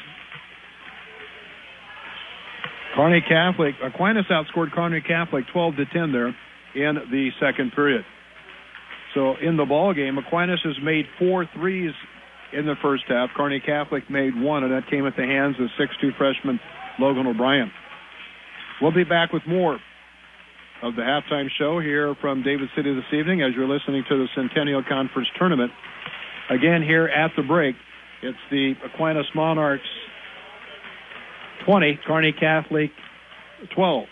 [2.96, 6.28] Kearney Catholic, Aquinas outscored Kearney Catholic 12 to 10 there
[6.76, 8.06] in the second period.
[9.14, 11.92] So in the ball game, Aquinas has made four threes
[12.52, 13.30] in the first half.
[13.36, 16.60] Kearney Catholic made one, and that came at the hands of 6'2 freshman
[17.00, 17.72] Logan O'Brien.
[18.82, 19.80] We'll be back with more
[20.84, 24.28] of the halftime show here from David City this evening as you're listening to the
[24.36, 25.72] Centennial Conference Tournament.
[26.50, 27.76] Again, here at the break,
[28.22, 29.88] it's the Aquinas Monarchs
[31.66, 32.92] 20, Kearney Catholic
[33.74, 34.06] 12.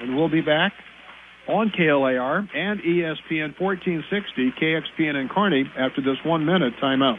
[0.00, 0.72] And we'll be back
[1.48, 7.18] on KLIR and ESPN 1460, KXPN and Kearney after this one minute timeout.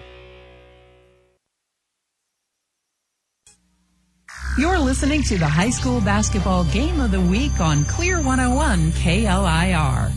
[4.57, 10.11] You're listening to the high school basketball game of the week on Clear 101 KLIR.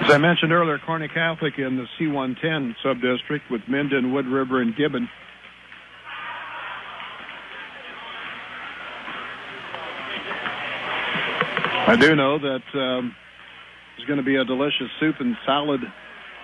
[0.00, 4.74] As I mentioned earlier, Kearney Catholic in the C110 subdistrict with Minden, Wood River, and
[4.74, 5.08] Gibbon.
[11.86, 13.14] I do know that um,
[13.96, 15.80] there's going to be a delicious soup and salad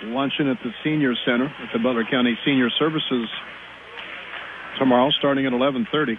[0.05, 3.29] luncheon at the Senior Center at the Butler County Senior Services
[4.79, 6.19] tomorrow, starting at 11:30.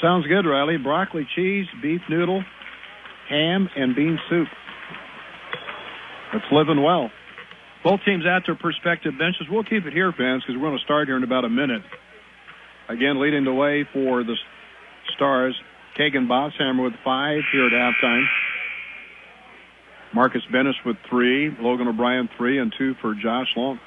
[0.00, 0.76] Sounds good, Riley.
[0.76, 2.44] Broccoli cheese, beef noodle,
[3.28, 4.48] ham, and bean soup.
[6.32, 7.10] That's living well.
[7.82, 9.48] Both teams at their respective benches.
[9.50, 11.82] We'll keep it here, fans, because we're going to start here in about a minute.
[12.88, 14.34] Again, leading the way for the
[15.14, 15.54] Stars,
[15.98, 18.24] Kagan Bosshammer with five here at halftime.
[20.14, 23.78] Marcus Benish with three, Logan O'Brien three, and two for Josh Long.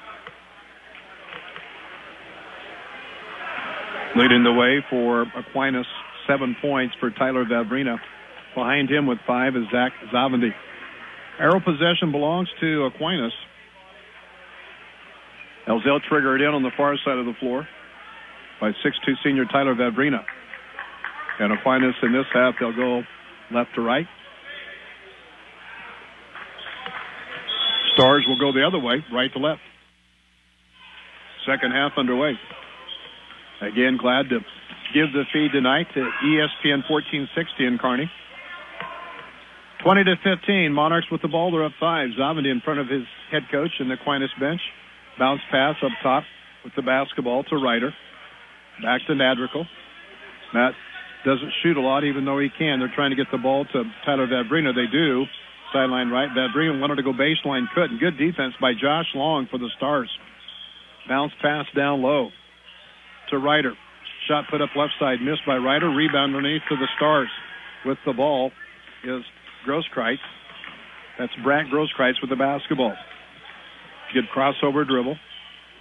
[4.14, 5.86] Leading the way for Aquinas,
[6.26, 7.96] seven points for Tyler Vavrina.
[8.54, 10.52] Behind him with five is Zach Zavadny.
[11.38, 13.32] Arrow possession belongs to Aquinas.
[15.66, 17.66] As they'll trigger it in on the far side of the floor
[18.60, 20.22] by 6'2 senior Tyler Vavrina.
[21.38, 23.02] And Aquinas in this half, they'll go
[23.50, 24.06] left to right.
[27.94, 29.60] Stars will go the other way, right to left.
[31.46, 32.34] Second half underway.
[33.62, 34.42] Again, glad to
[34.92, 37.30] give the feed tonight to ESPN 1460
[37.62, 38.10] in Kearney.
[39.84, 41.52] 20 to 15, Monarchs with the ball.
[41.52, 42.10] They're up five.
[42.18, 44.60] Zavadny in front of his head coach and the Aquinas bench.
[45.16, 46.24] Bounce pass up top
[46.64, 47.94] with the basketball to Ryder.
[48.82, 49.64] Back to Nadrical.
[50.52, 50.74] Matt
[51.24, 52.80] doesn't shoot a lot, even though he can.
[52.80, 54.74] They're trying to get the ball to Tyler Vavrina.
[54.74, 55.24] They do.
[55.72, 56.28] Sideline right.
[56.30, 57.98] Vavrina wanted to go baseline, couldn't.
[57.98, 60.10] Good defense by Josh Long for the Stars.
[61.08, 62.30] Bounce pass down low
[63.32, 63.72] to Ryder.
[64.28, 65.90] Shot put up left side, missed by Ryder.
[65.90, 67.28] Rebound underneath to the Stars.
[67.84, 68.52] With the ball
[69.02, 69.22] is
[69.66, 70.22] Grosskreitz.
[71.18, 72.94] That's Brant Grosskreitz with the basketball.
[74.14, 75.16] Good crossover dribble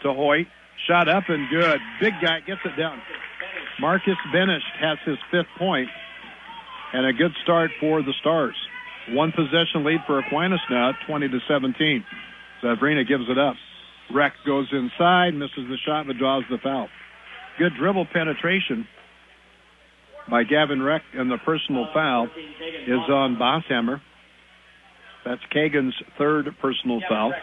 [0.03, 0.47] to Hoyt.
[0.87, 1.79] Shot up and good.
[1.99, 2.99] Big guy gets it down.
[3.79, 5.89] Marcus Benish has his fifth point,
[6.93, 8.55] and a good start for the Stars.
[9.09, 12.03] One possession lead for Aquinas now, 20 to 17.
[12.63, 13.55] Vavrina gives it up.
[14.13, 16.87] Reck goes inside, misses the shot, but draws the foul.
[17.57, 18.87] Good dribble penetration
[20.29, 22.27] by Gavin Reck, and the personal foul
[22.87, 24.01] is on Bosshammer.
[25.25, 27.33] That's Kagan's third personal foul.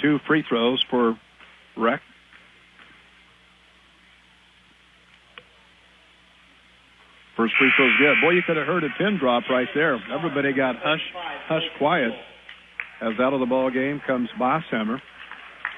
[0.00, 1.18] Two free throws for
[1.76, 2.00] Reck.
[7.36, 8.20] First free throw's good.
[8.20, 9.98] Boy, you could have heard a pin drop right there.
[10.12, 11.00] Everybody got hush,
[11.48, 12.12] hush quiet.
[13.00, 15.00] As out of the ball game comes Bosshammer.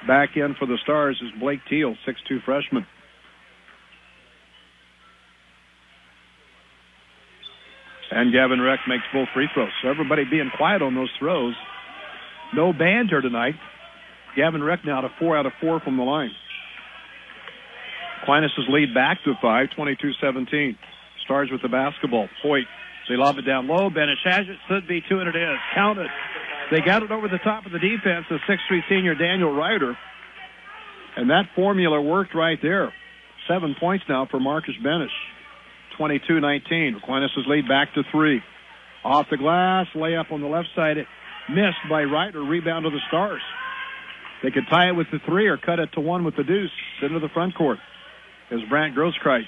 [0.07, 2.85] Back in for the Stars is Blake Teal, 6'2 freshman.
[8.11, 9.71] And Gavin Reck makes both free throws.
[9.81, 11.55] So everybody being quiet on those throws.
[12.53, 13.55] No banter tonight.
[14.37, 16.31] Gavin Reck now to four out of four from the line.
[18.21, 20.77] Aquinas' lead back to five, 22-17.
[21.25, 22.27] Stars with the basketball.
[22.43, 22.65] Hoyt,
[23.09, 23.89] they lob it down low.
[23.89, 24.57] Benish has it.
[24.67, 25.57] Should be two, and it is.
[25.73, 26.07] Counted.
[26.71, 29.95] They got it over the top of the defense, the 6'3 senior Daniel Ryder.
[31.15, 32.93] And that formula worked right there.
[33.47, 35.07] Seven points now for Marcus Benish.
[35.99, 36.97] 22-19.
[36.97, 38.41] Aquinas' lead back to three.
[39.03, 40.97] Off the glass, layup on the left side.
[40.97, 41.07] It
[41.49, 42.41] missed by Ryder.
[42.41, 43.41] Rebound to the Stars.
[44.43, 46.71] They could tie it with the three or cut it to one with the deuce.
[47.01, 47.77] Into the front court.
[48.51, 49.45] As Brant Grosskreitz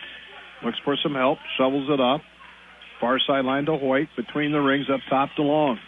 [0.64, 2.22] looks for some help, shovels it up.
[3.02, 4.07] Far sideline to Hoyt.
[4.15, 5.80] Between the rings, up top to Long.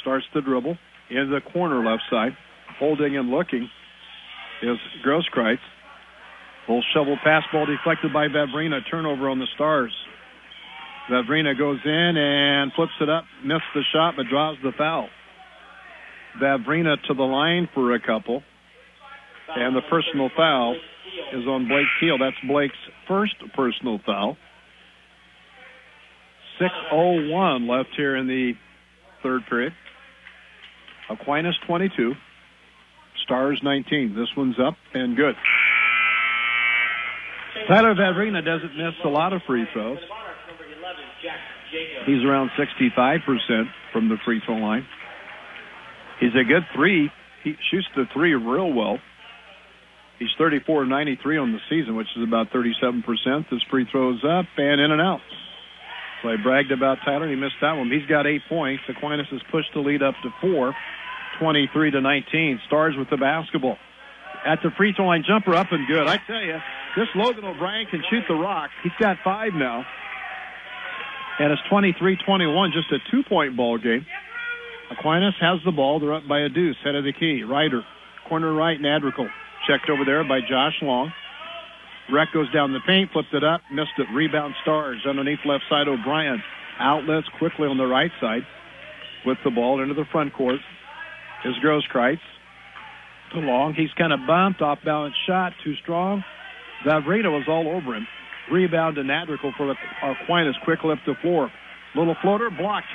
[0.00, 0.76] Starts to dribble.
[1.10, 2.32] Into the corner left side.
[2.78, 3.68] Holding and looking
[4.62, 5.58] is Grosskreitz.
[6.66, 8.80] Full shovel pass ball deflected by Vavrina.
[8.90, 9.92] Turnover on the Stars.
[11.10, 13.24] Vavrina goes in and flips it up.
[13.44, 15.08] Missed the shot, but draws the foul.
[16.40, 18.42] Vavrina to the line for a couple.
[19.56, 20.76] And the personal foul
[21.32, 22.18] is on Blake Teal.
[22.18, 22.74] That's Blake's
[23.08, 24.36] first personal foul.
[26.60, 28.52] 6.01 left here in the
[29.22, 29.72] third period.
[31.10, 32.14] Aquinas 22.
[33.24, 34.14] Stars 19.
[34.14, 35.34] This one's up and good.
[37.68, 39.98] Tyler Vavrina doesn't miss a lot of free throws.
[42.06, 44.86] He's around 65% from the free throw line.
[46.20, 47.10] He's a good three.
[47.44, 48.98] He shoots the three real well.
[50.18, 53.02] He's 34 93 on the season, which is about 37%.
[53.50, 55.20] This free throws up and in and out.
[56.22, 57.28] So I bragged about Tyler.
[57.28, 57.90] He missed that one.
[57.90, 58.82] He's got eight points.
[58.88, 60.74] Aquinas has pushed the lead up to four,
[61.40, 62.60] 23 to 19.
[62.66, 63.76] Stars with the basketball.
[64.46, 66.06] At the free throw line, jumper up and good.
[66.06, 66.58] I tell you,
[66.96, 68.70] this Logan O'Brien can shoot the rock.
[68.82, 69.84] He's got five now.
[71.38, 74.06] And it's 23-21, just a two-point ball game.
[74.90, 75.98] Aquinas has the ball.
[76.00, 76.76] They're up by a deuce.
[76.84, 77.42] Head of the key.
[77.42, 77.82] Ryder.
[78.28, 79.28] Corner right, Nadrical.
[79.66, 81.12] Checked over there by Josh Long.
[82.12, 84.06] Reck goes down the paint, flips it up, missed it.
[84.12, 86.42] Rebound stars underneath left side O'Brien.
[86.78, 88.42] Outlets quickly on the right side
[89.24, 90.60] with the ball into the front court.
[91.44, 92.20] Is Grosskreitz.
[93.32, 93.74] Too Long.
[93.74, 94.60] He's kind of bumped.
[94.60, 95.52] Off balance shot.
[95.64, 96.24] Too strong.
[96.84, 98.06] Vavrina was all over him.
[98.50, 99.70] Rebound to Nadrical for
[100.02, 100.56] Aquinas.
[100.64, 101.50] Quick lift to floor.
[101.94, 102.86] Little floater blocked.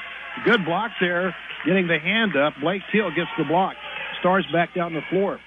[0.45, 1.35] Good block there.
[1.65, 2.53] Getting the hand up.
[2.61, 3.75] Blake Teal gets the block.
[4.19, 5.39] Stars back down the floor.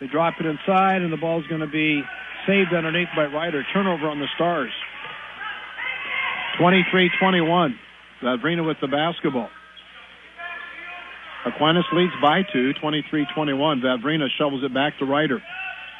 [0.00, 2.02] They drop it inside, and the ball's going to be
[2.46, 3.64] saved underneath by Ryder.
[3.72, 4.70] Turnover on the Stars.
[6.60, 7.74] 23-21.
[8.22, 9.48] Vavrina with the basketball.
[11.46, 13.80] Aquinas leads by two, 23-21.
[13.80, 15.40] Vavrina shovels it back to Ryder.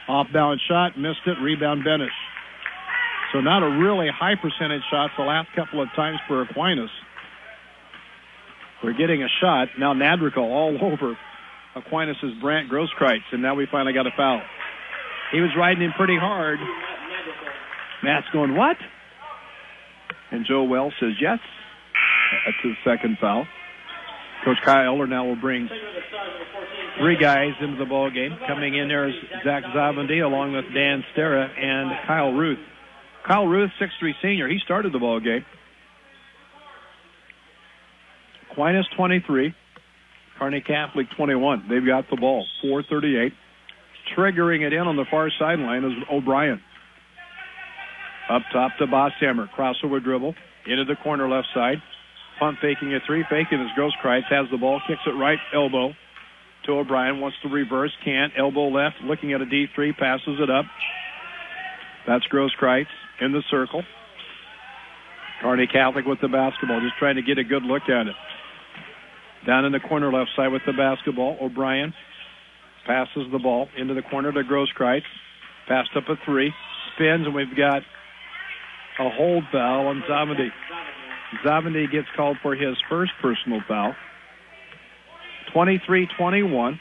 [0.09, 1.39] Off balance shot, missed it.
[1.41, 2.09] Rebound Benish.
[3.33, 6.91] So not a really high percentage shot the last couple of times for Aquinas.
[8.83, 9.69] We're getting a shot.
[9.79, 11.17] Now Nadrical all over
[11.77, 14.43] Aquinas' Brant Grosskreitz, and now we finally got a foul.
[15.33, 16.59] He was riding him pretty hard.
[18.03, 18.77] Matt's going, what?
[20.31, 21.39] And Joe Wells says, yes.
[22.45, 23.47] That's his second foul.
[24.45, 25.69] Coach Kyle Eller now will bring
[26.99, 28.37] three guys into the ball game.
[28.47, 29.15] Coming in there is
[29.45, 32.59] Zach Zavadny along with Dan Stera and Kyle Ruth.
[33.27, 35.45] Kyle Ruth, 6'3 senior, he started the ball game.
[38.51, 39.55] Aquinas 23,
[40.39, 41.67] Kearney Catholic 21.
[41.69, 43.33] They've got the ball, 438.
[44.17, 46.61] Triggering it in on the far sideline is O'Brien.
[48.31, 49.49] Up top to Bosshammer.
[49.57, 50.35] Crossover dribble.
[50.67, 51.83] Into the corner left side.
[52.39, 53.25] Pump faking a three.
[53.31, 54.81] Faking as Grosskreitz has the ball.
[54.87, 55.93] Kicks it right elbow
[56.67, 57.21] to O'Brien.
[57.21, 57.93] Wants to reverse.
[58.05, 58.33] Can't.
[58.39, 58.97] Elbow left.
[59.03, 59.97] Looking at a D3.
[59.97, 60.67] Passes it up.
[62.07, 62.87] That's Grosskreitz
[63.21, 63.83] in the circle.
[65.43, 66.81] Kearney Catholic with the basketball.
[66.81, 68.17] Just trying to get a good look at it.
[69.47, 71.37] Down in the corner left side with the basketball.
[71.41, 71.95] O'Brien
[72.87, 75.03] passes the ball into the corner to Grosskreitz.
[75.69, 76.53] Passed up a three.
[76.95, 77.83] Spins, and we've got
[78.99, 80.49] a hold foul on Zavadny.
[81.45, 83.95] Zavadny gets called for his first personal foul.
[85.55, 86.79] 23-21.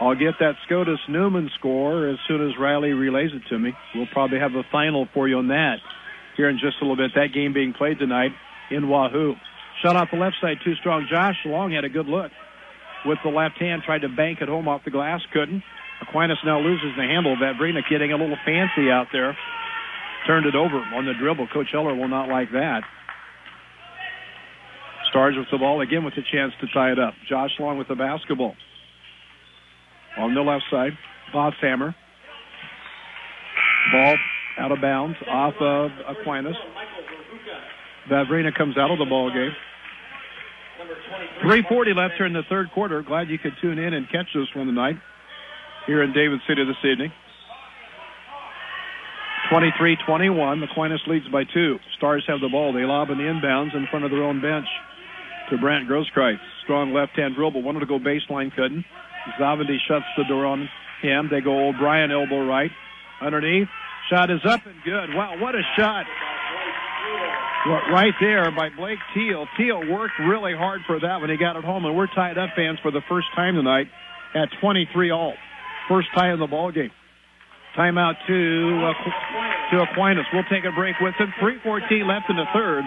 [0.00, 3.72] I'll get that SCOTUS Neumann score as soon as Riley relays it to me.
[3.94, 5.76] We'll probably have a final for you on that
[6.36, 7.12] here in just a little bit.
[7.14, 8.32] That game being played tonight
[8.70, 9.34] in Wahoo.
[9.82, 11.06] Shot off the left side, too strong.
[11.08, 12.32] Josh Long had a good look
[13.06, 15.62] with the left hand, tried to bank it home off the glass, couldn't.
[16.02, 17.36] Aquinas now loses the handle.
[17.36, 19.36] Vavrina getting a little fancy out there.
[20.26, 21.48] Turned it over on the dribble.
[21.52, 22.82] Coach Eller will not like that.
[25.10, 27.14] Stars with the ball again with a chance to tie it up.
[27.28, 28.54] Josh Long with the basketball.
[30.16, 30.92] on the left side.
[31.32, 31.94] Bosshammer.
[33.92, 34.16] Ball
[34.58, 36.56] out of bounds off of Aquinas.
[38.10, 39.52] Vavrina comes out of the ball game.
[41.42, 43.02] 340 left here in the third quarter.
[43.02, 44.96] Glad you could tune in and catch this one tonight
[45.86, 47.12] here in David City this evening.
[49.50, 50.64] 23-21.
[50.70, 51.78] Aquinas leads by two.
[51.96, 52.72] Stars have the ball.
[52.72, 54.66] They lob in the inbounds in front of their own bench
[55.50, 56.40] to Brant Grosskreitz.
[56.62, 57.62] Strong left-hand dribble.
[57.62, 58.84] Wanted to go baseline, couldn't.
[59.38, 60.68] Zavadny shuts the door on
[61.02, 61.28] him.
[61.30, 62.70] They go O'Brien elbow right.
[63.20, 63.68] Underneath.
[64.10, 65.14] Shot is up and good.
[65.14, 66.06] Wow, what a shot.
[67.66, 69.46] Right there by Blake Teal.
[69.56, 72.50] Teal worked really hard for that when he got it home, and we're tied up,
[72.54, 73.88] fans, for the first time tonight
[74.34, 75.34] at 23 all.
[75.88, 76.90] First tie in the ball game.
[77.76, 80.26] Timeout to uh, to Aquinas.
[80.32, 81.32] We'll take a break with him.
[81.40, 82.84] 3:14 left in the third.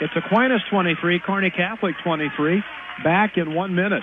[0.00, 2.62] It's Aquinas 23, Kearney Catholic 23.
[3.04, 4.02] Back in one minute.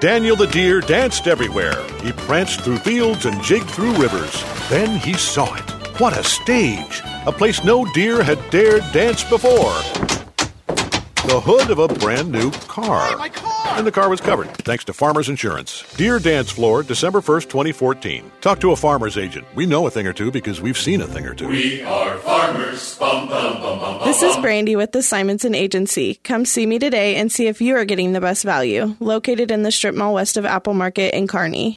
[0.00, 1.74] Daniel the deer danced everywhere.
[2.02, 4.42] He pranced through fields and jigged through rivers.
[4.68, 5.70] Then he saw it.
[6.00, 7.02] What a stage!
[7.26, 9.74] A place no deer had dared dance before.
[11.24, 13.16] The hood of a brand new car.
[13.16, 13.78] my car!
[13.78, 15.84] And the car was covered, thanks to Farmers Insurance.
[15.96, 18.30] Dear Dance Floor, December 1st, 2014.
[18.40, 19.46] Talk to a farmer's agent.
[19.54, 21.46] We know a thing or two because we've seen a thing or two.
[21.46, 22.98] We are farmers.
[22.98, 24.42] Bum, bum, bum, bum, bum, This is bum.
[24.42, 26.16] Brandy with the Simonson Agency.
[26.24, 28.96] Come see me today and see if you are getting the best value.
[28.98, 31.76] Located in the strip mall west of Apple Market in Kearney.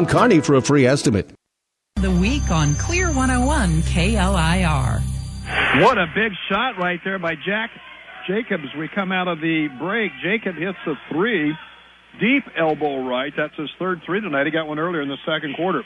[0.05, 1.31] Kearney for a free estimate.
[1.95, 5.01] The week on Clear 101 KLIR.
[5.81, 7.69] What a big shot right there by Jack
[8.27, 8.67] Jacobs.
[8.77, 10.11] We come out of the break.
[10.23, 11.53] Jacob hits a three,
[12.19, 13.33] deep elbow right.
[13.35, 14.45] That's his third three tonight.
[14.45, 15.83] He got one earlier in the second quarter.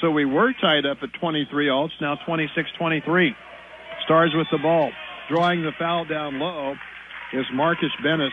[0.00, 1.86] So we were tied up at 23 all.
[1.86, 3.30] It's now 26-23.
[4.04, 4.90] Stars with the ball.
[5.30, 6.74] Drawing the foul down low
[7.32, 8.30] is Marcus Benish.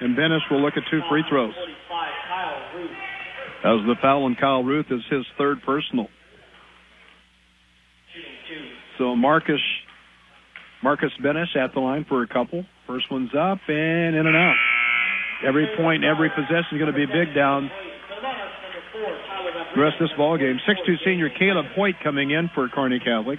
[0.00, 1.54] And Benish will look at two free throws.
[3.64, 6.06] As the foul on Kyle Ruth is his third personal.
[8.98, 9.60] So Marcus
[10.82, 12.64] Marcus Benish at the line for a couple.
[12.86, 14.56] First one's up and in and out.
[15.46, 17.70] Every point, every possession is going to be big down
[19.74, 20.58] the rest of this ball game.
[20.66, 23.38] Six-two senior Caleb Hoyt coming in for Kearney Catholic.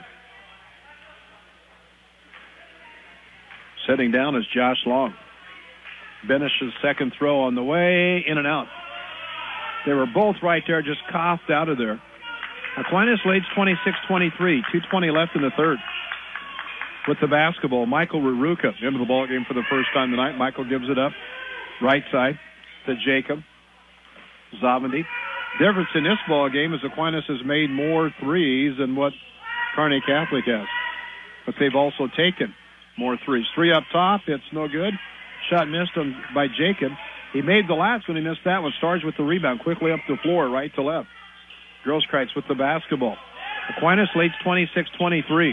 [3.88, 5.14] Setting down is Josh Long.
[6.30, 8.68] Benish's second throw on the way, in and out.
[9.86, 12.02] They were both right there, just coughed out of there.
[12.78, 15.78] Aquinas leads 26-23, 2.20 left in the third.
[17.08, 20.38] With the basketball, Michael Ruruka into the ball game for the first time tonight.
[20.38, 21.12] Michael gives it up,
[21.82, 22.38] right side
[22.86, 23.40] to Jacob.
[24.62, 25.06] Zavadny.
[25.58, 29.14] Difference in this ball game is Aquinas has made more threes than what
[29.76, 30.68] Kearney Catholic has,
[31.46, 32.54] but they've also taken
[32.98, 33.46] more threes.
[33.56, 34.94] Three up top, it's no good.
[35.50, 36.92] Shot missed on, by Jacob.
[37.34, 38.18] He made the last one.
[38.18, 38.74] He missed that one.
[38.78, 41.08] Stars with the rebound, quickly up the floor, right to left.
[41.86, 43.16] Grosskreitz with the basketball.
[43.78, 45.52] Aquinas leads 26-23.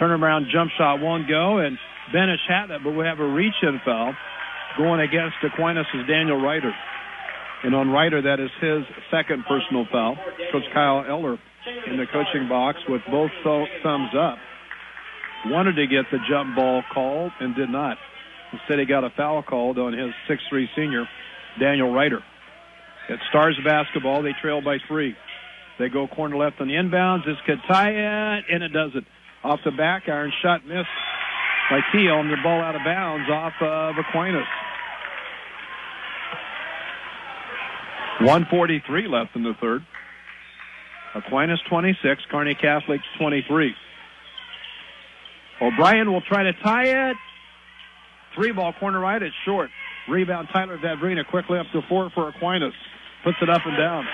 [0.00, 1.78] Turnaround jump shot won't go, and
[2.14, 4.14] Benish had it, but we have a reach-in foul
[4.78, 6.72] going against Aquinas' Daniel Ryder.
[7.64, 10.16] And on Ryder, that is his second personal foul.
[10.52, 11.38] Coach Kyle Eller
[11.86, 14.38] in the coaching box with both thumbs up.
[15.46, 17.96] Wanted to get the jump ball called and did not.
[18.52, 21.08] Instead, he got a foul called on his 6'3 senior,
[21.58, 22.22] Daniel Ryder.
[23.08, 24.22] It stars basketball.
[24.22, 25.14] They trail by three.
[25.78, 27.24] They go corner left on the inbounds.
[27.26, 29.06] This could tie it, and it doesn't.
[29.44, 30.88] Off the back iron, shot missed
[31.70, 34.46] by Teal, and the ball out of bounds off of Aquinas.
[38.20, 39.84] 143 left in the third.
[41.14, 43.74] Aquinas 26, Kearney Catholic 23.
[45.60, 47.16] O'Brien will try to tie it.
[48.36, 49.70] Three ball corner right, it's short.
[50.08, 52.74] Rebound Tyler Vavrina quickly up to four for Aquinas.
[53.24, 54.04] Puts it up and down.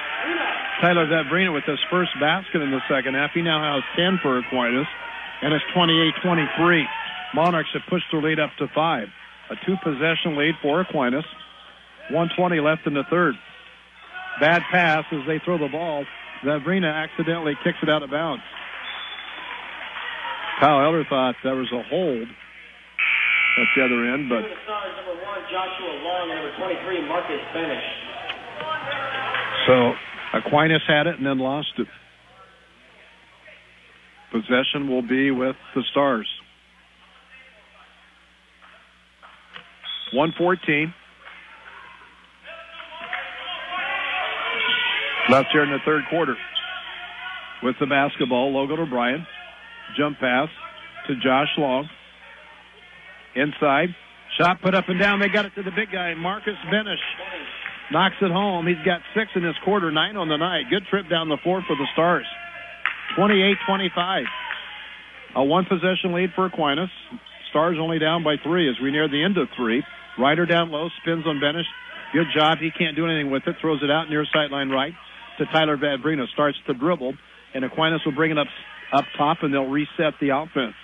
[0.80, 3.32] Tyler Vavrina with his first basket in the second half.
[3.34, 4.86] He now has 10 for Aquinas,
[5.42, 6.84] and it's 28-23.
[7.34, 9.08] Monarchs have pushed their lead up to five.
[9.50, 11.24] A two possession lead for Aquinas.
[12.10, 13.34] 120 left in the third.
[14.40, 16.04] Bad pass as they throw the ball.
[16.44, 18.42] Vavrina accidentally kicks it out of bounds.
[20.60, 22.28] Kyle Eller thought there was a hold
[23.58, 27.88] at the other end, but Stars number one, Joshua Long, and number 23, Marcus Benish.
[29.66, 29.92] So
[30.38, 31.86] Aquinas had it and then lost it.
[34.32, 36.26] Possession will be with the Stars.
[40.12, 40.94] 114.
[45.30, 46.34] Left here in the third quarter.
[47.62, 49.26] With the basketball, Logan O'Brien.
[49.96, 50.48] Jump pass
[51.06, 51.88] to Josh Long.
[53.34, 53.94] Inside.
[54.38, 55.20] Shot put up and down.
[55.20, 57.02] They got it to the big guy, Marcus Benish.
[57.90, 58.66] Knocks it home.
[58.66, 60.64] He's got six in this quarter, nine on the night.
[60.70, 62.26] Good trip down the floor for the Stars.
[63.18, 64.24] 28-25.
[65.36, 66.90] A one possession lead for Aquinas.
[67.50, 69.82] Stars only down by three as we near the end of three.
[70.18, 71.68] Ryder down low, spins on Benish.
[72.12, 72.58] Good job.
[72.58, 73.56] He can't do anything with it.
[73.60, 74.92] Throws it out near sideline right
[75.38, 76.26] to Tyler Vavrina.
[76.32, 77.14] Starts to dribble,
[77.54, 78.48] and Aquinas will bring it up
[78.92, 80.74] up top, and they'll reset the offense.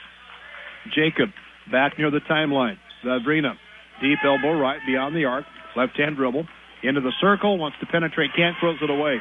[0.94, 1.28] Jacob
[1.70, 2.76] back near the timeline.
[3.04, 3.54] Vavrina,
[4.00, 5.44] deep elbow right beyond the arc.
[5.76, 6.46] Left hand dribble
[6.82, 7.58] into the circle.
[7.58, 8.56] Wants to penetrate, can't.
[8.60, 9.18] Throws it away.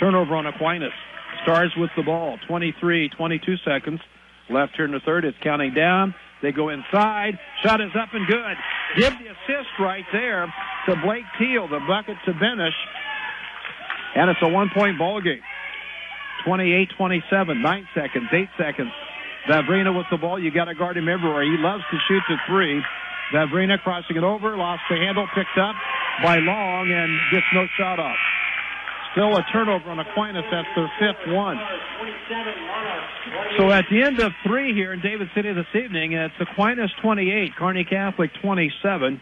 [0.00, 0.92] Turnover on Aquinas.
[1.42, 2.38] Stars with the ball.
[2.48, 4.00] 23, 22 seconds
[4.50, 5.24] left here in the third.
[5.24, 6.14] It's counting down.
[6.42, 7.38] They go inside.
[7.62, 8.56] Shot is up and good.
[8.96, 10.52] Give the assist right there
[10.86, 11.68] to Blake Teal.
[11.68, 12.70] The bucket to Benish.
[14.14, 15.42] And it's a one-point ball game.
[16.46, 18.92] 28-27, nine seconds, eight seconds.
[19.48, 20.38] Vavrina with the ball.
[20.38, 21.42] You got to guard him everywhere.
[21.42, 22.82] He loves to shoot the three.
[23.32, 25.74] Vavrina crossing it over, lost the handle, picked up
[26.22, 28.16] by Long, and gets no shot off.
[29.12, 30.44] Still a turnover on Aquinas.
[30.50, 31.58] That's their fifth one.
[33.58, 37.56] So at the end of three here in David City this evening, it's Aquinas 28,
[37.56, 39.20] Kearney Catholic 27.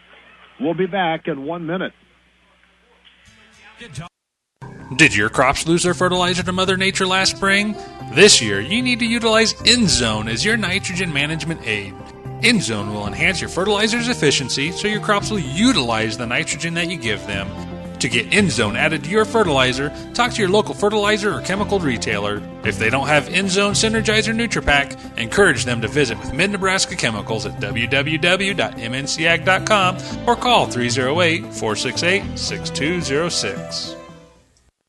[0.61, 1.93] We'll be back in one minute.
[4.93, 7.75] Did your crops lose their fertilizer to Mother Nature last spring?
[8.13, 11.95] This year, you need to utilize InZone as your nitrogen management aid.
[12.43, 16.99] InZone will enhance your fertilizer's efficiency so your crops will utilize the nitrogen that you
[16.99, 17.49] give them.
[17.99, 22.43] To get InZone added to your fertilizer, talk to your local fertilizer or chemical retailer.
[22.63, 27.47] If they don't have InZone Synergizer NutriPack, encourage them to visit with Mid Nebraska Chemicals
[27.47, 28.59] at www.mncag.com
[30.29, 34.04] or call 308 468 6206.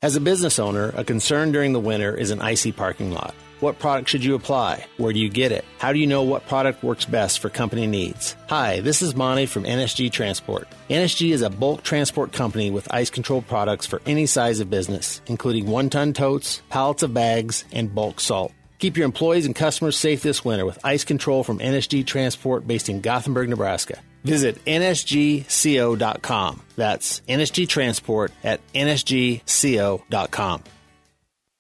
[0.06, 3.34] As a business owner, a concern during the winter is an icy parking lot.
[3.60, 4.86] What product should you apply?
[4.98, 5.66] Where do you get it?
[5.80, 8.36] How do you know what product works best for company needs?
[8.48, 10.68] Hi, this is Monty from NSG Transport.
[10.92, 15.24] NSG is a bulk transport company with ice control products for any size of business,
[15.26, 18.54] including one ton totes, pallets of bags, and bulk salt.
[18.78, 22.90] Keep your employees and customers safe this winter with ice control from NSG Transport based
[22.90, 23.98] in Gothenburg, Nebraska.
[24.26, 26.62] Visit nsgco.com.
[26.76, 30.64] That's NSG Transport at nsgco.com.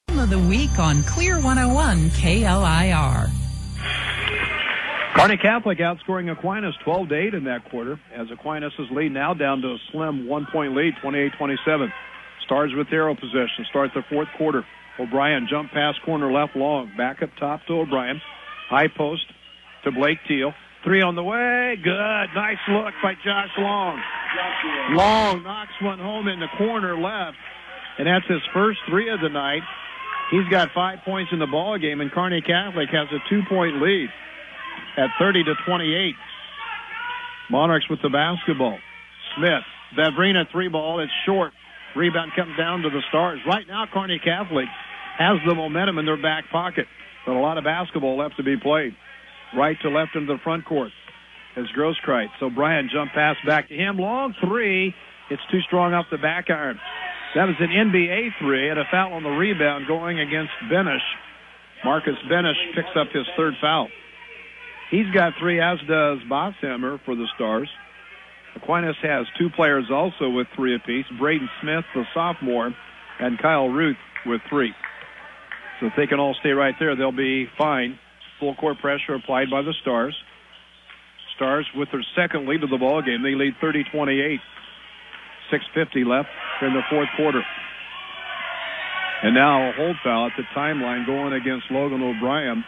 [0.10, 3.30] of the week on Clear 101 KLIR.
[5.16, 9.62] Kearney Catholic outscoring Aquinas 12 to 8 in that quarter as Aquinas' lead now down
[9.62, 11.94] to a slim one point lead, 28 27.
[12.44, 13.66] Stars with arrow possession.
[13.70, 14.66] Start the fourth quarter.
[15.00, 16.92] O'Brien jump pass corner left long.
[16.98, 18.20] Back up top to O'Brien.
[18.70, 19.26] High post
[19.84, 20.54] to Blake Teal.
[20.86, 21.76] Three on the way.
[21.82, 22.28] Good.
[22.36, 24.00] Nice look by Josh Long.
[24.92, 27.38] Long knocks one home in the corner left.
[27.98, 29.64] And that's his first three of the night.
[30.30, 34.10] He's got five points in the ball game, and Kearney Catholic has a two-point lead
[34.98, 36.16] at 30 to 28.
[37.50, 38.78] Monarchs with the basketball.
[39.36, 39.64] Smith,
[39.98, 41.00] Vavrina three ball.
[41.00, 41.54] It's short.
[41.96, 43.40] Rebound comes down to the Stars.
[43.48, 44.68] Right now, Kearney Catholic
[45.18, 46.88] has the momentum in their back pocket,
[47.26, 48.96] but a lot of basketball left to be played.
[49.56, 50.92] Right to left into the front court
[51.58, 52.30] is Grosskreitz.
[52.40, 53.98] So Brian jump pass back to him.
[53.98, 54.94] Long three.
[55.30, 56.80] It's too strong off the back iron.
[57.36, 61.00] That was an NBA three and a foul on the rebound going against Benish.
[61.84, 63.90] Marcus Benish picks up his third foul.
[64.92, 67.70] He's got three, as does Bosshammer for the Stars.
[68.56, 71.06] Aquinas has two players also with three apiece.
[71.20, 72.74] Braden Smith, the sophomore,
[73.20, 74.74] and Kyle Ruth with three.
[75.80, 78.00] So if they can all stay right there, they'll be fine.
[78.40, 80.16] Full court pressure applied by the Stars.
[81.36, 83.24] Stars with their second lead of the ball game.
[83.24, 84.40] They lead 30-28.
[85.52, 86.30] 6.50 left
[86.62, 87.42] in the fourth quarter.
[89.24, 92.64] And now a hold foul at the timeline going against Logan O'Brien.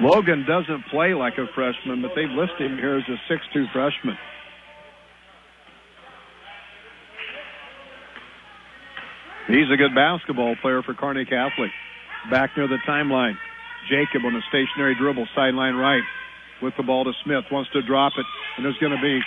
[0.00, 4.16] Logan doesn't play like a freshman, but they've listed him here as a 6'2 freshman.
[9.48, 11.70] He's a good basketball player for Kearney Catholic.
[12.30, 13.34] Back near the timeline.
[13.90, 16.02] Jacob on a stationary dribble, sideline right,
[16.62, 17.44] with the ball to Smith.
[17.50, 18.26] Wants to drop it,
[18.56, 19.20] and there's going to be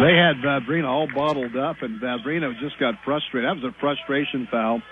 [0.00, 3.48] They had Vavrina all bottled up, and Vavrina just got frustrated.
[3.48, 4.82] That was a frustration foul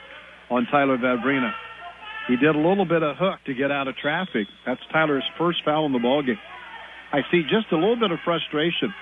[0.51, 1.53] on Tyler Vavrina.
[2.29, 4.47] He did a little bit of hook to get out of traffic.
[4.67, 6.39] That's Tyler's first foul in the ballgame.
[7.13, 8.93] I see just a little bit of frustration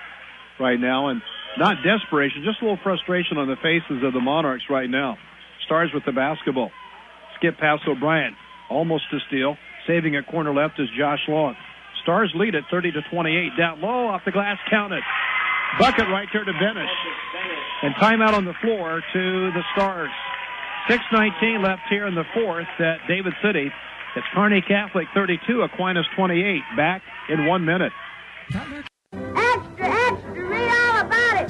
[0.59, 1.21] right now, and
[1.57, 5.17] not desperation, just a little frustration on the faces of the Monarchs right now.
[5.65, 6.71] Stars with the basketball.
[7.37, 8.35] Skip past O'Brien,
[8.69, 9.57] almost to steal.
[9.85, 11.55] Saving at corner left is Josh Long.
[12.03, 13.57] Stars lead at 30 to 28.
[13.57, 15.03] Down low, off the glass, counted.
[15.79, 16.87] Bucket right there to Benish.
[17.83, 20.09] And timeout on the floor to the Stars.
[20.89, 23.69] 6.19 left here in the fourth at David City.
[24.15, 26.61] It's Kearney Catholic 32, Aquinas 28.
[26.75, 27.91] Back in one minute.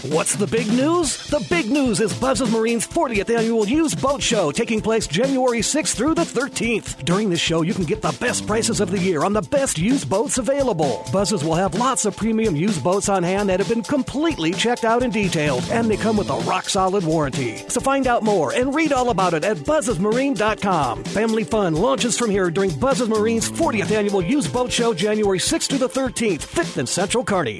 [0.09, 1.17] What's the big news?
[1.27, 5.95] The big news is Buzz's Marine's 40th annual used boat show taking place January 6th
[5.95, 7.03] through the 13th.
[7.03, 9.77] During this show, you can get the best prices of the year on the best
[9.77, 11.05] used boats available.
[11.11, 14.85] Buzz's will have lots of premium used boats on hand that have been completely checked
[14.85, 17.57] out and detailed, and they come with a rock solid warranty.
[17.67, 21.03] So find out more and read all about it at buzzesmarine.com.
[21.03, 25.67] Family fun launches from here during Buzz's Marine's 40th annual used boat show January 6th
[25.67, 27.59] to the 13th, 5th in Central Kearney.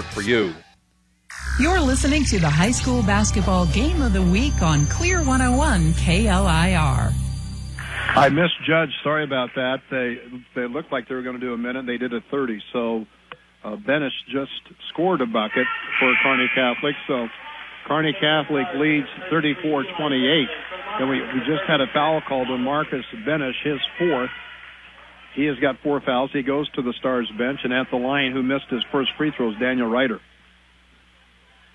[0.05, 0.53] for you.
[1.59, 7.13] You're listening to the high school basketball game of the week on Clear 101 KLIR.
[8.13, 8.93] I misjudged.
[9.03, 9.81] Sorry about that.
[9.89, 10.17] They
[10.55, 11.85] they looked like they were going to do a minute.
[11.85, 12.59] They did a 30.
[12.73, 13.05] So
[13.63, 14.51] uh, Benish just
[14.89, 15.67] scored a bucket
[15.99, 16.95] for Kearney Catholic.
[17.07, 17.27] So
[17.87, 20.45] Kearney Catholic leads 34-28.
[20.99, 24.29] And we, we just had a foul called on Marcus Benish, his fourth.
[25.35, 26.29] He has got four fouls.
[26.33, 29.31] He goes to the Stars bench, and at the line, who missed his first free
[29.35, 30.19] throws, Daniel Ryder.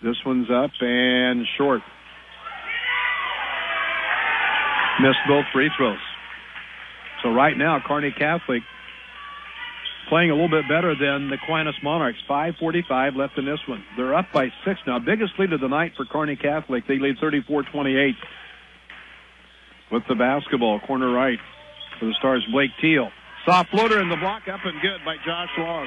[0.02, 1.80] This one's up and short.
[5.00, 5.98] Missed both free throws.
[7.22, 8.62] So right now, Kearney Catholic
[10.08, 12.18] playing a little bit better than the Aquinas Monarchs.
[12.28, 13.82] 5.45 left in this one.
[13.96, 14.98] They're up by six now.
[14.98, 16.84] Biggest lead of the night for Kearney Catholic.
[16.86, 18.12] They lead 34-28
[19.90, 20.80] with the basketball.
[20.86, 21.38] Corner right
[21.98, 23.10] for the Stars, Blake Teal.
[23.46, 25.86] Soft floater in the block, up and good by Josh Long.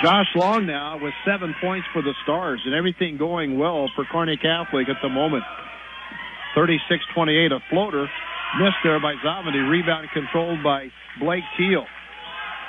[0.00, 4.36] Josh Long now with seven points for the Stars and everything going well for Kearney
[4.36, 5.42] Catholic at the moment.
[6.56, 8.06] 36-28, a floater
[8.62, 9.68] missed there by Zavadny.
[9.68, 10.86] Rebound controlled by
[11.18, 11.84] Blake Teal.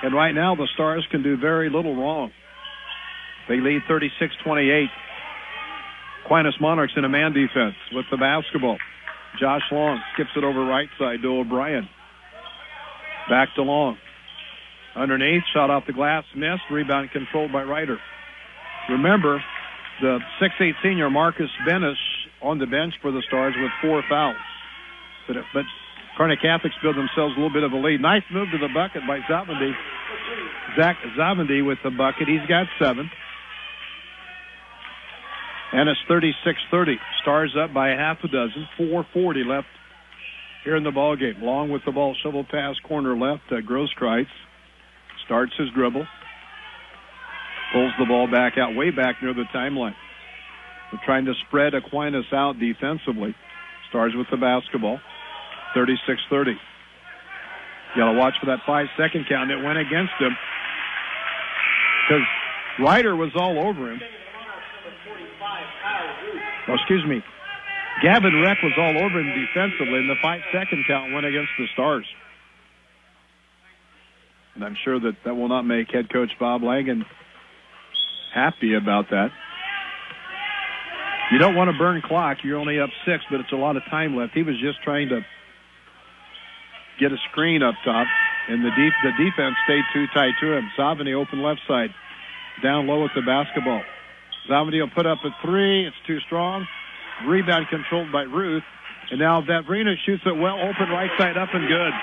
[0.01, 2.31] And right now the Stars can do very little wrong.
[3.47, 4.88] They lead 36-28.
[6.25, 8.77] Aquinas Monarchs in a man defense with the basketball.
[9.39, 11.88] Josh Long skips it over right side to O'Brien.
[13.30, 13.98] Back to Long.
[14.95, 16.64] Underneath, shot off the glass, missed.
[16.69, 17.98] Rebound controlled by Ryder.
[18.89, 19.41] Remember,
[20.02, 21.95] the 6'8 senior Marcus Benish
[22.41, 24.35] on the bench for the Stars with four fouls.
[25.27, 25.64] But, but
[26.18, 28.02] Kearney Catholics build themselves a little bit of a lead.
[28.02, 29.72] Nice move to the bucket by Zavadny.
[30.77, 32.27] Zach Zavadny with the bucket.
[32.27, 33.10] He's got seven.
[35.73, 36.95] And it's 36-30.
[37.22, 38.68] Stars up by a half a dozen.
[38.77, 39.68] 440 left
[40.63, 41.41] here in the ball game.
[41.41, 43.43] Long with the ball, shovel pass, corner left.
[43.51, 44.27] Uh, Grosskreitz
[45.25, 46.05] starts his dribble,
[47.73, 49.95] pulls the ball back out, way back near the timeline.
[50.91, 53.35] They're trying to spread Aquinas out defensively.
[53.89, 54.99] Stars with the basketball.
[55.75, 56.55] 36-30.
[57.95, 59.51] You got to watch for that five-second count.
[59.51, 60.35] It went against him
[62.07, 62.23] because
[62.79, 64.01] Ryder was all over him.
[66.67, 67.23] Oh, excuse me.
[68.01, 72.05] Gavin Reck was all over him defensively, and the five-second count went against the Stars.
[74.55, 77.05] And I'm sure that that will not make head coach Bob Langen
[78.34, 79.31] happy about that.
[81.31, 82.38] You don't want to burn clock.
[82.43, 84.34] You're only up six, but it's a lot of time left.
[84.34, 85.22] He was just trying to
[86.99, 88.07] get a screen up top,
[88.49, 90.69] and the deep the defense stayed too tight to him.
[90.77, 91.93] Zavadny open left side,
[92.61, 93.81] down low with the basketball.
[94.49, 95.88] Zavadny will put up a three.
[95.88, 96.68] It's too strong.
[97.27, 98.64] Rebound controlled by Ruth.
[99.11, 101.93] And now Vavrina shoots it well, open right side up and good.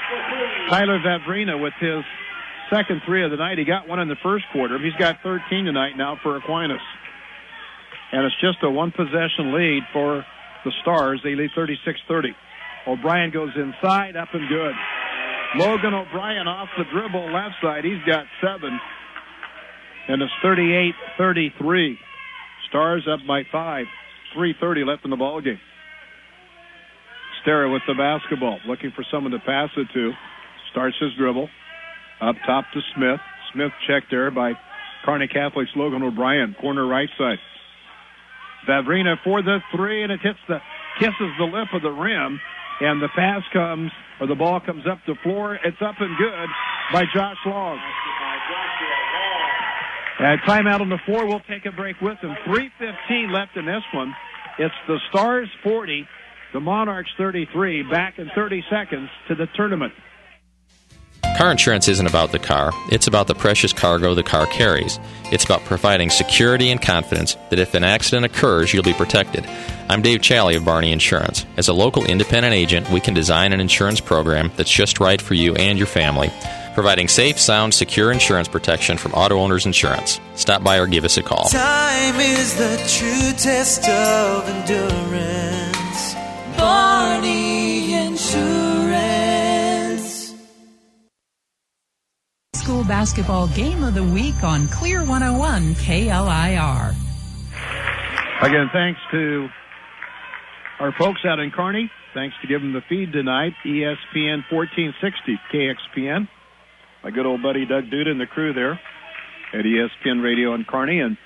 [0.69, 2.05] Tyler Vavrina with his
[2.71, 3.57] second three of the night.
[3.57, 4.79] He got one in the first quarter.
[4.79, 6.85] He's got 13 tonight now for Aquinas.
[8.13, 10.25] And it's just a one possession lead for
[10.65, 11.21] the Stars.
[11.25, 12.35] They lead 36-30.
[12.87, 14.75] O'Brien goes inside, up and good.
[15.57, 17.85] Logan O'Brien off the dribble left side.
[17.85, 18.79] He's got seven.
[20.09, 21.99] And it's 38-33.
[22.69, 23.87] Stars up by five.
[24.37, 25.61] 3.30 left in the ball game.
[27.43, 30.13] Stera with the basketball, looking for someone to pass it to.
[30.71, 31.49] Starts his dribble.
[32.21, 33.21] Up top to Smith.
[33.53, 34.53] Smith checked there by
[35.05, 37.39] Kearney Catholic's Logan O'Brien, corner right side.
[38.69, 40.59] Vavrina for the three, and it hits the
[40.99, 42.41] kisses the lip of the rim,
[42.81, 43.91] and the pass comes
[44.21, 45.59] or the ball comes up the floor.
[45.65, 46.49] It's up and good
[46.93, 47.79] by Josh Long.
[50.19, 51.27] At timeout on the four.
[51.27, 52.35] we'll take a break with them.
[52.47, 54.15] 3.15 left in this one.
[54.59, 56.09] It's the Stars 40,
[56.53, 59.93] the Monarchs 33, back in 30 seconds to the tournament.
[61.37, 64.99] Car insurance isn't about the car, it's about the precious cargo the car carries.
[65.31, 69.47] It's about providing security and confidence that if an accident occurs, you'll be protected.
[69.89, 71.47] I'm Dave Challey of Barney Insurance.
[71.57, 75.35] As a local independent agent, we can design an insurance program that's just right for
[75.35, 76.33] you and your family,
[76.79, 80.21] providing safe, sound, secure insurance protection from Auto Owners Insurance.
[80.37, 81.49] Stop by or give us a call.
[81.49, 86.15] Time is the true test of endurance.
[86.57, 89.27] Barney Insurance.
[92.55, 96.95] School basketball game of the week on Clear 101 KLIR.
[98.41, 99.49] Again, thanks to
[100.79, 101.91] our folks out in Kearney.
[102.15, 106.29] Thanks to giving the feed tonight, ESPN 1460 KXPN.
[107.03, 108.81] My good old buddy Doug Duda and the crew there
[109.53, 111.01] at ESPN Radio in Kearney.
[111.01, 111.17] And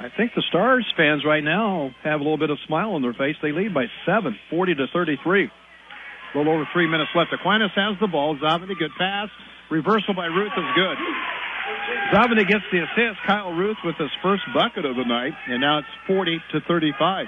[0.00, 3.12] I think the Stars fans right now have a little bit of smile on their
[3.12, 3.36] face.
[3.42, 5.44] They lead by seven, 40 to 33.
[5.44, 7.32] A little over three minutes left.
[7.32, 8.36] Aquinas has the ball.
[8.36, 9.28] Zavadny, good pass.
[9.70, 10.98] Reversal by Ruth is good.
[12.12, 13.20] Zavadny gets the assist.
[13.26, 17.26] Kyle Ruth with his first bucket of the night, and now it's 40 to 35.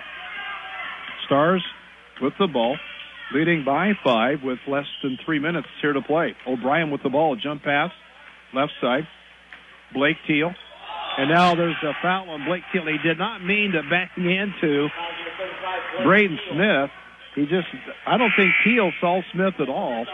[1.26, 1.62] Stars
[2.20, 2.76] with the ball,
[3.34, 6.34] leading by five with less than three minutes here to play.
[6.46, 7.90] O'Brien with the ball, jump pass,
[8.54, 9.06] left side.
[9.94, 10.52] Blake Teal.
[11.18, 12.86] And now there's a foul on Blake Teal.
[12.86, 14.88] He did not mean to back into
[16.04, 16.90] Braden Smith.
[17.34, 17.68] He just,
[18.06, 20.06] I don't think Teal saw Smith at all.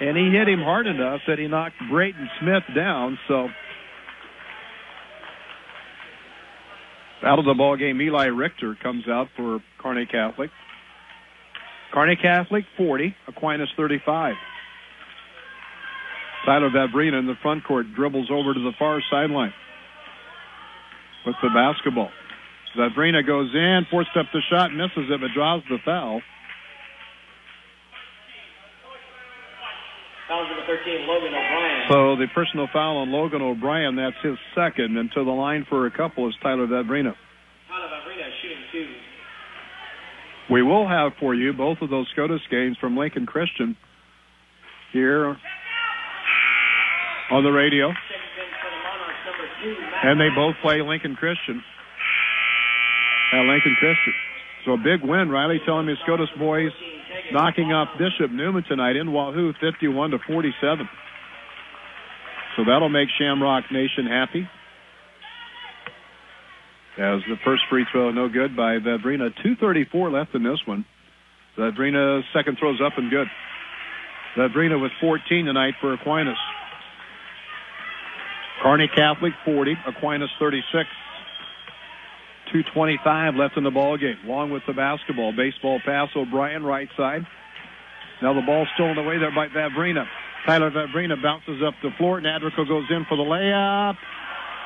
[0.00, 3.18] And he hit him hard enough that he knocked Braden Smith down.
[3.28, 3.48] So
[7.22, 10.50] out of the ball game, Eli Richter comes out for Kearney Catholic.
[11.94, 14.34] Kearney Catholic 40, Aquinas 35.
[16.44, 19.54] Tyler Vavrina in the front court dribbles over to the far sideline
[21.24, 22.10] with the basketball.
[22.76, 26.20] Vavrina goes in, forced up the shot, misses it, but draws the foul.
[30.26, 31.82] Foul number 13, Logan O'Brien.
[31.88, 35.86] So the personal foul on Logan O'Brien, that's his second, and to the line for
[35.86, 37.14] a couple is Tyler Vavrina.
[37.70, 39.13] Tyler Vavrina shooting two.
[40.50, 43.76] We will have for you both of those Scotus games from Lincoln Christian
[44.92, 45.36] here
[47.30, 47.92] on the radio.
[50.02, 51.62] And they both play Lincoln Christian
[53.32, 54.12] at Lincoln Christian.
[54.64, 55.30] So a big win.
[55.30, 56.72] Riley telling me Scotus boys
[57.32, 60.88] knocking off Bishop Neumann tonight in Wahoo 51 to 47.
[62.56, 64.48] So that'll make Shamrock Nation happy.
[66.96, 69.30] As the first free throw no good by Vavrina.
[69.44, 70.84] 2.34 left in this one.
[71.58, 73.26] Vavrina's second throw's up and good.
[74.36, 76.38] Vavrina with 14 tonight for Aquinas.
[78.62, 80.88] Kearney Catholic 40, Aquinas 36.
[82.52, 84.16] 2.25 left in the ball game.
[84.24, 85.32] Long with the basketball.
[85.32, 87.26] Baseball pass, O'Brien right side.
[88.22, 90.06] Now the ball's stolen away there by Vavrina.
[90.46, 92.20] Tyler Vavrina bounces up the floor.
[92.20, 93.96] Nadrico goes in for the layup,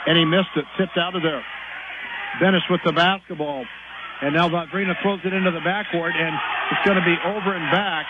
[0.07, 0.65] and he missed it.
[0.77, 1.43] Tipped out of there.
[2.41, 3.65] Dennis with the basketball.
[4.21, 6.35] And now Vavrina throws it into the backcourt, and
[6.73, 8.07] it's going to be over and back.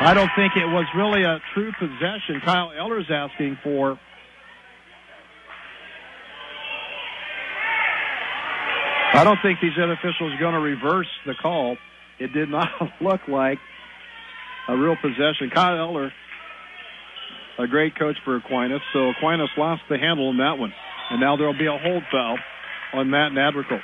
[0.00, 2.40] I don't think it was really a true possession.
[2.44, 3.98] Kyle Eller's asking for.
[9.14, 11.76] I don't think these officials are going to reverse the call.
[12.18, 12.68] It did not
[13.00, 13.58] look like
[14.68, 15.50] a real possession.
[15.54, 16.12] Kyle Eller,
[17.58, 20.72] a great coach for Aquinas, so Aquinas lost the handle in that one.
[21.10, 22.38] And now there will be a hold foul
[22.94, 23.80] on Matt Nadrical.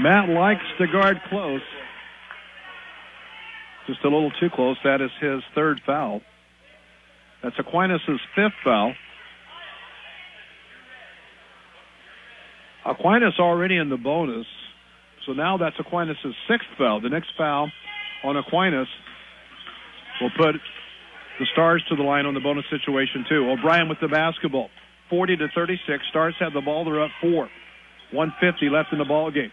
[0.00, 1.62] Matt likes to guard close.
[3.86, 4.76] Just a little too close.
[4.84, 6.20] That is his third foul.
[7.42, 8.02] That's Aquinas'
[8.34, 8.94] fifth foul.
[12.86, 14.46] Aquinas already in the bonus.
[15.26, 16.16] So now that's Aquinas'
[16.48, 17.00] sixth foul.
[17.00, 17.70] The next foul
[18.24, 18.88] on Aquinas
[20.20, 20.56] will put
[21.38, 23.50] the Stars to the line on the bonus situation too.
[23.50, 24.68] O'Brien with the basketball.
[25.10, 26.04] 40 to 36.
[26.08, 26.84] Stars have the ball.
[26.84, 27.50] They're up four.
[28.12, 29.52] 150 left in the ball game.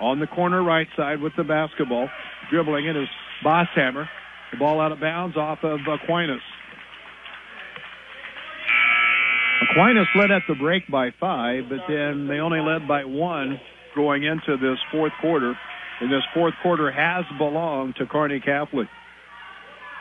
[0.00, 2.08] On the corner right side with the basketball.
[2.50, 3.08] Dribbling it is
[3.44, 4.08] Bosshammer.
[4.50, 6.40] The ball out of bounds off of Aquinas.
[9.70, 13.60] Aquinas led at the break by five, but then they only led by one
[13.94, 15.54] going into this fourth quarter.
[16.00, 18.88] And this fourth quarter has belonged to Kearney Catholic.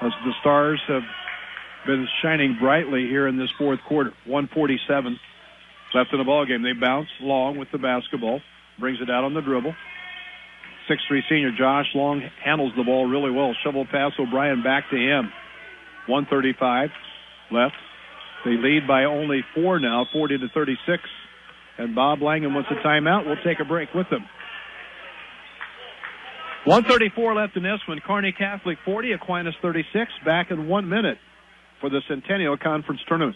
[0.01, 1.03] As the Stars have
[1.85, 4.11] been shining brightly here in this fourth quarter.
[4.25, 5.19] 147
[5.93, 6.63] left in the ball game.
[6.63, 8.41] They bounce Long with the basketball,
[8.79, 9.75] brings it out on the dribble.
[10.87, 13.55] Six-three senior Josh Long handles the ball really well.
[13.63, 15.31] Shovel pass O'Brien back to him.
[16.07, 16.89] 135
[17.51, 17.75] left.
[18.43, 21.03] They lead by only four now, 40 to 36.
[21.77, 23.25] And Bob Langham wants a timeout.
[23.25, 24.25] We'll take a break with them.
[26.65, 27.99] 134 left in this one.
[28.05, 30.11] Kearney Catholic 40, Aquinas 36.
[30.25, 31.17] Back in one minute
[31.83, 33.35] for the Centennial Conference Tournament.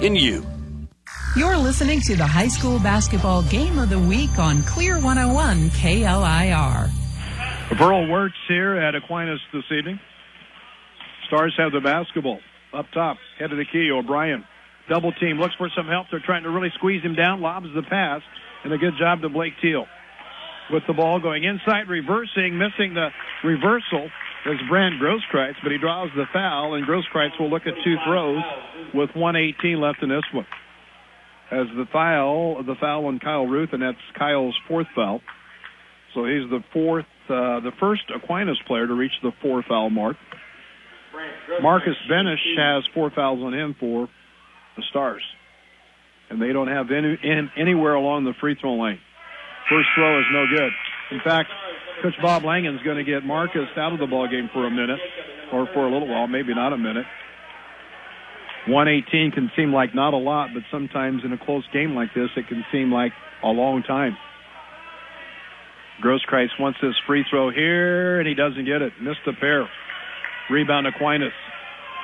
[0.00, 0.44] in you.
[1.36, 6.90] You're listening to the high school basketball game of the week on Clear 101 KLIR.
[7.78, 10.00] Burl Wirtz here at Aquinas this evening.
[11.28, 12.40] Stars have the basketball
[12.72, 13.90] up top, head of the key.
[13.90, 14.44] O'Brien
[14.90, 16.08] double team looks for some help.
[16.10, 17.40] They're trying to really squeeze him down.
[17.40, 18.20] Lobs the pass,
[18.64, 19.86] and a good job to Blake Teal
[20.70, 23.08] with the ball going inside, reversing, missing the
[23.42, 24.10] reversal
[24.46, 28.42] is Brent Grosskreitz, but he draws the foul, and Grosskreitz will look at two throws
[28.94, 30.46] with 118 left in this one.
[31.50, 35.20] As the foul, the foul on Kyle Ruth, and that's Kyle's fourth foul.
[36.14, 40.16] So he's the fourth, uh, the first Aquinas player to reach the four foul mark.
[41.60, 44.08] Marcus Benish has four fouls on him for
[44.76, 45.22] the Stars,
[46.30, 48.98] and they don't have any in, anywhere along the free throw lane.
[49.68, 50.72] First throw is no good.
[51.10, 51.50] In fact,
[52.02, 55.00] Coach Bob Langham's going to get Marcus out of the ball game for a minute,
[55.52, 57.06] or for a little while, maybe not a minute.
[58.68, 62.28] 118 can seem like not a lot, but sometimes in a close game like this,
[62.36, 63.12] it can seem like
[63.42, 64.16] a long time.
[66.02, 68.92] Grosskreitz wants this free throw here, and he doesn't get it.
[69.00, 69.68] Missed a pair.
[70.50, 71.32] Rebound Aquinas.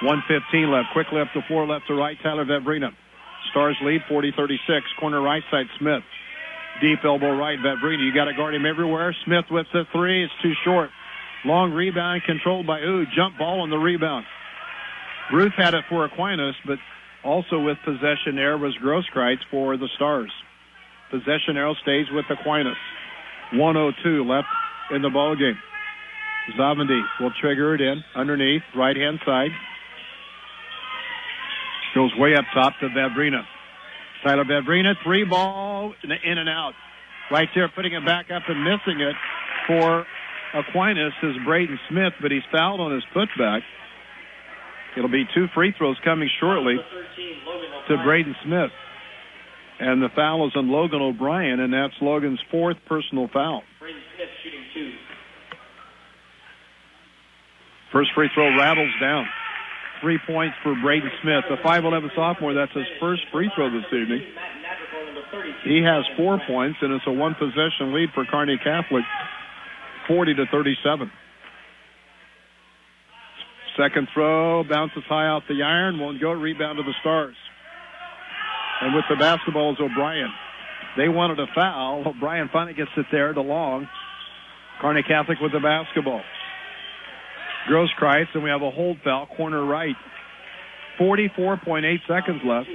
[0.02, 0.88] 115 left.
[0.92, 2.16] Quick left to floor, left to right.
[2.22, 2.90] Tyler Vavrina.
[3.50, 4.80] Stars lead 40-36.
[5.00, 6.02] Corner right side, Smith.
[6.80, 8.04] Deep elbow right, Vavrina.
[8.04, 9.14] You got to guard him everywhere.
[9.24, 10.24] Smith with the three.
[10.24, 10.90] It's too short.
[11.44, 13.04] Long rebound controlled by Ooh.
[13.16, 14.26] Jump ball on the rebound.
[15.32, 16.78] Ruth had it for Aquinas, but
[17.24, 20.30] also with possession there was Grosskreitz for the Stars.
[21.10, 22.76] Possession arrow stays with Aquinas.
[23.52, 24.48] 102 left
[24.90, 25.58] in the ball game.
[26.58, 29.50] Zavadny will trigger it in underneath, right hand side.
[31.94, 33.44] Goes way up top to Vavrina.
[34.26, 36.72] Tyler Vavrina, three ball in and out.
[37.30, 39.14] Right there, putting it back up and missing it
[39.68, 40.04] for
[40.52, 43.60] Aquinas is Braden Smith, but he's fouled on his putback.
[44.96, 46.74] It'll be two free throws coming shortly
[47.88, 48.70] to Braden Smith.
[49.78, 53.62] And the foul is on Logan O'Brien, and that's Logan's fourth personal foul.
[53.78, 54.92] Braden Smith shooting two.
[57.92, 59.26] First free throw rattles down.
[60.00, 62.54] Three points for Braden Smith, the 5'11 sophomore.
[62.54, 64.22] That's his first free throw this evening.
[65.64, 69.04] He has four points, and it's a one possession lead for Kearney Catholic,
[70.06, 71.10] 40 to 37.
[73.76, 76.30] Second throw bounces high off the iron, won't go.
[76.32, 77.36] Rebound to the Stars.
[78.80, 80.30] And with the basketball is O'Brien.
[80.96, 82.04] They wanted a foul.
[82.06, 83.88] O'Brien finally gets it there to Long.
[84.80, 86.22] Kearney Catholic with the basketball.
[87.68, 89.96] Grosskreitz, and we have a hold foul, corner right.
[90.98, 92.68] 44.8 seconds left.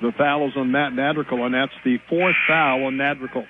[0.00, 3.46] The foul is on Matt Nadrical, and that's the fourth foul on Nadrical.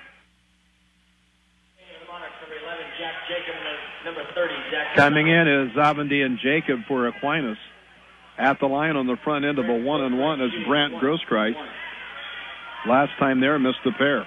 [4.95, 7.57] Coming in is Zavadny and Jacob for Aquinas.
[8.37, 11.55] At the line on the front end of a one and one is Brant Grosskreitz.
[12.87, 14.25] Last time there, missed the pair.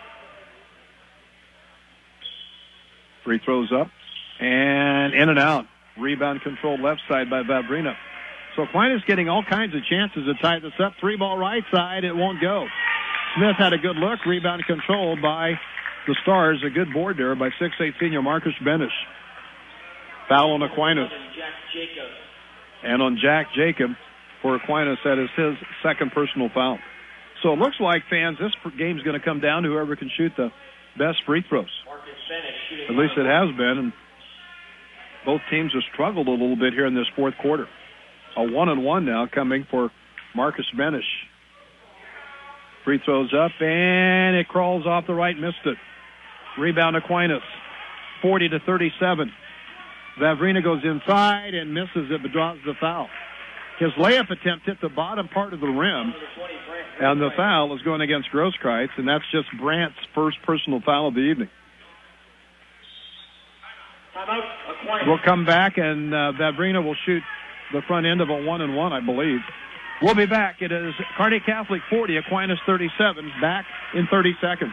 [3.25, 3.89] Free throws up
[4.43, 5.67] and in and out.
[5.99, 7.95] Rebound controlled left side by Vavrina.
[8.57, 10.95] So Aquinas getting all kinds of chances to tie this up.
[11.01, 12.67] Three ball right side, it won't go.
[13.37, 14.27] Smith had a good look.
[14.27, 15.55] Rebound controlled by
[16.07, 16.63] the Stars.
[16.67, 18.89] A good board there by 6'8 senior Marcus Benish.
[20.29, 21.11] Foul on Aquinas.
[22.83, 23.93] And on Jack Jacob
[24.43, 26.79] for Aquinas, that is his second personal foul.
[27.43, 30.33] So it looks like, fans, this game's going to come down to whoever can shoot
[30.37, 30.51] the
[30.99, 31.71] best free throws.
[32.89, 33.79] At least it has been.
[33.79, 33.93] And
[35.25, 37.69] both teams have struggled a little bit here in this fourth quarter.
[38.37, 39.91] A one and one now coming for
[40.35, 41.03] Marcus Benish.
[42.85, 45.77] Free throws up and it crawls off the right, missed it.
[46.59, 47.43] Rebound Aquinas,
[48.21, 49.33] 40 to 37.
[50.21, 53.09] Vavrina goes inside and misses it, but draws the foul.
[53.79, 56.13] His layup attempt hit the bottom part of the rim,
[57.01, 61.15] and the foul is going against Grosskreitz, and that's just Brandt's first personal foul of
[61.15, 61.49] the evening.
[65.07, 67.23] We'll come back, and uh, Vavrina will shoot
[67.73, 69.41] the front end of a one and one, I believe.
[70.03, 70.61] We'll be back.
[70.61, 73.33] It is Kearney Catholic 40, Aquinas 37.
[73.41, 74.73] Back in 30 seconds.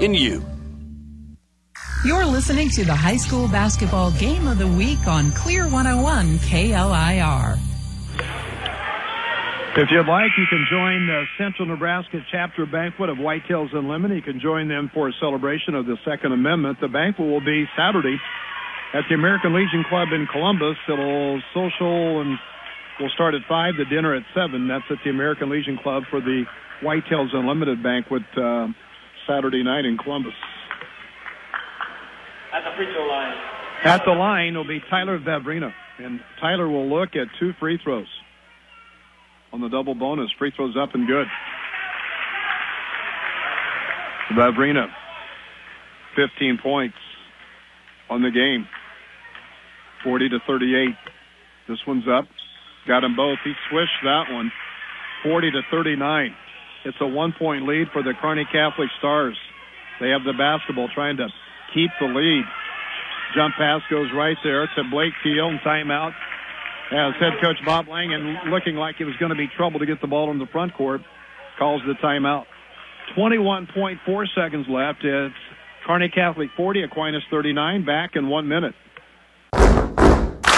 [0.00, 0.44] in you.
[2.04, 7.58] You're listening to the high school basketball game of the week on Clear 101 KLIR.
[9.76, 14.18] If you'd like, you can join the Central Nebraska chapter banquet of Whitetails Unlimited.
[14.18, 16.78] You can join them for a celebration of the Second Amendment.
[16.80, 18.16] The banquet will be Saturday
[18.92, 20.76] at the American Legion Club in Columbus.
[20.86, 22.38] It'll social and
[23.00, 24.68] we'll start at 5, the dinner at 7.
[24.68, 26.44] That's at the American Legion Club for the
[26.80, 28.22] Whitetails Unlimited banquet.
[28.36, 28.68] Uh,
[29.26, 30.34] Saturday night in Columbus.
[32.52, 33.34] At the free throw line.
[33.84, 38.06] At the line will be Tyler Vavrina, and Tyler will look at two free throws
[39.52, 40.30] on the double bonus.
[40.38, 41.26] Free throws up and good.
[44.32, 44.86] Vavrina,
[46.16, 46.96] 15 points
[48.08, 48.66] on the game,
[50.02, 50.94] 40 to 38.
[51.68, 52.24] This one's up.
[52.86, 53.38] Got them both.
[53.44, 54.52] He swished that one,
[55.22, 56.34] 40 to 39.
[56.84, 59.36] It's a one point lead for the Kearney Catholic Stars.
[60.00, 61.28] They have the basketball trying to
[61.72, 62.44] keep the lead.
[63.34, 66.12] Jump pass goes right there to Blake Teal and timeout.
[66.92, 70.00] As head coach Bob Langen looking like it was going to be trouble to get
[70.00, 71.00] the ball in the front court,
[71.58, 72.44] calls the timeout.
[73.16, 75.02] 21.4 seconds left.
[75.02, 75.34] It's
[75.86, 77.84] Kearney Catholic 40, Aquinas 39.
[77.84, 78.74] Back in one minute.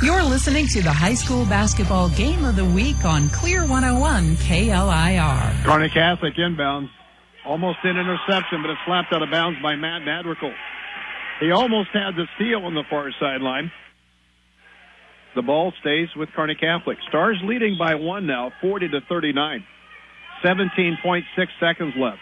[0.00, 5.64] You're listening to the high school basketball game of the week on Clear 101 KLIR.
[5.64, 6.88] Kearney Catholic inbounds.
[7.44, 10.54] Almost an interception, but it's slapped out of bounds by Matt Nadrickle.
[11.40, 13.72] He almost had the steal on the far sideline.
[15.34, 16.98] The ball stays with Kearney Catholic.
[17.08, 19.64] Stars leading by one now, 40 to 39.
[20.44, 21.22] 17.6
[21.58, 22.20] seconds left.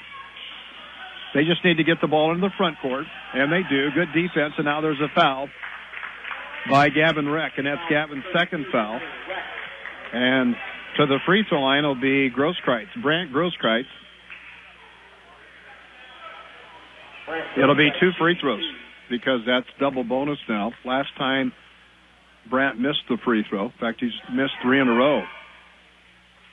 [1.35, 3.05] They just need to get the ball into the front court,
[3.35, 3.91] and they do.
[3.91, 5.51] Good defense, and now there's a foul
[6.71, 9.01] by Gavin Reck, and that's Gavin's second foul.
[10.13, 10.55] And
[10.97, 13.85] to the free throw line will be Grosskreitz, Brant Grosskreitz.
[17.57, 18.63] It'll be two free throws
[19.11, 20.73] because that's double bonus now.
[20.85, 21.53] Last time
[22.49, 23.67] Brant missed the free throw.
[23.67, 25.23] In fact, he's missed three in a row.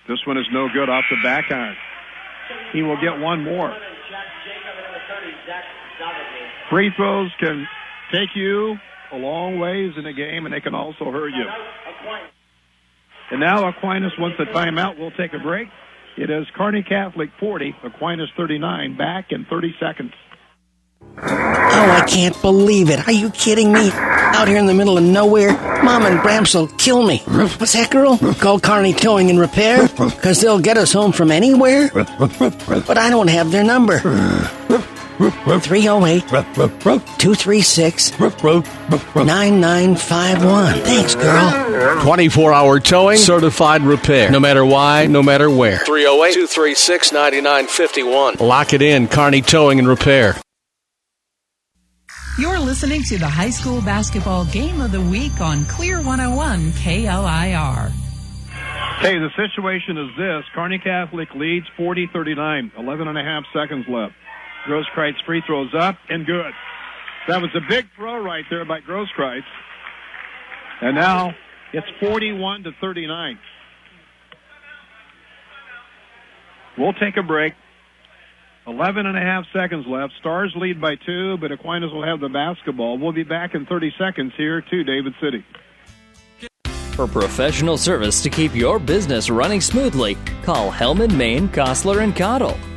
[0.08, 1.76] This one is no good off the back iron.
[2.74, 3.76] He will get one more.
[6.70, 7.68] Free throws can
[8.12, 8.78] take you
[9.14, 11.46] a long ways in a game, and they can also hurt you.
[13.32, 15.00] And now Aquinas wants a timeout.
[15.00, 15.70] We'll take a break.
[16.18, 18.98] It is Kearney Catholic 40, Aquinas 39.
[18.98, 20.14] Back in 30 seconds.
[21.18, 23.08] Oh, I can't believe it.
[23.08, 23.92] Are you kidding me?
[23.94, 25.52] Out here in the middle of nowhere,
[25.84, 27.20] Mom and Bramps will kill me.
[27.28, 28.18] What's that, girl?
[28.18, 29.88] Call Kearney Towing and Repair?
[29.90, 31.90] Because they'll get us home from anywhere?
[31.94, 34.00] But I don't have their number.
[35.32, 40.74] 308 236 9951.
[40.82, 42.02] Thanks, girl.
[42.04, 44.30] 24 hour towing, certified repair.
[44.32, 45.80] No matter why, no matter where.
[45.80, 48.36] 308 236 9951.
[48.40, 50.36] Lock it in, Kearney Towing and Repair.
[52.40, 57.92] You're listening to the high school basketball game of the week on Clear 101 KLIR.
[59.02, 60.44] Hey, the situation is this.
[60.56, 64.14] Kearney Catholic leads 40-39, 11 and a half seconds left.
[64.68, 66.52] Grosskreitz free throws up and good.
[67.28, 69.42] That was a big throw right there by Grosskreutz.
[70.82, 71.34] And now
[71.74, 73.40] it's 41 to 39.
[76.78, 77.54] We'll take a break.
[78.66, 80.14] 11 and a half seconds left.
[80.20, 82.98] Stars lead by two, but Aquinas will have the basketball.
[82.98, 85.46] We'll be back in 30 seconds here to David City.
[86.94, 92.58] For professional service to keep your business running smoothly, call Hellman, Maine, Kostler, and Cottle.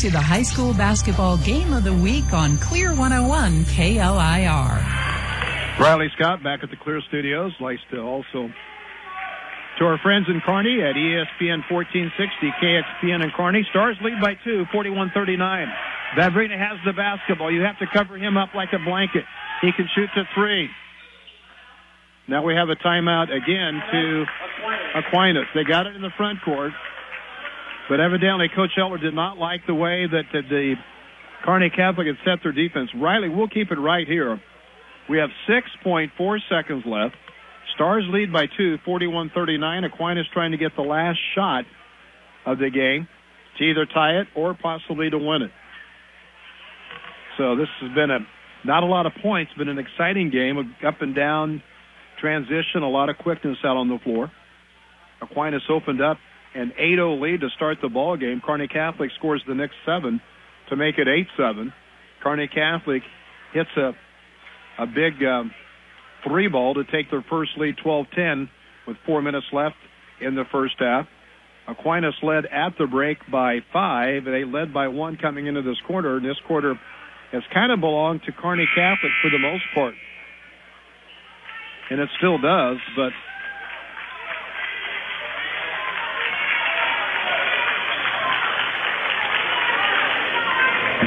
[0.00, 4.80] To the high school basketball game of the week on Clear 101 KLIR.
[5.78, 7.52] Riley Scott back at the Clear Studios.
[7.60, 8.48] Likes to also
[9.78, 12.16] to our friends in Kearney at ESPN 1460,
[12.64, 13.66] KXPN in Kearney.
[13.68, 15.70] Stars lead by two, 41-39.
[16.16, 17.52] Vavrina has the basketball.
[17.52, 19.26] You have to cover him up like a blanket.
[19.60, 20.70] He can shoot to three.
[22.26, 24.24] Now we have a timeout again to
[24.96, 25.44] Aquinas.
[25.54, 26.72] They got it in the front court,
[27.90, 30.74] but evidently Coach Eller did not like the way that the, the
[31.44, 32.88] Kearney Catholic had set their defense.
[32.94, 34.40] Riley, we'll keep it right here.
[35.10, 37.16] We have 6.4 seconds left.
[37.74, 39.86] Stars lead by two, 41-39.
[39.86, 41.64] Aquinas trying to get the last shot
[42.46, 43.08] of the game
[43.58, 45.50] to either tie it or possibly to win it.
[47.38, 48.18] So this has been a
[48.62, 51.62] not a lot of points, but an exciting game, up and down
[52.20, 54.30] transition, a lot of quickness out on the floor.
[55.22, 56.18] Aquinas opened up
[56.54, 58.40] an 8-0 lead to start the ball game.
[58.44, 60.20] Kearney Catholic scores the next seven
[60.68, 61.06] to make it
[61.38, 61.72] 8-7.
[62.22, 63.02] Kearney Catholic
[63.52, 63.92] hits a
[64.78, 65.50] a big um,
[66.26, 68.48] three ball to take their first lead 12-10
[68.86, 69.76] with four minutes left
[70.20, 71.06] in the first half.
[71.68, 74.24] Aquinas led at the break by five.
[74.24, 76.74] They led by one coming into this quarter, and this quarter
[77.32, 79.94] has kind of belonged to Kearney Catholic for the most part.
[81.90, 83.12] And it still does, but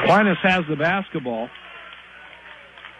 [0.03, 1.49] Aquinas has the basketball.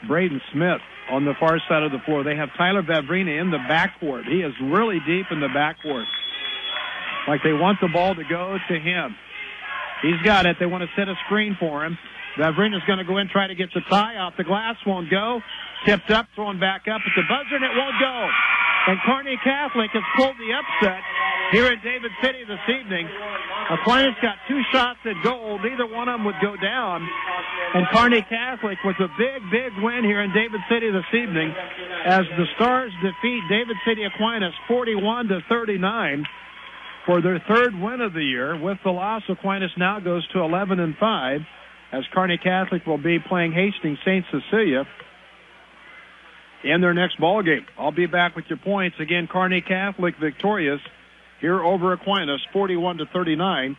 [0.08, 2.24] Braden Smith on the far side of the floor.
[2.24, 4.26] They have Tyler Vavrina in the backcourt.
[4.26, 6.06] He is really deep in the backcourt.
[7.28, 9.16] Like they want the ball to go to him.
[10.02, 10.58] He's got it.
[10.60, 11.98] They want to set a screen for him.
[12.38, 14.34] Vavrina's going to go in, try to get the tie off.
[14.38, 15.40] The glass won't go.
[15.86, 18.30] Tipped up, thrown back up at the buzzer, and it won't go.
[18.86, 21.00] And Kearney Catholic has pulled the upset
[21.52, 23.08] here in David City this evening.
[23.72, 25.58] Aquinas got two shots at goal.
[25.64, 27.08] Neither one of them would go down.
[27.76, 31.56] And Kearney Catholic with a big, big win here in David City this evening
[32.06, 36.26] as the Stars defeat David City Aquinas 41 to 39
[37.06, 38.60] for their third win of the year.
[38.60, 41.42] With the loss, Aquinas now goes to 11 and 5
[41.94, 44.26] as Kearney Catholic will be playing Hastings St.
[44.30, 44.86] Cecilia
[46.64, 47.66] in their next ball game.
[47.78, 49.28] I'll be back with your points again.
[49.28, 50.80] Kearney Catholic victorious
[51.42, 53.78] here over Aquinas, 41 to 39.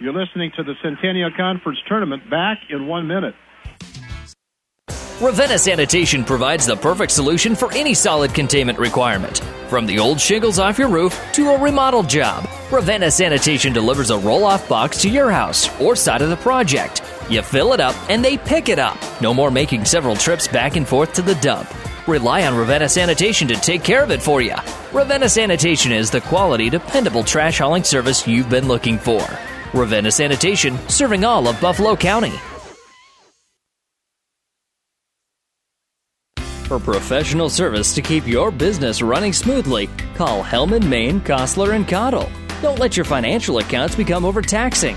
[0.00, 2.28] You're listening to the Centennial Conference Tournament.
[2.28, 3.34] Back in one minute.
[5.20, 9.38] Ravenna Sanitation provides the perfect solution for any solid containment requirement.
[9.68, 14.18] From the old shingles off your roof to a remodel job, Ravenna Sanitation delivers a
[14.18, 17.00] roll off box to your house or side of the project.
[17.28, 18.98] You fill it up and they pick it up.
[19.20, 21.72] No more making several trips back and forth to the dump.
[22.06, 24.54] Rely on Ravenna Sanitation to take care of it for you.
[24.92, 29.26] Ravenna Sanitation is the quality, dependable trash hauling service you've been looking for.
[29.72, 32.34] Ravenna Sanitation, serving all of Buffalo County.
[36.66, 42.30] For professional service to keep your business running smoothly, call Hellman, Maine, Kostler, and Cottle.
[42.62, 44.96] Don't let your financial accounts become overtaxing.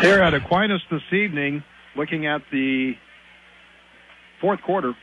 [0.00, 1.64] Here at Aquinas this evening,
[1.96, 2.92] looking at the
[4.40, 4.94] fourth quarter.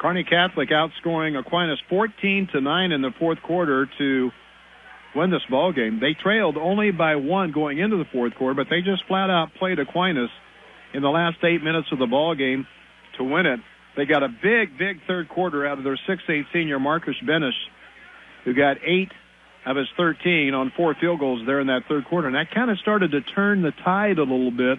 [0.00, 4.30] Kearney Catholic outscoring Aquinas 14 to 9 in the fourth quarter to
[5.14, 6.00] win this ball game.
[6.00, 9.54] They trailed only by one going into the fourth quarter, but they just flat out
[9.56, 10.30] played Aquinas
[10.92, 12.66] in the last eight minutes of the ball game
[13.16, 13.60] to win it.
[13.96, 17.52] They got a big, big third quarter out of their 6'8 senior Marcus Benish,
[18.44, 19.12] who got eight
[19.66, 22.26] of his 13 on four field goals there in that third quarter.
[22.26, 24.78] And that kind of started to turn the tide a little bit,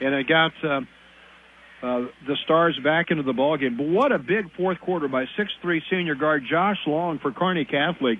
[0.00, 0.80] and it got uh,
[1.82, 3.76] uh, the Stars back into the ball game.
[3.76, 8.18] But what a big fourth quarter by 6'3 senior guard Josh Long for Kearney Catholic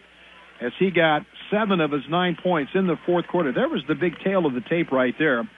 [0.60, 3.52] as he got seven of his nine points in the fourth quarter.
[3.52, 5.48] There was the big tail of the tape right there.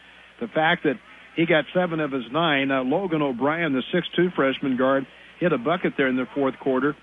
[0.41, 0.95] The fact that
[1.37, 2.71] he got seven of his nine.
[2.71, 5.07] Uh, Logan O'Brien, the 6'2 freshman guard,
[5.41, 6.97] hit a bucket there in the fourth quarter.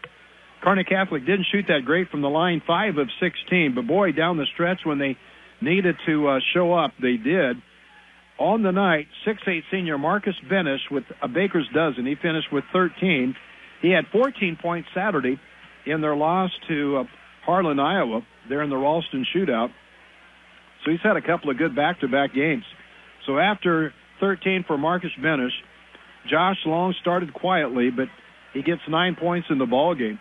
[0.62, 3.74] Kearney Catholic didn't shoot that great from the line, five of 16.
[3.76, 5.18] But boy, down the stretch when they
[5.62, 7.58] needed to uh, show up, they did.
[8.40, 12.06] On the night, 6'8 senior Marcus Benish with a baker's dozen.
[12.06, 13.36] He finished with 13.
[13.82, 15.40] He had 14 points Saturday
[15.86, 17.04] in their loss to uh,
[17.46, 18.22] Harlan, Iowa.
[18.50, 19.70] There in the Ralston shootout.
[20.84, 22.64] So he's had a couple of good back-to-back games.
[23.28, 25.50] So after 13 for Marcus Benish,
[26.30, 28.08] Josh Long started quietly, but
[28.54, 30.20] he gets nine points in the ball game.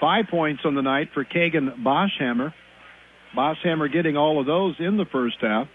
[0.00, 2.52] Five points on the night for Kagan Bosshammer.
[3.36, 5.66] Bosshammer getting all of those in the first half.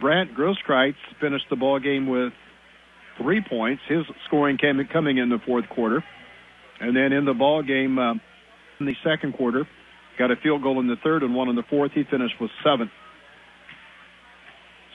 [0.00, 2.32] Brant Grosskreitz finished the ball game with
[3.18, 3.82] three points.
[3.88, 6.02] His scoring came coming in the fourth quarter,
[6.80, 8.14] and then in the ball game uh,
[8.78, 9.66] in the second quarter,
[10.18, 11.92] got a field goal in the third and one in the fourth.
[11.92, 12.90] He finished with seven.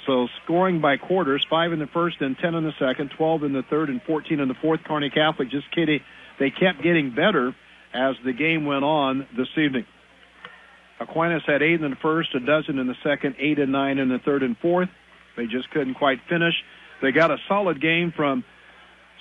[0.05, 3.53] So scoring by quarters, five in the first and ten in the second, 12 in
[3.53, 4.81] the third and 14 in the fourth.
[4.85, 5.99] Kearney Catholic just kidding.
[6.39, 7.55] They kept getting better
[7.95, 9.85] as the game went on this evening.
[10.99, 14.09] Aquinas had eight in the first, a dozen in the second, eight and nine in
[14.09, 14.90] the third and fourth.
[15.38, 16.53] They just couldn't quite finish.
[17.01, 18.43] They got a solid game from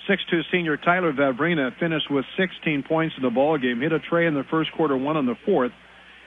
[0.09, 3.81] 6'2 senior Tyler Vavrina, finished with 16 points in the ball game.
[3.81, 5.71] Hit a trey in the first quarter, one in the fourth.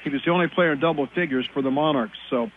[0.05, 2.51] He was the only player in double figures for the Monarchs, so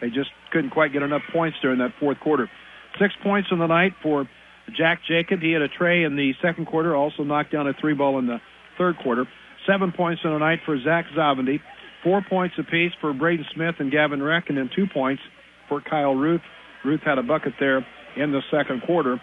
[0.00, 2.50] they just couldn't quite get enough points during that fourth quarter.
[2.98, 4.28] Six points in the night for
[4.76, 5.40] Jack Jacob.
[5.40, 8.26] He had a trey in the second quarter, also knocked down a three ball in
[8.26, 8.40] the
[8.78, 9.24] third quarter.
[9.66, 11.60] Seven points in the night for Zach Zavadny.
[12.04, 15.22] Four points apiece for Braden Smith and Gavin Reck, and then two points
[15.68, 16.42] for Kyle Ruth.
[16.84, 17.84] Ruth had a bucket there
[18.16, 19.20] in the second quarter.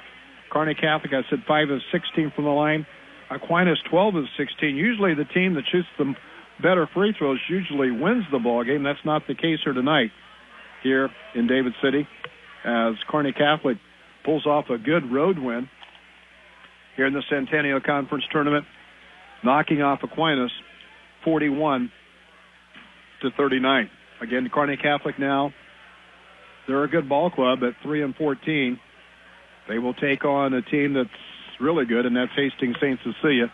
[0.51, 2.85] Kearney Catholic, I said, 5 of 16 from the line.
[3.31, 4.75] Aquinas, 12 of 16.
[4.75, 6.13] Usually the team that shoots the
[6.61, 8.83] better free throws usually wins the ball game.
[8.83, 10.11] That's not the case here tonight
[10.83, 12.07] here in David City
[12.65, 13.77] as Kearney Catholic
[14.23, 15.69] pulls off a good road win
[16.95, 18.65] here in the Centennial Conference Tournament,
[19.43, 20.51] knocking off Aquinas
[21.23, 21.91] 41
[23.21, 23.89] to 39.
[24.21, 25.53] Again, Kearney Catholic now,
[26.67, 28.79] they're a good ball club at 3 and 14.
[29.67, 31.09] They will take on a team that's
[31.59, 32.99] really good, and that's Hastings St.
[33.03, 33.51] Cecilia.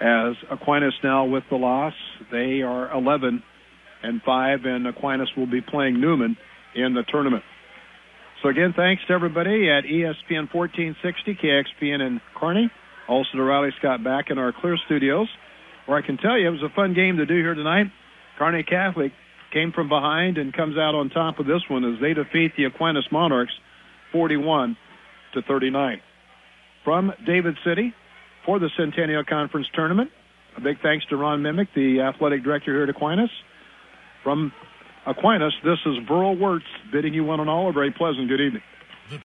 [0.00, 1.94] As Aquinas now with the loss,
[2.30, 3.42] they are 11
[4.02, 6.36] and 5, and Aquinas will be playing Neumann
[6.74, 7.44] in the tournament.
[8.42, 12.70] So again, thanks to everybody at ESPN 1460, KXPN in Kearney.
[13.08, 15.28] Also to Riley Scott back in our Clear Studios,
[15.86, 17.86] where I can tell you it was a fun game to do here tonight.
[18.38, 19.12] Kearney Catholic
[19.52, 22.64] came from behind and comes out on top of this one as they defeat the
[22.64, 23.52] Aquinas Monarchs
[24.12, 24.76] 41
[25.34, 26.00] to 39.
[26.82, 27.94] From David City
[28.44, 30.10] for the Centennial Conference Tournament,
[30.56, 33.30] a big thanks to Ron Mimick, the athletic director here at Aquinas.
[34.22, 34.52] From
[35.06, 38.62] Aquinas, this is Burl Wirtz bidding you one and all a very pleasant good evening.